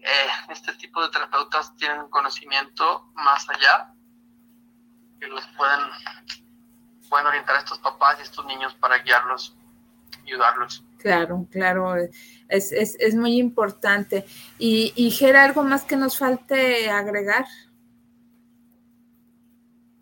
eh, 0.01 0.28
este 0.51 0.74
tipo 0.74 1.03
de 1.03 1.09
terapeutas 1.09 1.74
tienen 1.76 2.09
conocimiento 2.09 3.11
más 3.14 3.49
allá 3.49 3.93
que 5.18 5.26
los 5.26 5.45
pueden, 5.57 5.80
pueden 7.09 7.26
orientar 7.26 7.57
a 7.57 7.59
estos 7.61 7.78
papás 7.78 8.16
y 8.18 8.22
estos 8.22 8.45
niños 8.47 8.74
para 8.74 8.99
guiarlos, 8.99 9.57
ayudarlos. 10.24 10.84
Claro, 10.99 11.47
claro, 11.51 11.97
es, 11.97 12.72
es, 12.72 12.97
es 12.99 13.14
muy 13.14 13.39
importante. 13.39 14.26
Y, 14.59 14.93
y 14.95 15.11
Gera, 15.11 15.45
¿algo 15.45 15.62
más 15.62 15.84
que 15.84 15.97
nos 15.97 16.18
falte 16.18 16.91
agregar? 16.91 17.47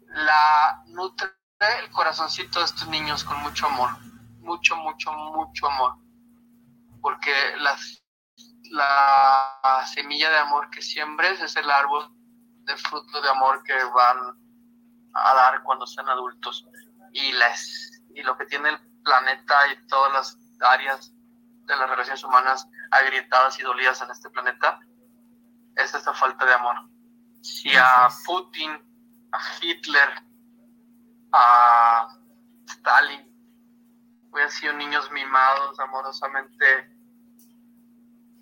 La 0.08 0.82
nutre 0.86 1.28
el 1.60 1.90
corazoncito 1.90 2.58
de 2.58 2.66
estos 2.66 2.88
niños 2.88 3.24
con 3.24 3.40
mucho 3.42 3.66
amor, 3.66 3.90
mucho, 4.40 4.76
mucho, 4.76 5.12
mucho 5.12 5.66
amor, 5.66 5.96
porque 7.00 7.32
las 7.58 8.02
la 8.70 9.84
semilla 9.86 10.30
de 10.30 10.38
amor 10.38 10.70
que 10.70 10.82
siembres 10.82 11.40
es 11.40 11.56
el 11.56 11.70
árbol 11.70 12.08
de 12.64 12.76
fruto 12.76 13.20
de 13.20 13.28
amor 13.28 13.62
que 13.62 13.74
van 13.94 14.18
a 15.14 15.34
dar 15.34 15.62
cuando 15.62 15.86
sean 15.86 16.08
adultos. 16.08 16.66
Y, 17.12 17.32
les, 17.32 18.02
y 18.14 18.22
lo 18.22 18.36
que 18.36 18.46
tiene 18.46 18.70
el 18.70 18.78
planeta 19.02 19.54
y 19.72 19.86
todas 19.86 20.12
las 20.12 20.38
áreas 20.60 21.12
de 21.12 21.76
las 21.76 21.88
relaciones 21.88 22.22
humanas 22.24 22.66
agrietadas 22.90 23.58
y 23.58 23.62
dolidas 23.62 24.00
en 24.02 24.10
este 24.10 24.30
planeta 24.30 24.80
es 25.76 25.94
esta 25.94 26.12
falta 26.12 26.44
de 26.44 26.54
amor. 26.54 26.76
Si 27.42 27.74
a 27.76 28.08
Putin, 28.24 28.72
a 29.32 29.38
Hitler, 29.60 30.22
a 31.32 32.08
Stalin 32.68 33.26
hubieran 34.30 34.50
sido 34.50 34.72
niños 34.74 35.10
mimados 35.10 35.78
amorosamente 35.80 36.92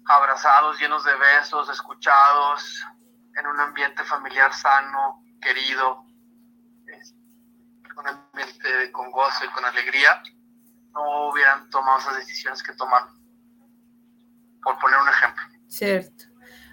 abrazados, 0.07 0.79
llenos 0.79 1.05
de 1.05 1.15
besos, 1.15 1.69
escuchados, 1.71 2.85
en 3.37 3.47
un 3.47 3.61
ambiente 3.61 4.05
familiar 4.05 4.53
sano, 4.53 5.25
querido, 5.41 6.05
un 7.97 8.09
ambiente 8.09 8.91
con 8.93 9.11
gozo 9.13 9.45
y 9.45 9.49
con 9.49 9.65
alegría, 9.65 10.21
no 10.93 11.29
hubieran 11.29 11.71
tomado 11.71 11.99
esas 11.99 12.17
decisiones 12.17 12.63
que 12.63 12.73
tomaron, 12.75 13.09
por 14.63 14.79
poner 14.79 15.01
un 15.01 15.09
ejemplo. 15.09 15.45
Cierto. 15.69 16.25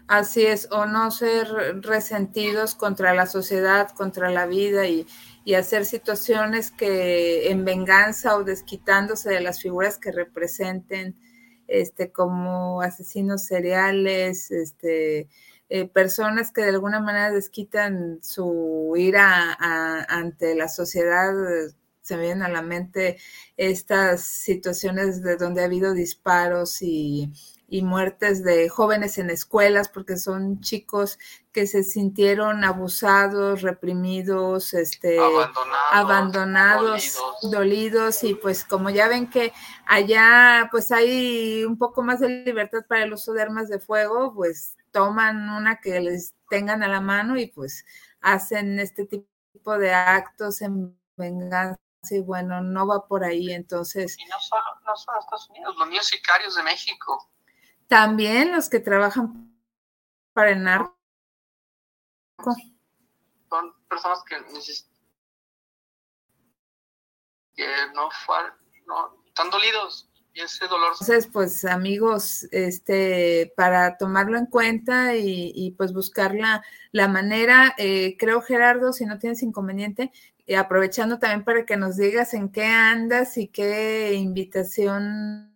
Así 0.07 0.45
es, 0.45 0.67
o 0.71 0.85
no 0.85 1.09
ser 1.11 1.81
resentidos 1.81 2.75
contra 2.75 3.13
la 3.13 3.27
sociedad, 3.27 3.91
contra 3.91 4.29
la 4.29 4.45
vida 4.45 4.85
y, 4.85 5.07
y 5.43 5.55
hacer 5.55 5.85
situaciones 5.85 6.71
que 6.71 7.49
en 7.49 7.65
venganza 7.65 8.37
o 8.37 8.43
desquitándose 8.43 9.29
de 9.29 9.41
las 9.41 9.61
figuras 9.61 9.97
que 9.97 10.11
representen 10.11 11.15
este, 11.67 12.11
como 12.11 12.81
asesinos 12.81 13.45
seriales, 13.45 14.51
este, 14.51 15.29
eh, 15.69 15.87
personas 15.87 16.51
que 16.51 16.61
de 16.61 16.69
alguna 16.69 16.99
manera 16.99 17.31
desquitan 17.31 18.19
su 18.21 18.93
ira 18.97 19.55
ante 20.09 20.53
la 20.55 20.67
sociedad. 20.67 21.33
Se 22.01 22.17
vienen 22.17 22.43
a 22.43 22.49
la 22.49 22.61
mente 22.61 23.17
estas 23.57 24.21
situaciones 24.25 25.21
de 25.23 25.37
donde 25.37 25.61
ha 25.61 25.65
habido 25.65 25.93
disparos 25.93 26.81
y, 26.81 27.31
y 27.71 27.83
muertes 27.83 28.43
de 28.43 28.67
jóvenes 28.67 29.17
en 29.17 29.29
escuelas 29.29 29.87
porque 29.87 30.17
son 30.17 30.59
chicos 30.59 31.17
que 31.53 31.65
se 31.65 31.85
sintieron 31.85 32.65
abusados, 32.65 33.61
reprimidos, 33.61 34.73
este, 34.73 35.17
abandonados, 35.93 37.17
dolidos. 37.43 38.25
y 38.25 38.35
pues 38.35 38.65
como 38.65 38.89
ya 38.89 39.07
ven 39.07 39.29
que 39.29 39.53
allá 39.85 40.67
pues 40.69 40.91
hay 40.91 41.63
un 41.63 41.77
poco 41.77 42.03
más 42.03 42.19
de 42.19 42.43
libertad 42.43 42.79
para 42.89 43.03
el 43.05 43.13
uso 43.13 43.31
de 43.31 43.41
armas 43.41 43.69
de 43.69 43.79
fuego, 43.79 44.33
pues 44.35 44.75
toman 44.91 45.49
una 45.49 45.79
que 45.79 46.01
les 46.01 46.35
tengan 46.49 46.83
a 46.83 46.89
la 46.89 46.99
mano 46.99 47.37
y 47.37 47.47
pues 47.47 47.85
hacen 48.19 48.81
este 48.81 49.05
tipo 49.05 49.77
de 49.77 49.93
actos 49.93 50.61
en 50.61 50.99
venganza 51.15 51.79
y 52.09 52.19
bueno, 52.19 52.59
no 52.59 52.85
va 52.85 53.07
por 53.07 53.23
ahí 53.23 53.53
entonces. 53.53 54.17
Y 54.19 54.25
no 54.25 54.37
solo, 54.41 54.61
no 54.85 54.93
solo 54.97 55.19
Estados 55.21 55.49
Unidos, 55.51 55.73
los 55.79 55.87
niños 55.87 56.07
sicarios 56.07 56.55
de 56.55 56.63
México. 56.63 57.31
También 57.91 58.53
los 58.53 58.69
que 58.69 58.79
trabajan 58.79 59.53
para 60.31 60.51
el 60.51 60.63
narco 60.63 60.97
Son 63.49 63.73
personas 63.89 64.23
que 64.23 64.37
no, 67.93 68.07
no 68.87 69.23
están 69.25 69.49
dolidos 69.49 70.09
y 70.33 70.39
ese 70.39 70.69
dolor. 70.69 70.93
Entonces, 70.93 71.27
pues 71.27 71.65
amigos, 71.65 72.47
este, 72.53 73.51
para 73.57 73.97
tomarlo 73.97 74.37
en 74.37 74.45
cuenta 74.45 75.17
y, 75.17 75.75
pues 75.77 75.91
buscar 75.91 76.33
la, 76.33 76.63
la 76.93 77.09
manera, 77.09 77.75
eh, 77.77 78.15
creo 78.17 78.41
Gerardo, 78.41 78.93
si 78.93 79.05
no 79.05 79.19
tienes 79.19 79.43
inconveniente, 79.43 80.13
y 80.45 80.53
aprovechando 80.53 81.19
también 81.19 81.43
para 81.43 81.65
que 81.65 81.75
nos 81.75 81.97
digas 81.97 82.33
en 82.35 82.53
qué 82.53 82.63
andas 82.67 83.37
y 83.37 83.49
qué 83.49 84.13
invitación 84.13 85.50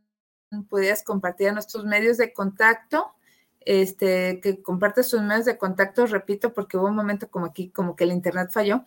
pudieras 0.64 1.04
compartir 1.04 1.50
a 1.50 1.52
nuestros 1.54 1.86
medios 1.86 2.18
de 2.18 2.34
contacto, 2.34 3.14
este, 3.62 4.40
que 4.42 4.62
compartes 4.62 5.08
sus 5.08 5.22
medios 5.22 5.46
de 5.46 5.58
contacto, 5.58 6.06
repito, 6.08 6.54
porque 6.54 6.78
hubo 6.78 6.88
un 6.88 6.96
momento 6.96 7.30
como 7.30 7.48
aquí, 7.48 7.70
como 7.72 7.96
que 7.96 8.04
el 8.06 8.12
internet 8.12 8.50
falló, 8.52 8.84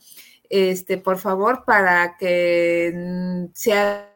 este, 0.51 0.99
por 0.99 1.19
favor, 1.19 1.64
para 1.64 2.16
que 2.16 2.93
mm, 2.95 3.53
sea 3.55 4.14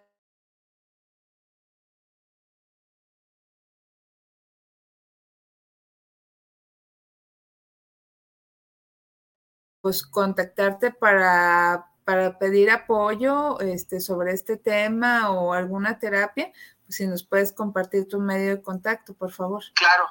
pues 9.81 10.03
contactarte 10.05 10.93
para, 10.93 11.92
para 12.05 12.39
pedir 12.39 12.71
apoyo 12.71 13.61
este, 13.61 14.01
sobre 14.01 14.33
este 14.33 14.57
tema 14.57 15.31
o 15.31 15.53
alguna 15.53 15.99
terapia, 15.99 16.53
pues 16.85 16.97
si 16.97 17.07
nos 17.07 17.25
puedes 17.25 17.53
compartir 17.53 18.09
tu 18.09 18.21
medio 18.21 18.57
de 18.57 18.63
contacto, 18.63 19.15
por 19.15 19.33
favor. 19.33 19.63
Claro. 19.75 20.07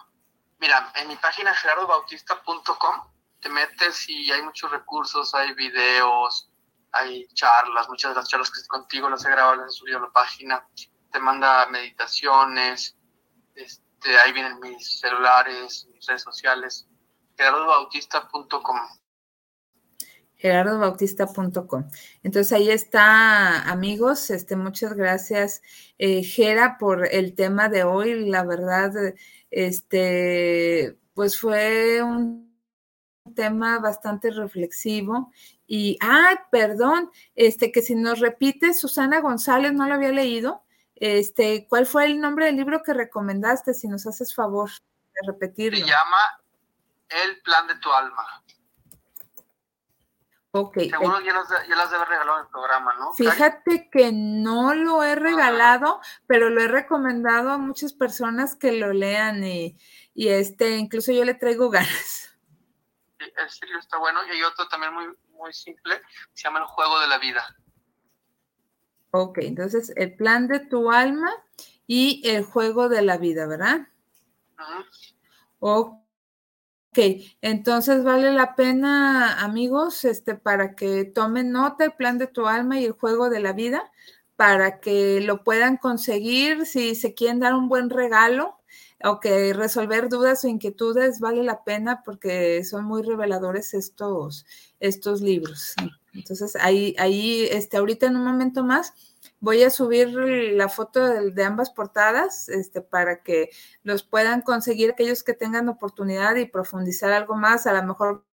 Mira, 0.60 0.92
en 0.96 1.08
mi 1.08 1.16
página 1.16 1.54
gerardobautista.com 1.54 3.12
te 3.40 3.50
metes 3.50 4.08
y 4.08 4.32
hay 4.32 4.44
muchos 4.44 4.70
recursos, 4.72 5.34
hay 5.34 5.54
videos, 5.54 6.52
hay 6.92 7.28
charlas, 7.34 7.90
muchas 7.90 8.12
de 8.12 8.16
las 8.16 8.30
charlas 8.30 8.52
que 8.52 8.60
estoy 8.60 8.80
contigo 8.80 9.10
las 9.10 9.26
he 9.26 9.30
grabado, 9.30 9.56
las 9.56 9.74
he 9.74 9.78
subido 9.78 9.98
a 9.98 10.02
la 10.02 10.12
página, 10.12 10.68
te 11.12 11.20
manda 11.20 11.66
meditaciones, 11.68 12.96
este, 13.56 14.20
ahí 14.20 14.32
vienen 14.34 14.60
mis 14.60 15.00
celulares, 15.00 15.88
mis 15.92 16.06
redes 16.06 16.22
sociales, 16.22 16.88
gerardobautista.com 17.38 19.01
gerardobautista.com. 20.42 21.88
Entonces 22.24 22.52
ahí 22.52 22.70
está, 22.72 23.70
amigos. 23.70 24.32
Este, 24.32 24.56
muchas 24.56 24.94
gracias, 24.94 25.62
eh, 26.00 26.24
Gera, 26.24 26.78
por 26.80 27.08
el 27.12 27.36
tema 27.36 27.70
de 27.70 27.84
hoy. 27.84 28.28
La 28.28 28.44
verdad, 28.44 28.92
este, 29.52 30.98
pues 31.14 31.40
fue 31.40 32.02
un 32.02 32.52
tema 33.36 33.78
bastante 33.80 34.32
reflexivo. 34.32 35.32
Y, 35.68 35.98
ah, 36.02 36.48
perdón, 36.52 37.12
este, 37.36 37.72
que 37.72 37.84
si 37.84 37.94
nos 37.94 38.20
repite, 38.20 38.74
Susana 38.74 39.22
González, 39.22 39.74
no 39.74 39.88
lo 39.88 39.94
había 39.94 40.12
leído. 40.12 40.64
Este, 40.96 41.68
¿cuál 41.70 41.86
fue 41.86 42.06
el 42.06 42.20
nombre 42.20 42.48
del 42.48 42.58
libro 42.58 42.82
que 42.84 42.94
recomendaste? 42.94 43.76
Si 43.76 43.88
nos 43.88 44.08
haces 44.08 44.34
favor 44.34 44.70
de 44.70 45.32
repetirlo. 45.32 45.80
Se 45.80 45.86
llama 45.86 46.42
El 47.10 47.42
plan 47.42 47.68
de 47.68 47.76
tu 47.76 47.92
alma. 47.92 48.44
Ok. 50.54 50.80
Seguro 50.80 51.22
ya, 51.22 51.34
las, 51.34 51.92
debe 51.92 52.06
regalado 52.06 52.40
en 52.40 52.46
el 52.46 52.52
programa, 52.52 52.94
¿no? 52.96 53.14
Fíjate 53.14 53.90
que 53.90 54.12
no 54.12 54.74
lo 54.74 55.02
he 55.02 55.16
regalado, 55.16 56.02
pero 56.28 56.50
lo 56.50 56.62
he 56.62 56.68
recomendado 56.68 57.52
a 57.52 57.58
muchas 57.58 57.94
personas 57.94 58.56
que 58.56 58.74
lo 58.74 58.92
lean 58.92 59.44
y, 59.46 59.78
este, 60.14 60.78
incluso 60.78 61.14
yo 61.14 61.24
le 61.24 61.36
traigo 61.36 61.70
ganas. 61.70 62.38
Sí, 63.18 63.26
el 63.62 63.68
libro 63.68 63.80
está 63.80 63.98
bueno 63.98 64.20
y 64.28 64.32
hay 64.32 64.44
otro 64.44 64.68
también 64.68 64.94
muy, 64.94 65.06
muy 65.30 65.54
simple, 65.54 66.02
se 66.34 66.44
llama 66.44 66.60
El 66.60 66.66
Juego 66.66 67.00
de 67.00 67.08
la 67.08 67.18
Vida. 67.18 67.56
Ok, 69.12 69.40
entonces 69.42 69.94
el 69.96 70.16
plan 70.16 70.48
de 70.48 70.60
tu 70.60 70.92
alma 70.92 71.32
y 71.88 72.22
el 72.28 72.44
juego 72.44 72.90
de 72.90 73.02
la 73.02 73.18
vida, 73.18 73.46
¿verdad? 73.48 73.88
Ok. 75.60 76.01
Ok, 76.94 77.00
entonces 77.42 78.04
vale 78.04 78.34
la 78.34 78.54
pena, 78.56 79.42
amigos, 79.42 80.04
este, 80.04 80.36
para 80.36 80.76
que 80.76 81.06
tomen 81.06 81.50
nota 81.54 81.86
el 81.86 81.94
plan 81.94 82.18
de 82.18 82.28
tu 82.28 82.48
alma 82.48 82.82
y 82.82 82.86
el 82.86 82.92
juego 82.92 83.30
de 83.30 83.40
la 83.40 83.54
vida, 83.54 83.90
para 84.36 84.82
que 84.82 85.22
lo 85.22 85.42
puedan 85.46 85.78
conseguir 85.78 86.66
si 86.66 86.96
se 86.96 87.14
quieren 87.14 87.40
dar 87.40 87.54
un 87.54 87.70
buen 87.70 87.90
regalo 87.90 88.58
o 89.06 89.22
que 89.22 89.54
resolver 89.54 90.10
dudas 90.10 90.44
o 90.44 90.50
inquietudes, 90.50 91.22
vale 91.22 91.44
la 91.44 91.64
pena 91.64 92.02
porque 92.04 92.62
son 92.66 92.84
muy 92.84 93.04
reveladores 93.04 93.74
estos, 93.74 94.46
estos 94.82 95.22
libros. 95.22 95.76
Entonces, 96.14 96.58
ahí, 96.58 96.94
ahí, 97.00 97.48
este, 97.52 97.78
ahorita 97.78 98.08
en 98.08 98.18
un 98.18 98.26
momento 98.26 98.66
más 98.66 98.94
Voy 99.42 99.64
a 99.64 99.70
subir 99.70 100.10
la 100.54 100.70
foto 100.70 101.06
de, 101.06 101.44
ambas 101.44 101.70
portadas 101.70 102.48
este, 102.48 102.82
para 102.82 103.22
que 103.22 103.50
los 103.84 104.04
puedan 104.04 104.42
conseguir 104.42 104.92
aquellos 104.92 105.24
que 105.24 105.34
tengan 105.34 105.68
oportunidad 105.68 106.36
y 106.36 106.46
profundizar 106.46 107.12
algo 107.12 107.36
más. 107.36 107.68
A 107.68 107.74
lo 107.74 107.84
mejor 107.84 108.26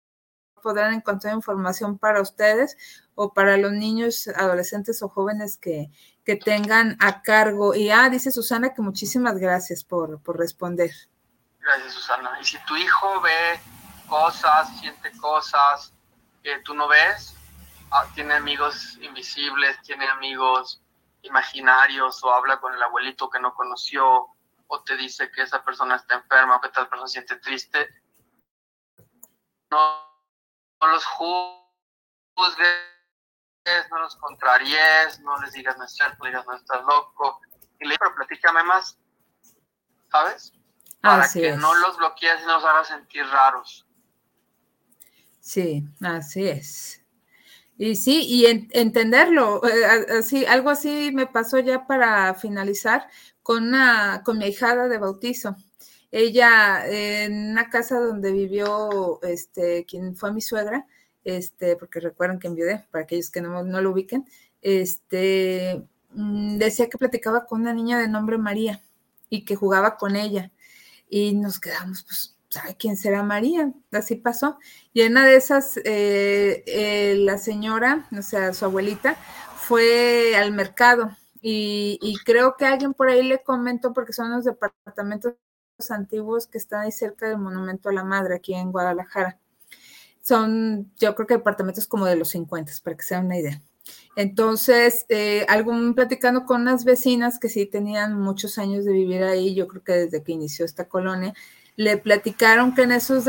podrán 0.63 0.93
encontrar 0.93 1.33
información 1.33 1.97
para 1.97 2.21
ustedes 2.21 2.77
o 3.15 3.33
para 3.33 3.57
los 3.57 3.71
niños, 3.73 4.27
adolescentes 4.29 5.01
o 5.03 5.09
jóvenes 5.09 5.57
que, 5.57 5.89
que 6.23 6.37
tengan 6.37 6.95
a 6.99 7.21
cargo. 7.21 7.75
Y 7.75 7.89
ah, 7.89 8.09
dice 8.09 8.31
Susana 8.31 8.73
que 8.73 8.81
muchísimas 8.81 9.37
gracias 9.37 9.83
por, 9.83 10.21
por 10.21 10.37
responder. 10.37 10.91
Gracias, 11.59 11.93
Susana. 11.93 12.37
Y 12.39 12.45
si 12.45 12.57
tu 12.65 12.77
hijo 12.77 13.19
ve 13.21 13.59
cosas, 14.07 14.79
siente 14.79 15.11
cosas 15.19 15.91
que 16.41 16.59
tú 16.63 16.73
no 16.73 16.87
ves, 16.87 17.35
Ah, 17.91 18.05
tiene 18.13 18.35
amigos 18.35 18.99
invisibles, 19.01 19.81
tiene 19.81 20.07
amigos 20.07 20.79
imaginarios 21.21 22.23
o 22.23 22.33
habla 22.33 22.59
con 22.59 22.73
el 22.73 22.81
abuelito 22.81 23.29
que 23.29 23.39
no 23.39 23.53
conoció 23.53 24.27
o 24.67 24.83
te 24.83 24.95
dice 24.97 25.31
que 25.31 25.41
esa 25.41 25.63
persona 25.63 25.95
está 25.95 26.15
enferma 26.15 26.57
o 26.57 26.61
que 26.61 26.69
tal 26.69 26.87
persona 26.87 27.07
siente 27.07 27.37
triste. 27.37 27.89
No, 29.71 30.09
los 30.81 31.05
juzgues, 31.05 31.57
no 33.89 33.99
los 33.99 34.15
contraries, 34.15 35.19
no 35.21 35.37
les 35.41 35.53
digas 35.53 35.77
no 35.77 35.85
es 35.85 35.93
cierto, 35.93 36.25
digas 36.25 36.45
no 36.45 36.55
estás 36.55 36.81
loco. 36.83 37.41
Y 37.79 37.87
le 37.87 37.97
pero 37.97 38.15
platícame 38.15 38.63
más, 38.63 38.97
¿sabes? 40.11 40.53
Para 41.01 41.27
que 41.31 41.55
no 41.55 41.73
los 41.75 41.97
bloquees 41.97 42.41
y 42.41 42.45
no 42.45 42.55
los 42.55 42.65
hagas 42.65 42.87
sentir 42.87 43.25
raros. 43.27 43.87
Sí, 45.39 45.83
así 46.01 46.47
es. 46.47 47.03
Y 47.81 47.95
sí, 47.95 48.25
y 48.27 48.45
entenderlo, 48.73 49.61
eh, 49.65 49.85
así, 50.19 50.45
algo 50.45 50.69
así 50.69 51.11
me 51.13 51.27
pasó 51.27 51.59
ya 51.59 51.87
para 51.87 52.33
finalizar 52.33 53.07
con 53.41 53.69
una, 53.69 54.21
con 54.25 54.37
mi 54.37 54.47
hijada 54.47 54.89
de 54.89 54.97
bautizo. 54.97 55.55
Ella, 56.11 56.85
en 56.85 57.51
una 57.51 57.69
casa 57.69 57.97
donde 58.01 58.33
vivió, 58.33 59.21
este, 59.23 59.85
quien 59.85 60.17
fue 60.17 60.33
mi 60.33 60.41
suegra, 60.41 60.87
este, 61.23 61.77
porque 61.77 62.01
recuerdan 62.01 62.37
que 62.37 62.47
enviudé, 62.47 62.85
para 62.91 63.05
aquellos 63.05 63.31
que 63.31 63.39
no, 63.39 63.63
no 63.63 63.81
lo 63.81 63.91
ubiquen, 63.91 64.25
este, 64.61 65.81
mm, 66.11 66.57
decía 66.57 66.89
que 66.89 66.97
platicaba 66.97 67.45
con 67.45 67.61
una 67.61 67.73
niña 67.73 67.97
de 67.97 68.09
nombre 68.09 68.37
María 68.37 68.83
y 69.29 69.45
que 69.45 69.55
jugaba 69.55 69.95
con 69.95 70.17
ella. 70.17 70.51
Y 71.09 71.33
nos 71.33 71.61
quedamos, 71.61 72.03
pues, 72.03 72.35
¿sabe 72.49 72.75
quién 72.77 72.97
será 72.97 73.23
María? 73.23 73.73
Así 73.91 74.15
pasó. 74.15 74.57
Y 74.93 75.01
en 75.01 75.13
una 75.13 75.25
de 75.25 75.35
esas, 75.35 75.77
eh, 75.77 76.63
eh, 76.65 77.15
la 77.19 77.37
señora, 77.37 78.07
o 78.17 78.21
sea, 78.21 78.53
su 78.53 78.65
abuelita, 78.65 79.15
fue 79.55 80.35
al 80.35 80.51
mercado 80.51 81.11
y, 81.41 82.17
creo 82.25 82.55
que 82.57 82.65
alguien 82.65 82.93
por 82.93 83.09
ahí 83.09 83.23
le 83.23 83.43
comentó, 83.43 83.93
porque 83.93 84.13
son 84.13 84.31
los 84.31 84.45
departamentos 84.45 85.35
antiguos 85.89 86.47
que 86.47 86.57
están 86.57 86.81
ahí 86.81 86.91
cerca 86.91 87.29
del 87.29 87.37
Monumento 87.37 87.89
a 87.89 87.93
la 87.93 88.03
Madre, 88.03 88.35
aquí 88.35 88.53
en 88.53 88.71
Guadalajara. 88.71 89.39
Son, 90.21 90.91
yo 90.99 91.15
creo 91.15 91.27
que 91.27 91.35
departamentos 91.35 91.87
como 91.87 92.05
de 92.05 92.15
los 92.17 92.29
50, 92.29 92.71
para 92.83 92.97
que 92.97 93.03
sea 93.03 93.19
una 93.21 93.37
idea. 93.37 93.61
Entonces, 94.15 95.05
eh, 95.09 95.45
algún 95.47 95.95
platicando 95.95 96.45
con 96.45 96.61
unas 96.61 96.83
vecinas 96.83 97.39
que 97.39 97.49
sí 97.49 97.65
tenían 97.65 98.19
muchos 98.19 98.57
años 98.57 98.85
de 98.85 98.91
vivir 98.91 99.23
ahí, 99.23 99.55
yo 99.55 99.67
creo 99.67 99.83
que 99.83 99.93
desde 99.93 100.23
que 100.23 100.33
inició 100.33 100.65
esta 100.65 100.89
colonia, 100.89 101.33
le 101.79 101.95
platicaron 101.95 102.75
que 102.75 102.81
en 102.81 102.91
esos 102.91 103.23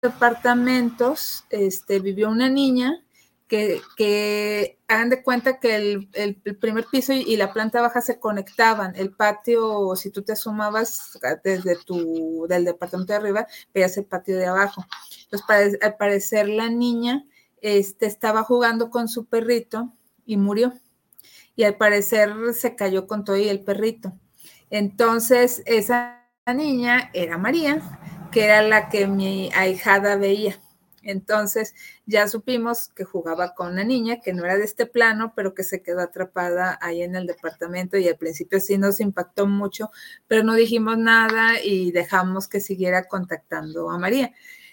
departamentos 0.00 1.44
este, 1.50 2.00
vivió 2.00 2.30
una 2.30 2.48
niña 2.48 3.04
que, 3.46 4.78
hagan 4.88 5.10
de 5.10 5.22
cuenta 5.22 5.60
que 5.60 5.76
el, 5.76 6.40
primer 6.58 6.86
piso 6.86 7.12
y, 7.12 7.36
la 7.36 7.52
planta 7.52 7.82
baja 7.82 8.00
se 8.00 8.18
conectaban. 8.18 8.96
El 8.96 9.12
patio, 9.12 9.94
si 9.96 10.08
tú 10.08 10.22
te 10.22 10.32
asomabas 10.32 11.18
desde 11.44 11.76
tu, 11.76 12.46
del 12.48 12.64
departamento 12.64 13.12
de 13.12 13.18
arriba, 13.18 13.46
veías 13.74 13.98
el 13.98 14.06
patio 14.06 14.38
de 14.38 14.46
abajo. 14.46 14.82
Entonces, 15.24 15.78
al 15.82 15.96
parecer 15.98 16.48
la 16.48 16.70
niña 16.70 17.26
este, 17.60 18.06
estaba 18.06 18.44
jugando 18.44 18.88
con 18.88 19.08
su 19.08 19.26
perrito 19.26 19.92
y 20.24 20.38
murió. 20.38 20.72
Y 21.54 21.64
al 21.64 21.76
parecer 21.76 22.32
se 22.54 22.76
cayó 22.76 23.06
con 23.06 23.26
todo 23.26 23.36
y 23.36 23.50
el 23.50 23.60
perrito. 23.60 24.18
Entonces, 24.70 25.62
esa 25.66 26.19
niña 26.54 27.10
era 27.12 27.38
María, 27.38 27.80
que 28.30 28.44
era 28.44 28.62
la 28.62 28.88
que 28.88 29.06
mi 29.06 29.50
ahijada 29.54 30.16
veía. 30.16 30.58
Entonces 31.02 31.74
ya 32.06 32.28
supimos 32.28 32.88
que 32.88 33.04
jugaba 33.04 33.54
con 33.54 33.72
una 33.72 33.84
niña 33.84 34.20
que 34.20 34.32
no 34.32 34.44
era 34.44 34.56
de 34.56 34.64
este 34.64 34.86
plano, 34.86 35.32
pero 35.34 35.54
que 35.54 35.64
se 35.64 35.82
quedó 35.82 36.00
atrapada 36.00 36.78
ahí 36.82 37.02
en 37.02 37.16
el 37.16 37.26
departamento 37.26 37.96
y 37.96 38.08
al 38.08 38.16
principio 38.16 38.60
sí 38.60 38.76
nos 38.78 39.00
impactó 39.00 39.46
mucho, 39.46 39.90
pero 40.28 40.44
no 40.44 40.54
dijimos 40.54 40.98
nada 40.98 41.62
y 41.62 41.90
dejamos 41.92 42.48
que 42.48 42.60
siguiera 42.60 43.08
contactando 43.08 43.90
a 43.90 43.98
María. 43.98 44.32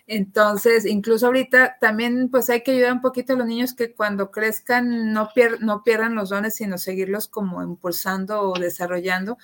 Entonces, 0.10 0.86
incluso 0.86 1.26
ahorita 1.28 1.78
también 1.82 2.30
pues 2.30 2.50
hay 2.50 2.64
que 2.64 2.72
ayudar 2.72 2.94
un 2.94 3.02
poquito 3.02 3.34
a 3.34 3.36
los 3.36 3.46
niños 3.48 3.74
que 3.74 3.94
cuando 3.94 4.32
crezcan 4.32 5.12
no, 5.12 5.30
no 5.60 5.84
pierdan 5.84 6.16
los 6.16 6.30
dones, 6.30 6.56
sino 6.56 6.78
seguirlos 6.78 7.28
como 7.28 7.62
impulsando 7.62 8.42
o 8.42 8.58
desarrollando, 8.58 9.38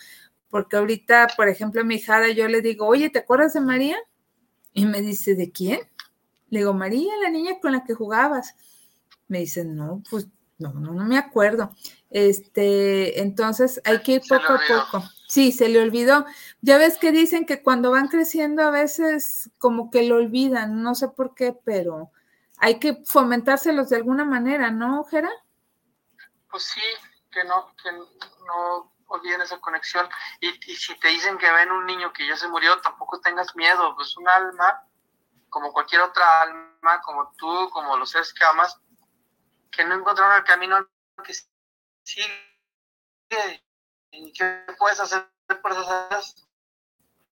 porque 0.54 0.76
ahorita, 0.76 1.30
por 1.36 1.50
ejemplo, 1.50 1.82
a 1.82 1.84
mi 1.84 1.96
hijada 1.96 2.30
yo 2.30 2.48
le 2.48 2.62
digo, 2.62 2.86
oye, 2.86 3.10
¿te 3.10 3.18
acuerdas 3.18 3.54
de 3.54 3.60
María? 3.60 3.98
Y 4.72 4.86
me 4.86 5.02
dice, 5.02 5.34
¿de 5.34 5.52
quién? 5.52 5.80
Le 6.50 6.60
digo, 6.60 6.76
María, 6.76 7.12
la 7.24 7.32
niña 7.32 7.60
con 7.60 7.72
la 7.72 7.84
que 7.84 7.96
jugabas. 7.96 8.54
Me 9.28 9.40
dice, 9.40 9.66
no, 9.66 10.04
pues 10.12 10.28
no, 10.60 10.72
no, 10.74 10.94
no 10.94 11.06
me 11.06 11.18
acuerdo. 11.18 11.72
Este, 12.12 13.20
entonces 13.20 13.82
hay 13.84 14.04
que 14.04 14.12
ir 14.12 14.22
poco 14.30 14.54
a 14.54 14.60
poco. 14.68 15.04
Sí, 15.28 15.52
se 15.52 15.70
le 15.70 15.82
olvidó. 15.82 16.24
Ya 16.62 16.78
ves 16.78 17.00
que 17.00 17.12
dicen 17.12 17.48
que 17.48 17.64
cuando 17.64 17.90
van 17.90 18.08
creciendo 18.08 18.62
a 18.62 18.70
veces 18.70 19.50
como 19.58 19.90
que 19.90 20.04
lo 20.04 20.18
olvidan, 20.18 20.84
no 20.84 20.94
sé 20.94 21.08
por 21.08 21.34
qué, 21.34 21.58
pero 21.66 22.12
hay 22.60 22.78
que 22.80 23.02
fomentárselos 23.06 23.90
de 23.90 23.96
alguna 23.96 24.24
manera, 24.24 24.70
¿no, 24.70 25.04
Jera? 25.06 25.32
Pues 26.52 26.62
sí, 26.62 26.82
que 27.32 27.44
no, 27.44 27.74
que 27.82 27.92
no 27.92 28.93
olviden 29.16 29.42
esa 29.42 29.60
conexión. 29.60 30.08
Y, 30.40 30.52
si 30.76 30.98
te 31.00 31.10
dicen 31.10 31.38
que 31.38 31.52
ven 31.52 31.72
un 31.72 31.86
niño 31.86 32.12
que 32.14 32.28
ya 32.28 32.36
se 32.36 32.48
murió, 32.48 32.80
tampoco 32.82 33.20
tengas 33.22 33.56
miedo, 33.56 33.96
pues 33.96 34.16
un 34.18 34.28
alma 34.28 34.88
como 35.50 35.72
cualquier 35.72 36.02
otra 36.02 36.42
alma, 36.42 37.02
como 37.04 37.32
tú, 37.38 37.70
como 37.72 37.96
los 37.96 38.10
seres 38.10 38.34
que 38.34 38.44
amas, 38.44 38.80
que 39.72 39.86
no 39.86 39.94
encontraron 39.96 40.38
el 40.38 40.44
camino 40.44 40.88
que 41.24 41.34
sigue. 42.04 43.64
¿Y 44.12 44.34
qué 44.34 44.66
puedes 44.78 45.00
hacer 45.00 45.28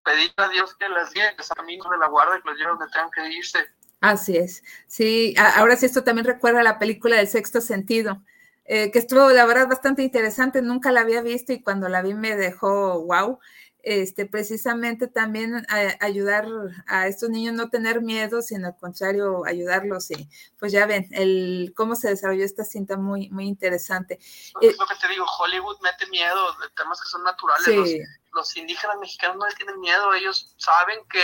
Pedir 0.04 0.34
a 0.38 0.48
Dios 0.50 0.76
que 0.76 0.90
las 0.90 1.14
guíe, 1.14 1.36
que 1.36 1.44
camino 1.56 1.90
de 1.90 1.98
la 1.98 2.08
guarda 2.08 2.42
que 2.42 2.50
los 2.50 2.58
lleve 2.58 2.72
donde 2.72 2.88
tengan 2.88 3.12
que 3.12 3.30
irse. 3.30 3.68
Así 4.00 4.36
es. 4.36 4.64
Sí, 4.88 5.36
ahora 5.38 5.76
sí, 5.76 5.86
esto 5.86 6.04
también 6.04 6.26
recuerda 6.26 6.64
la 6.64 6.80
película 6.80 7.18
del 7.18 7.28
sexto 7.28 7.62
sentido, 7.62 8.24
eh, 8.66 8.92
que 8.92 9.00
estuvo, 9.00 9.30
la 9.30 9.46
verdad, 9.46 9.68
bastante 9.68 10.04
interesante. 10.04 10.62
Nunca 10.62 10.92
la 10.92 11.02
había 11.02 11.22
visto 11.22 11.54
y 11.54 11.62
cuando 11.62 11.90
la 11.90 12.02
vi 12.02 12.14
me 12.14 12.36
dejó 12.36 13.02
wow 13.06 13.40
este, 13.84 14.26
precisamente 14.26 15.08
también 15.08 15.66
ayudar 16.00 16.46
a 16.88 17.08
estos 17.08 17.30
niños 17.30 17.56
no 17.56 17.70
tener 17.70 18.02
miedo, 18.02 18.42
sino 18.42 18.68
al 18.68 18.78
contrario, 18.78 19.44
ayudarlos. 19.46 20.12
Y 20.12 20.30
pues 20.60 20.72
ya 20.72 20.86
ven, 20.86 21.08
el 21.12 21.74
cómo 21.76 21.96
se 21.96 22.10
desarrolló 22.10 22.46
esta 22.46 22.64
cinta 22.64 22.98
muy, 22.98 23.30
muy 23.30 23.46
interesante. 23.48 24.20
es 24.20 24.52
eh, 24.62 24.76
lo 24.78 24.86
que 24.86 24.96
te 24.96 25.08
digo, 25.08 25.26
Hollywood 25.40 25.80
mete 25.82 26.06
miedo 26.08 26.54
de 26.60 26.70
temas 26.76 27.02
que 27.02 27.10
son 27.10 27.24
naturales. 27.24 28.08
Los, 28.34 28.56
indígenas 28.56 28.98
mexicanos 29.00 29.38
no 29.38 29.46
les 29.46 29.56
tienen 29.56 29.80
miedo, 29.80 30.14
ellos 30.14 30.54
saben 30.58 31.00
que 31.10 31.22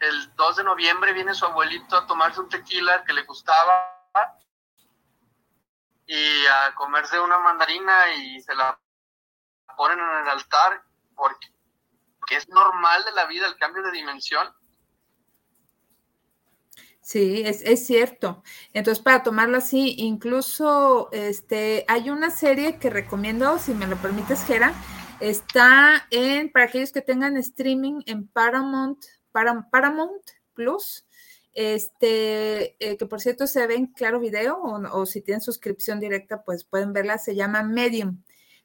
el 0.00 0.34
2 0.36 0.56
de 0.56 0.64
noviembre 0.64 1.12
viene 1.12 1.32
su 1.34 1.46
abuelito 1.46 1.96
a 1.96 2.06
tomarse 2.06 2.40
un 2.40 2.48
tequila 2.48 3.04
que 3.04 3.12
le 3.12 3.22
gustaba 3.22 3.90
y 6.06 6.46
a 6.46 6.74
comerse 6.74 7.18
una 7.18 7.38
mandarina 7.38 8.14
y 8.14 8.40
se 8.40 8.54
la 8.54 8.78
ponen 9.76 9.98
en 9.98 10.22
el 10.22 10.28
altar 10.28 10.82
porque 11.14 11.54
que 12.26 12.36
es 12.36 12.48
normal 12.48 13.04
de 13.04 13.12
la 13.12 13.26
vida 13.26 13.46
el 13.46 13.56
cambio 13.56 13.82
de 13.82 13.92
dimensión. 13.92 14.48
Sí, 17.00 17.42
es, 17.44 17.86
cierto. 17.86 18.42
Entonces, 18.72 19.02
para 19.02 19.22
tomarlo 19.22 19.58
así, 19.58 19.94
incluso 19.98 21.10
este, 21.12 21.84
hay 21.86 22.08
una 22.08 22.30
serie 22.30 22.78
que 22.78 22.88
recomiendo, 22.88 23.58
si 23.58 23.74
me 23.74 23.86
lo 23.86 23.96
permites, 23.96 24.42
Jera, 24.46 24.72
está 25.20 26.06
en, 26.10 26.50
para 26.50 26.64
aquellos 26.64 26.92
que 26.92 27.02
tengan 27.02 27.36
streaming 27.36 28.00
en 28.06 28.26
Paramount, 28.26 29.04
Paramount 29.32 30.22
Plus, 30.54 31.03
este, 31.54 32.76
eh, 32.84 32.96
que 32.96 33.06
por 33.06 33.20
cierto 33.20 33.46
se 33.46 33.66
ve 33.66 33.76
en 33.76 33.86
claro 33.86 34.20
video 34.20 34.56
o, 34.56 35.00
o, 35.00 35.06
si 35.06 35.20
tienen 35.20 35.40
suscripción 35.40 36.00
directa, 36.00 36.42
pues 36.44 36.64
pueden 36.64 36.92
verla, 36.92 37.18
se 37.18 37.34
llama 37.34 37.62
Medium 37.62 38.22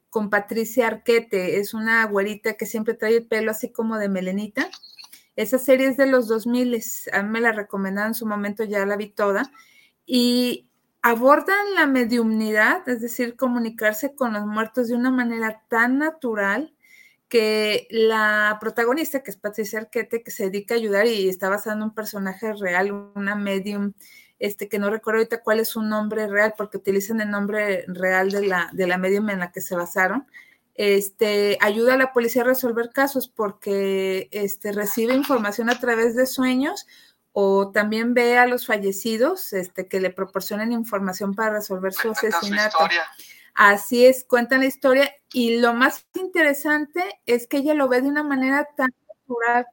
con 0.09 0.29
Patricia 0.29 0.87
Arquete, 0.87 1.59
es 1.59 1.73
una 1.73 2.03
güerita 2.05 2.55
que 2.55 2.65
siempre 2.65 2.95
trae 2.95 3.17
el 3.17 3.27
pelo 3.27 3.51
así 3.51 3.71
como 3.71 3.97
de 3.97 4.09
melenita. 4.09 4.69
Esa 5.35 5.59
serie 5.59 5.87
es 5.87 5.97
de 5.97 6.07
los 6.07 6.27
2000, 6.27 6.81
a 7.13 7.21
mí 7.23 7.29
me 7.29 7.41
la 7.41 7.51
recomendaron 7.51 8.09
en 8.09 8.15
su 8.15 8.25
momento, 8.25 8.63
ya 8.63 8.85
la 8.85 8.97
vi 8.97 9.09
toda, 9.09 9.51
y 10.05 10.69
abordan 11.01 11.75
la 11.75 11.85
mediumnidad, 11.85 12.87
es 12.89 13.01
decir, 13.01 13.35
comunicarse 13.35 14.15
con 14.15 14.33
los 14.33 14.45
muertos 14.45 14.87
de 14.87 14.95
una 14.95 15.11
manera 15.11 15.63
tan 15.69 15.99
natural 15.99 16.73
que 17.29 17.87
la 17.91 18.57
protagonista, 18.59 19.21
que 19.21 19.31
es 19.31 19.37
Patricia 19.37 19.79
Arquete, 19.79 20.23
que 20.23 20.31
se 20.31 20.45
dedica 20.45 20.73
a 20.73 20.77
ayudar 20.77 21.05
y 21.05 21.29
está 21.29 21.47
basada 21.47 21.75
en 21.75 21.83
un 21.83 21.93
personaje 21.93 22.53
real, 22.53 22.91
una 23.15 23.35
medium 23.35 23.93
este, 24.39 24.67
que 24.67 24.79
no 24.79 24.89
recuerdo 24.89 25.19
ahorita 25.19 25.43
cuál 25.43 25.59
es 25.59 25.69
su 25.69 25.81
nombre 25.83 26.27
real, 26.27 26.55
porque 26.57 26.77
utilizan 26.77 27.21
el 27.21 27.29
nombre 27.29 27.85
real 27.87 28.31
de 28.31 28.47
la, 28.47 28.69
de 28.73 28.87
la 28.87 28.97
medium 28.97 29.29
en 29.29 29.39
la 29.39 29.51
que 29.51 29.61
se 29.61 29.75
basaron, 29.75 30.27
este, 30.73 31.57
ayuda 31.61 31.95
a 31.95 31.97
la 31.97 32.13
policía 32.13 32.41
a 32.41 32.45
resolver 32.45 32.91
casos 32.91 33.27
porque 33.27 34.29
este, 34.31 34.71
recibe 34.71 35.13
información 35.13 35.69
a 35.69 35.77
través 35.77 36.15
de 36.15 36.25
sueños 36.25 36.87
o 37.33 37.71
también 37.71 38.13
ve 38.13 38.37
a 38.37 38.47
los 38.47 38.65
fallecidos 38.65 39.51
este, 39.53 39.87
que 39.87 39.99
le 39.99 40.09
proporcionan 40.09 40.71
información 40.71 41.35
para 41.35 41.55
resolver 41.55 41.93
su 41.93 42.11
asesinato. 42.11 42.77
Así 43.61 44.05
es, 44.05 44.23
cuentan 44.23 44.61
la 44.61 44.67
historia 44.67 45.11
y 45.33 45.57
lo 45.59 45.73
más 45.73 46.07
interesante 46.15 47.03
es 47.25 47.45
que 47.45 47.57
ella 47.57 47.73
lo 47.73 47.89
ve 47.89 48.01
de 48.01 48.07
una 48.07 48.23
manera 48.23 48.65
tan 48.77 48.89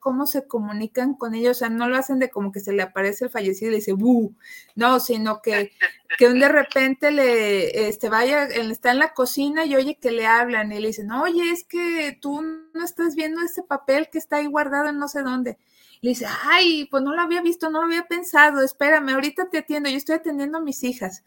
cómo 0.01 0.27
se 0.27 0.49
comunican 0.49 1.15
con 1.15 1.35
ellos, 1.35 1.57
o 1.57 1.61
sea, 1.61 1.69
no 1.69 1.89
lo 1.89 1.97
hacen 1.97 2.19
de 2.19 2.29
como 2.29 2.51
que 2.51 2.59
se 2.59 2.73
le 2.73 2.83
aparece 2.83 3.27
el 3.27 3.31
fallecido 3.31 3.69
y 3.69 3.73
le 3.73 3.77
dice, 3.79 3.93
¡buh! 3.93 4.35
No, 4.75 4.99
sino 4.99 5.41
que, 5.41 5.71
que 6.19 6.29
de 6.29 6.49
repente 6.49 7.13
le, 7.13 7.89
este, 7.89 8.09
vaya, 8.09 8.45
está 8.45 8.91
en 8.91 8.99
la 8.99 9.15
cocina 9.15 9.65
y 9.65 9.77
oye 9.77 9.99
que 10.01 10.11
le 10.11 10.27
hablan 10.27 10.73
y 10.73 10.81
le 10.81 10.89
dicen, 10.89 11.13
oye, 11.13 11.53
es 11.53 11.63
que 11.65 12.19
tú 12.21 12.43
no 12.43 12.85
estás 12.85 13.15
viendo 13.15 13.41
ese 13.41 13.63
papel 13.63 14.09
que 14.11 14.19
está 14.19 14.37
ahí 14.37 14.47
guardado 14.47 14.89
en 14.89 14.99
no 14.99 15.09
sé 15.09 15.23
dónde. 15.23 15.59
le 16.01 16.11
dice, 16.11 16.27
ay, 16.45 16.87
pues 16.91 17.05
no 17.05 17.15
lo 17.15 17.23
había 17.23 17.41
visto, 17.41 17.71
no 17.71 17.81
lo 17.81 17.87
había 17.87 18.07
pensado, 18.07 18.63
espérame, 18.63 19.11
ahorita 19.11 19.49
te 19.49 19.59
atiendo, 19.59 19.89
yo 19.89 19.97
estoy 19.97 20.17
atendiendo 20.17 20.59
a 20.59 20.61
mis 20.61 20.83
hijas. 20.83 21.23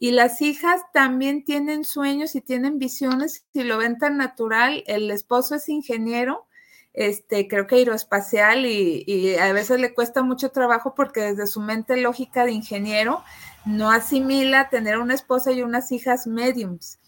Y 0.00 0.10
las 0.10 0.42
hijas 0.42 0.80
también 0.92 1.44
tienen 1.44 1.84
sueños 1.84 2.34
y 2.34 2.40
tienen 2.40 2.78
visiones, 2.78 3.44
si 3.52 3.62
lo 3.62 3.78
ven 3.78 3.98
tan 3.98 4.16
natural, 4.16 4.82
el 4.88 5.10
esposo 5.12 5.54
es 5.54 5.68
ingeniero 5.68 6.48
este, 6.92 7.46
creo 7.46 7.66
que 7.66 7.76
aeroespacial 7.76 8.66
y, 8.66 9.04
y, 9.06 9.36
a 9.36 9.52
veces 9.52 9.80
le 9.80 9.94
cuesta 9.94 10.22
mucho 10.22 10.50
trabajo 10.50 10.94
porque 10.96 11.20
desde 11.20 11.46
su 11.46 11.60
mente 11.60 11.96
lógica 11.96 12.44
de 12.44 12.52
ingeniero 12.52 13.22
no 13.64 13.90
asimila 13.90 14.68
tener 14.70 14.98
una 14.98 15.14
esposa 15.14 15.52
y 15.52 15.62
unas 15.62 15.92
hijas 15.92 16.26
mediums, 16.26 16.98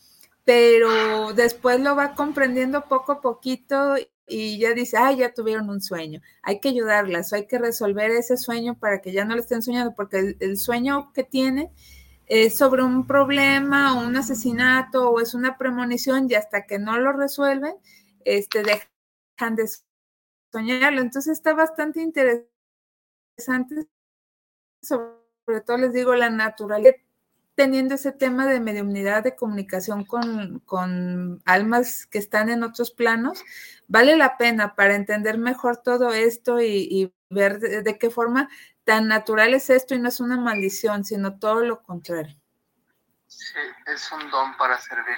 pero 0.45 1.33
después 1.35 1.81
lo 1.81 1.97
va 1.97 2.15
comprendiendo 2.15 2.85
poco 2.89 3.13
a 3.13 3.21
poquito 3.21 3.97
y 4.27 4.59
ya 4.59 4.73
dice, 4.73 4.97
ay, 4.97 5.17
ya 5.17 5.35
tuvieron 5.35 5.69
un 5.69 5.81
sueño, 5.81 6.21
hay 6.43 6.61
que 6.61 6.69
ayudarlas, 6.69 7.33
hay 7.33 7.47
que 7.47 7.59
resolver 7.59 8.11
ese 8.13 8.37
sueño 8.37 8.79
para 8.79 9.01
que 9.01 9.13
ya 9.13 9.25
no 9.25 9.35
le 9.35 9.41
estén 9.41 9.63
soñando, 9.63 9.95
porque 9.95 10.37
el, 10.39 10.57
sueño 10.59 11.13
que 11.13 11.25
tiene 11.25 11.73
es 12.35 12.57
sobre 12.57 12.83
un 12.83 13.07
problema 13.07 13.95
o 13.95 14.07
un 14.07 14.17
asesinato 14.17 15.11
o 15.11 15.21
es 15.21 15.35
una 15.35 15.59
premonición 15.59 16.29
y 16.31 16.35
hasta 16.35 16.65
que 16.67 16.79
no 16.79 16.99
lo 16.99 17.13
resuelven, 17.13 17.75
este, 18.25 18.63
deja 18.63 18.89
de 19.51 19.69
soñarlo. 20.51 21.03
Entonces 21.03 21.33
está 21.37 21.53
bastante 21.53 22.01
interesante, 22.01 23.87
sobre 24.81 25.61
todo 25.67 25.77
les 25.77 25.93
digo, 25.93 26.15
la 26.15 26.31
naturaleza 26.31 26.97
teniendo 27.55 27.97
ese 27.97 28.13
tema 28.13 28.47
de 28.47 28.61
mediunidad, 28.61 29.23
de 29.23 29.37
comunicación 29.37 30.07
con, 30.07 30.61
con, 30.61 31.43
almas 31.45 32.07
que 32.07 32.17
están 32.17 32.49
en 32.49 32.63
otros 32.63 32.93
planos, 32.93 33.45
vale 33.89 34.17
la 34.17 34.39
pena 34.39 34.75
para 34.75 34.95
entender 34.95 35.37
mejor 35.37 35.77
todo 35.77 36.15
esto 36.15 36.63
y, 36.63 37.13
ver 37.29 37.59
de, 37.61 37.99
qué 37.99 38.11
forma 38.11 38.49
tan 38.85 39.09
natural 39.09 39.55
es 39.55 39.71
esto 39.71 39.95
y 39.95 39.99
no 39.99 40.09
es 40.09 40.21
una 40.21 40.37
maldición, 40.37 41.05
sino 41.05 41.39
todo 41.39 41.65
lo 41.65 41.83
contrario. 41.83 42.37
Sí, 43.27 43.59
es 43.87 44.11
un 44.13 44.31
don 44.31 44.57
para 44.57 44.79
servir. 44.79 45.17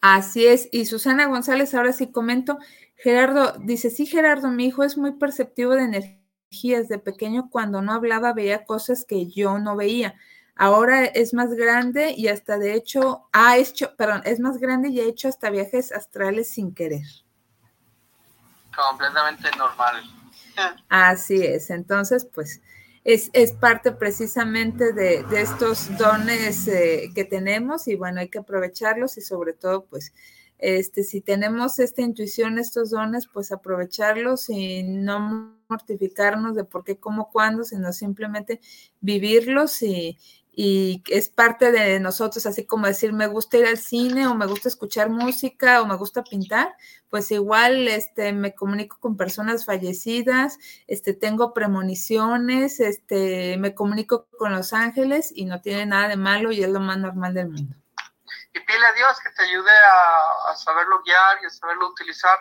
Así 0.00 0.46
es. 0.46 0.68
Y 0.72 0.86
Susana 0.86 1.26
González, 1.26 1.74
ahora 1.74 1.92
sí 1.92 2.10
comento, 2.10 2.58
Gerardo 2.96 3.54
dice, 3.60 3.90
sí, 3.90 4.06
Gerardo, 4.06 4.48
mi 4.48 4.66
hijo 4.66 4.82
es 4.82 4.96
muy 4.96 5.12
perceptivo 5.12 5.74
de 5.74 5.84
energías. 5.84 6.88
De 6.88 6.98
pequeño, 6.98 7.48
cuando 7.50 7.80
no 7.80 7.92
hablaba, 7.92 8.32
veía 8.32 8.64
cosas 8.64 9.04
que 9.04 9.26
yo 9.26 9.58
no 9.58 9.76
veía. 9.76 10.14
Ahora 10.54 11.04
es 11.04 11.32
más 11.32 11.54
grande 11.54 12.14
y 12.16 12.28
hasta 12.28 12.58
de 12.58 12.74
hecho 12.74 13.28
ha 13.32 13.56
hecho, 13.56 13.96
perdón, 13.96 14.22
es 14.24 14.38
más 14.38 14.58
grande 14.58 14.90
y 14.90 15.00
ha 15.00 15.04
hecho 15.04 15.28
hasta 15.28 15.50
viajes 15.50 15.92
astrales 15.92 16.52
sin 16.52 16.74
querer. 16.74 17.06
Completamente 18.76 19.48
normal. 19.56 20.02
Así 20.88 21.44
es. 21.44 21.70
Entonces, 21.70 22.26
pues, 22.26 22.60
es, 23.04 23.30
es 23.32 23.52
parte 23.52 23.92
precisamente 23.92 24.92
de, 24.92 25.22
de 25.24 25.40
estos 25.40 25.96
dones 25.98 26.68
eh, 26.68 27.10
que 27.14 27.24
tenemos 27.24 27.88
y 27.88 27.96
bueno, 27.96 28.20
hay 28.20 28.28
que 28.28 28.38
aprovecharlos 28.38 29.18
y 29.18 29.20
sobre 29.20 29.52
todo 29.52 29.84
pues 29.86 30.12
este, 30.62 31.02
si 31.02 31.20
tenemos 31.20 31.80
esta 31.80 32.02
intuición, 32.02 32.56
estos 32.56 32.90
dones, 32.90 33.26
pues 33.26 33.50
aprovecharlos 33.50 34.48
y 34.48 34.84
no 34.84 35.58
mortificarnos 35.68 36.54
de 36.54 36.62
por 36.62 36.84
qué, 36.84 36.98
cómo, 36.98 37.32
cuándo, 37.32 37.64
sino 37.64 37.92
simplemente 37.92 38.60
vivirlos 39.00 39.82
y, 39.82 40.18
y 40.54 41.02
es 41.08 41.30
parte 41.30 41.72
de 41.72 41.98
nosotros, 41.98 42.44
así 42.44 42.66
como 42.66 42.86
decir, 42.86 43.14
me 43.14 43.26
gusta 43.26 43.56
ir 43.56 43.66
al 43.66 43.78
cine 43.78 44.26
o 44.26 44.34
me 44.34 44.44
gusta 44.44 44.68
escuchar 44.68 45.08
música 45.08 45.80
o 45.80 45.86
me 45.86 45.96
gusta 45.96 46.22
pintar, 46.22 46.76
pues 47.08 47.30
igual 47.30 47.88
este, 47.88 48.34
me 48.34 48.54
comunico 48.54 48.98
con 49.00 49.16
personas 49.16 49.64
fallecidas, 49.64 50.58
este, 50.86 51.14
tengo 51.14 51.54
premoniciones, 51.54 52.80
este, 52.80 53.56
me 53.56 53.74
comunico 53.74 54.26
con 54.38 54.52
los 54.52 54.74
ángeles 54.74 55.32
y 55.34 55.46
no 55.46 55.62
tiene 55.62 55.86
nada 55.86 56.08
de 56.08 56.18
malo 56.18 56.52
y 56.52 56.62
es 56.62 56.68
lo 56.68 56.80
más 56.80 56.98
normal 56.98 57.32
del 57.32 57.48
mundo. 57.48 57.74
Y 58.52 58.60
pide 58.60 58.84
a 58.84 58.92
Dios 58.92 59.18
que 59.22 59.30
te 59.30 59.44
ayude 59.44 59.70
a, 60.50 60.54
saberlo 60.54 61.02
guiar 61.02 61.38
y 61.42 61.46
a 61.46 61.50
saberlo 61.50 61.88
utilizar. 61.88 62.38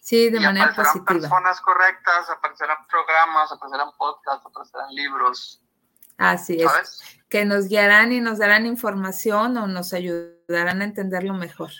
Sí, 0.00 0.30
de 0.30 0.38
manera 0.38 0.72
positiva. 0.72 1.04
personas 1.04 1.60
correctas, 1.60 2.30
aparecerán 2.30 2.86
programas, 2.86 3.50
aparecerán 3.50 3.90
podcasts, 3.98 4.46
aparecerán 4.46 4.94
libros. 4.94 5.60
Así 6.18 6.60
es 6.60 6.68
que 7.28 7.44
nos 7.44 7.68
guiarán 7.68 8.12
y 8.12 8.20
nos 8.20 8.38
darán 8.38 8.66
información 8.66 9.56
o 9.56 9.66
nos 9.66 9.92
ayudarán 9.92 10.80
a 10.80 10.84
entenderlo 10.84 11.34
mejor. 11.34 11.70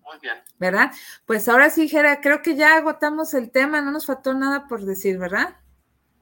Muy 0.00 0.18
bien. 0.20 0.36
¿Verdad? 0.58 0.92
Pues 1.26 1.48
ahora 1.48 1.68
sí, 1.68 1.88
Jera, 1.88 2.20
creo 2.20 2.42
que 2.42 2.56
ya 2.56 2.76
agotamos 2.76 3.34
el 3.34 3.50
tema, 3.50 3.82
no 3.82 3.90
nos 3.90 4.06
faltó 4.06 4.32
nada 4.32 4.66
por 4.66 4.84
decir, 4.84 5.18
¿verdad? 5.18 5.56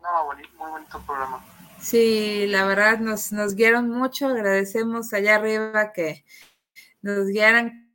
No, 0.03 0.27
muy 0.27 0.71
bonito 0.71 1.01
programa. 1.07 1.45
Sí, 1.81 2.47
la 2.49 2.65
verdad 2.65 2.99
nos, 2.99 3.31
nos 3.31 3.55
guiaron 3.55 3.91
mucho, 3.91 4.27
agradecemos 4.27 5.13
allá 5.13 5.37
arriba 5.37 5.93
que 5.93 6.25
nos 7.03 7.27
guiaran 7.27 7.93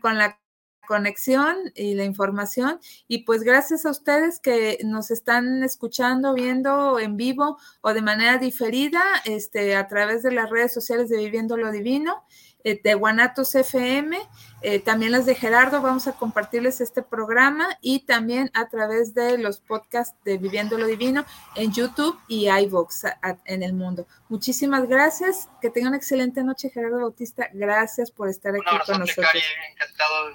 con 0.00 0.18
la 0.18 0.38
conexión 0.86 1.56
y 1.74 1.94
la 1.94 2.04
información. 2.04 2.80
Y 3.08 3.24
pues 3.24 3.42
gracias 3.42 3.84
a 3.84 3.90
ustedes 3.90 4.40
que 4.40 4.78
nos 4.84 5.10
están 5.10 5.62
escuchando, 5.62 6.32
viendo 6.32 6.98
en 6.98 7.16
vivo 7.16 7.58
o 7.82 7.92
de 7.92 8.02
manera 8.02 8.38
diferida 8.38 9.02
este, 9.24 9.76
a 9.76 9.86
través 9.88 10.22
de 10.22 10.32
las 10.32 10.48
redes 10.48 10.72
sociales 10.72 11.08
de 11.08 11.18
Viviendo 11.18 11.56
lo 11.56 11.70
Divino, 11.70 12.24
eh, 12.66 12.80
de 12.82 12.94
Guanatos 12.94 13.54
FM, 13.54 14.18
eh, 14.60 14.80
también 14.80 15.12
las 15.12 15.24
de 15.24 15.36
Gerardo, 15.36 15.80
vamos 15.82 16.08
a 16.08 16.14
compartirles 16.14 16.80
este 16.80 17.00
programa 17.00 17.68
y 17.80 18.00
también 18.00 18.50
a 18.54 18.68
través 18.68 19.14
de 19.14 19.38
los 19.38 19.60
podcasts 19.60 20.16
de 20.24 20.36
Viviendo 20.36 20.76
lo 20.76 20.88
Divino 20.88 21.24
en 21.54 21.72
YouTube 21.72 22.18
y 22.26 22.48
iVoox 22.48 23.04
en 23.44 23.62
el 23.62 23.72
mundo. 23.72 24.08
Muchísimas 24.28 24.88
gracias, 24.88 25.48
que 25.62 25.70
tengan 25.70 25.90
una 25.90 25.98
excelente 25.98 26.42
noche, 26.42 26.68
Gerardo 26.70 26.98
Bautista. 26.98 27.48
Gracias 27.52 28.10
por 28.10 28.28
estar 28.28 28.52
aquí 28.52 28.64
con 28.84 28.98
nosotros. 28.98 29.32
encantado 29.70 30.30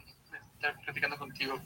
platicando 0.84 1.18
contigo. 1.18 1.60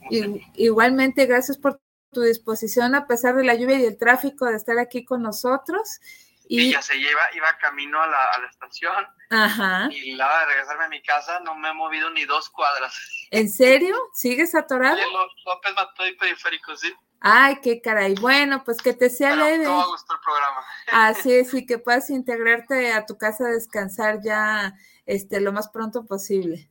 Igualmente, 0.55 1.25
gracias 1.25 1.57
por 1.57 1.81
tu 2.11 2.21
disposición 2.21 2.95
a 2.95 3.07
pesar 3.07 3.35
de 3.35 3.43
la 3.43 3.55
lluvia 3.55 3.79
y 3.79 3.85
el 3.85 3.97
tráfico 3.97 4.45
de 4.45 4.55
estar 4.55 4.79
aquí 4.79 5.03
con 5.03 5.21
nosotros. 5.21 5.99
Y, 6.47 6.71
ya 6.71 6.81
se 6.81 6.95
lleva, 6.95 7.21
iba 7.33 7.57
camino 7.57 8.01
a 8.01 8.07
la, 8.07 8.23
a 8.23 8.39
la 8.39 8.47
estación. 8.47 9.05
Ajá. 9.31 9.89
Y 9.91 10.13
la 10.13 10.39
de 10.39 10.45
regresarme 10.45 10.85
a 10.85 10.89
mi 10.89 11.01
casa 11.01 11.39
no 11.39 11.55
me 11.55 11.69
he 11.69 11.73
movido 11.73 12.09
ni 12.11 12.25
dos 12.25 12.49
cuadras. 12.49 12.95
¿En 13.31 13.49
serio? 13.49 13.95
¿Sigues 14.13 14.53
atorado? 14.53 14.97
Sí, 14.97 15.03
López 15.45 15.73
Mató 15.75 16.07
y 16.07 16.15
Periférico, 16.15 16.75
sí. 16.77 16.93
Ay, 17.19 17.59
qué 17.61 17.81
caray. 17.81 18.13
Bueno, 18.13 18.63
pues 18.63 18.77
que 18.77 18.93
te 18.93 19.09
sea 19.09 19.35
leve. 19.35 19.65
Todo 19.65 19.89
gustó 19.89 20.13
el 20.13 20.19
programa. 20.19 20.63
Así 21.09 21.33
es, 21.33 21.53
y 21.55 21.65
que 21.65 21.79
puedas 21.79 22.09
integrarte 22.11 22.93
a 22.93 23.05
tu 23.05 23.17
casa 23.17 23.45
a 23.45 23.51
descansar 23.51 24.19
ya 24.23 24.75
este, 25.07 25.41
lo 25.41 25.51
más 25.51 25.69
pronto 25.69 26.05
posible. 26.05 26.69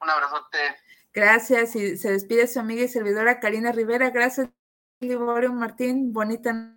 Un 0.00 0.08
abrazote. 0.08 0.58
Gracias 1.12 1.74
y 1.76 1.96
se 1.96 2.12
despide 2.12 2.46
su 2.46 2.60
amiga 2.60 2.82
y 2.82 2.88
servidora 2.88 3.40
Karina 3.40 3.72
Rivera. 3.72 4.10
Gracias, 4.10 4.48
Liborio 5.00 5.52
Martín. 5.52 6.12
Bonita 6.12 6.76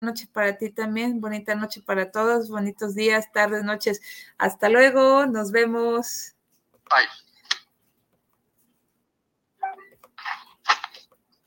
noche 0.00 0.28
para 0.32 0.58
ti 0.58 0.70
también, 0.70 1.20
bonita 1.20 1.54
noche 1.54 1.80
para 1.80 2.10
todos, 2.10 2.50
bonitos 2.50 2.94
días, 2.94 3.30
tardes, 3.32 3.62
noches. 3.64 4.00
Hasta 4.36 4.68
luego, 4.68 5.26
nos 5.26 5.52
vemos. 5.52 6.34
Bye. 6.90 7.31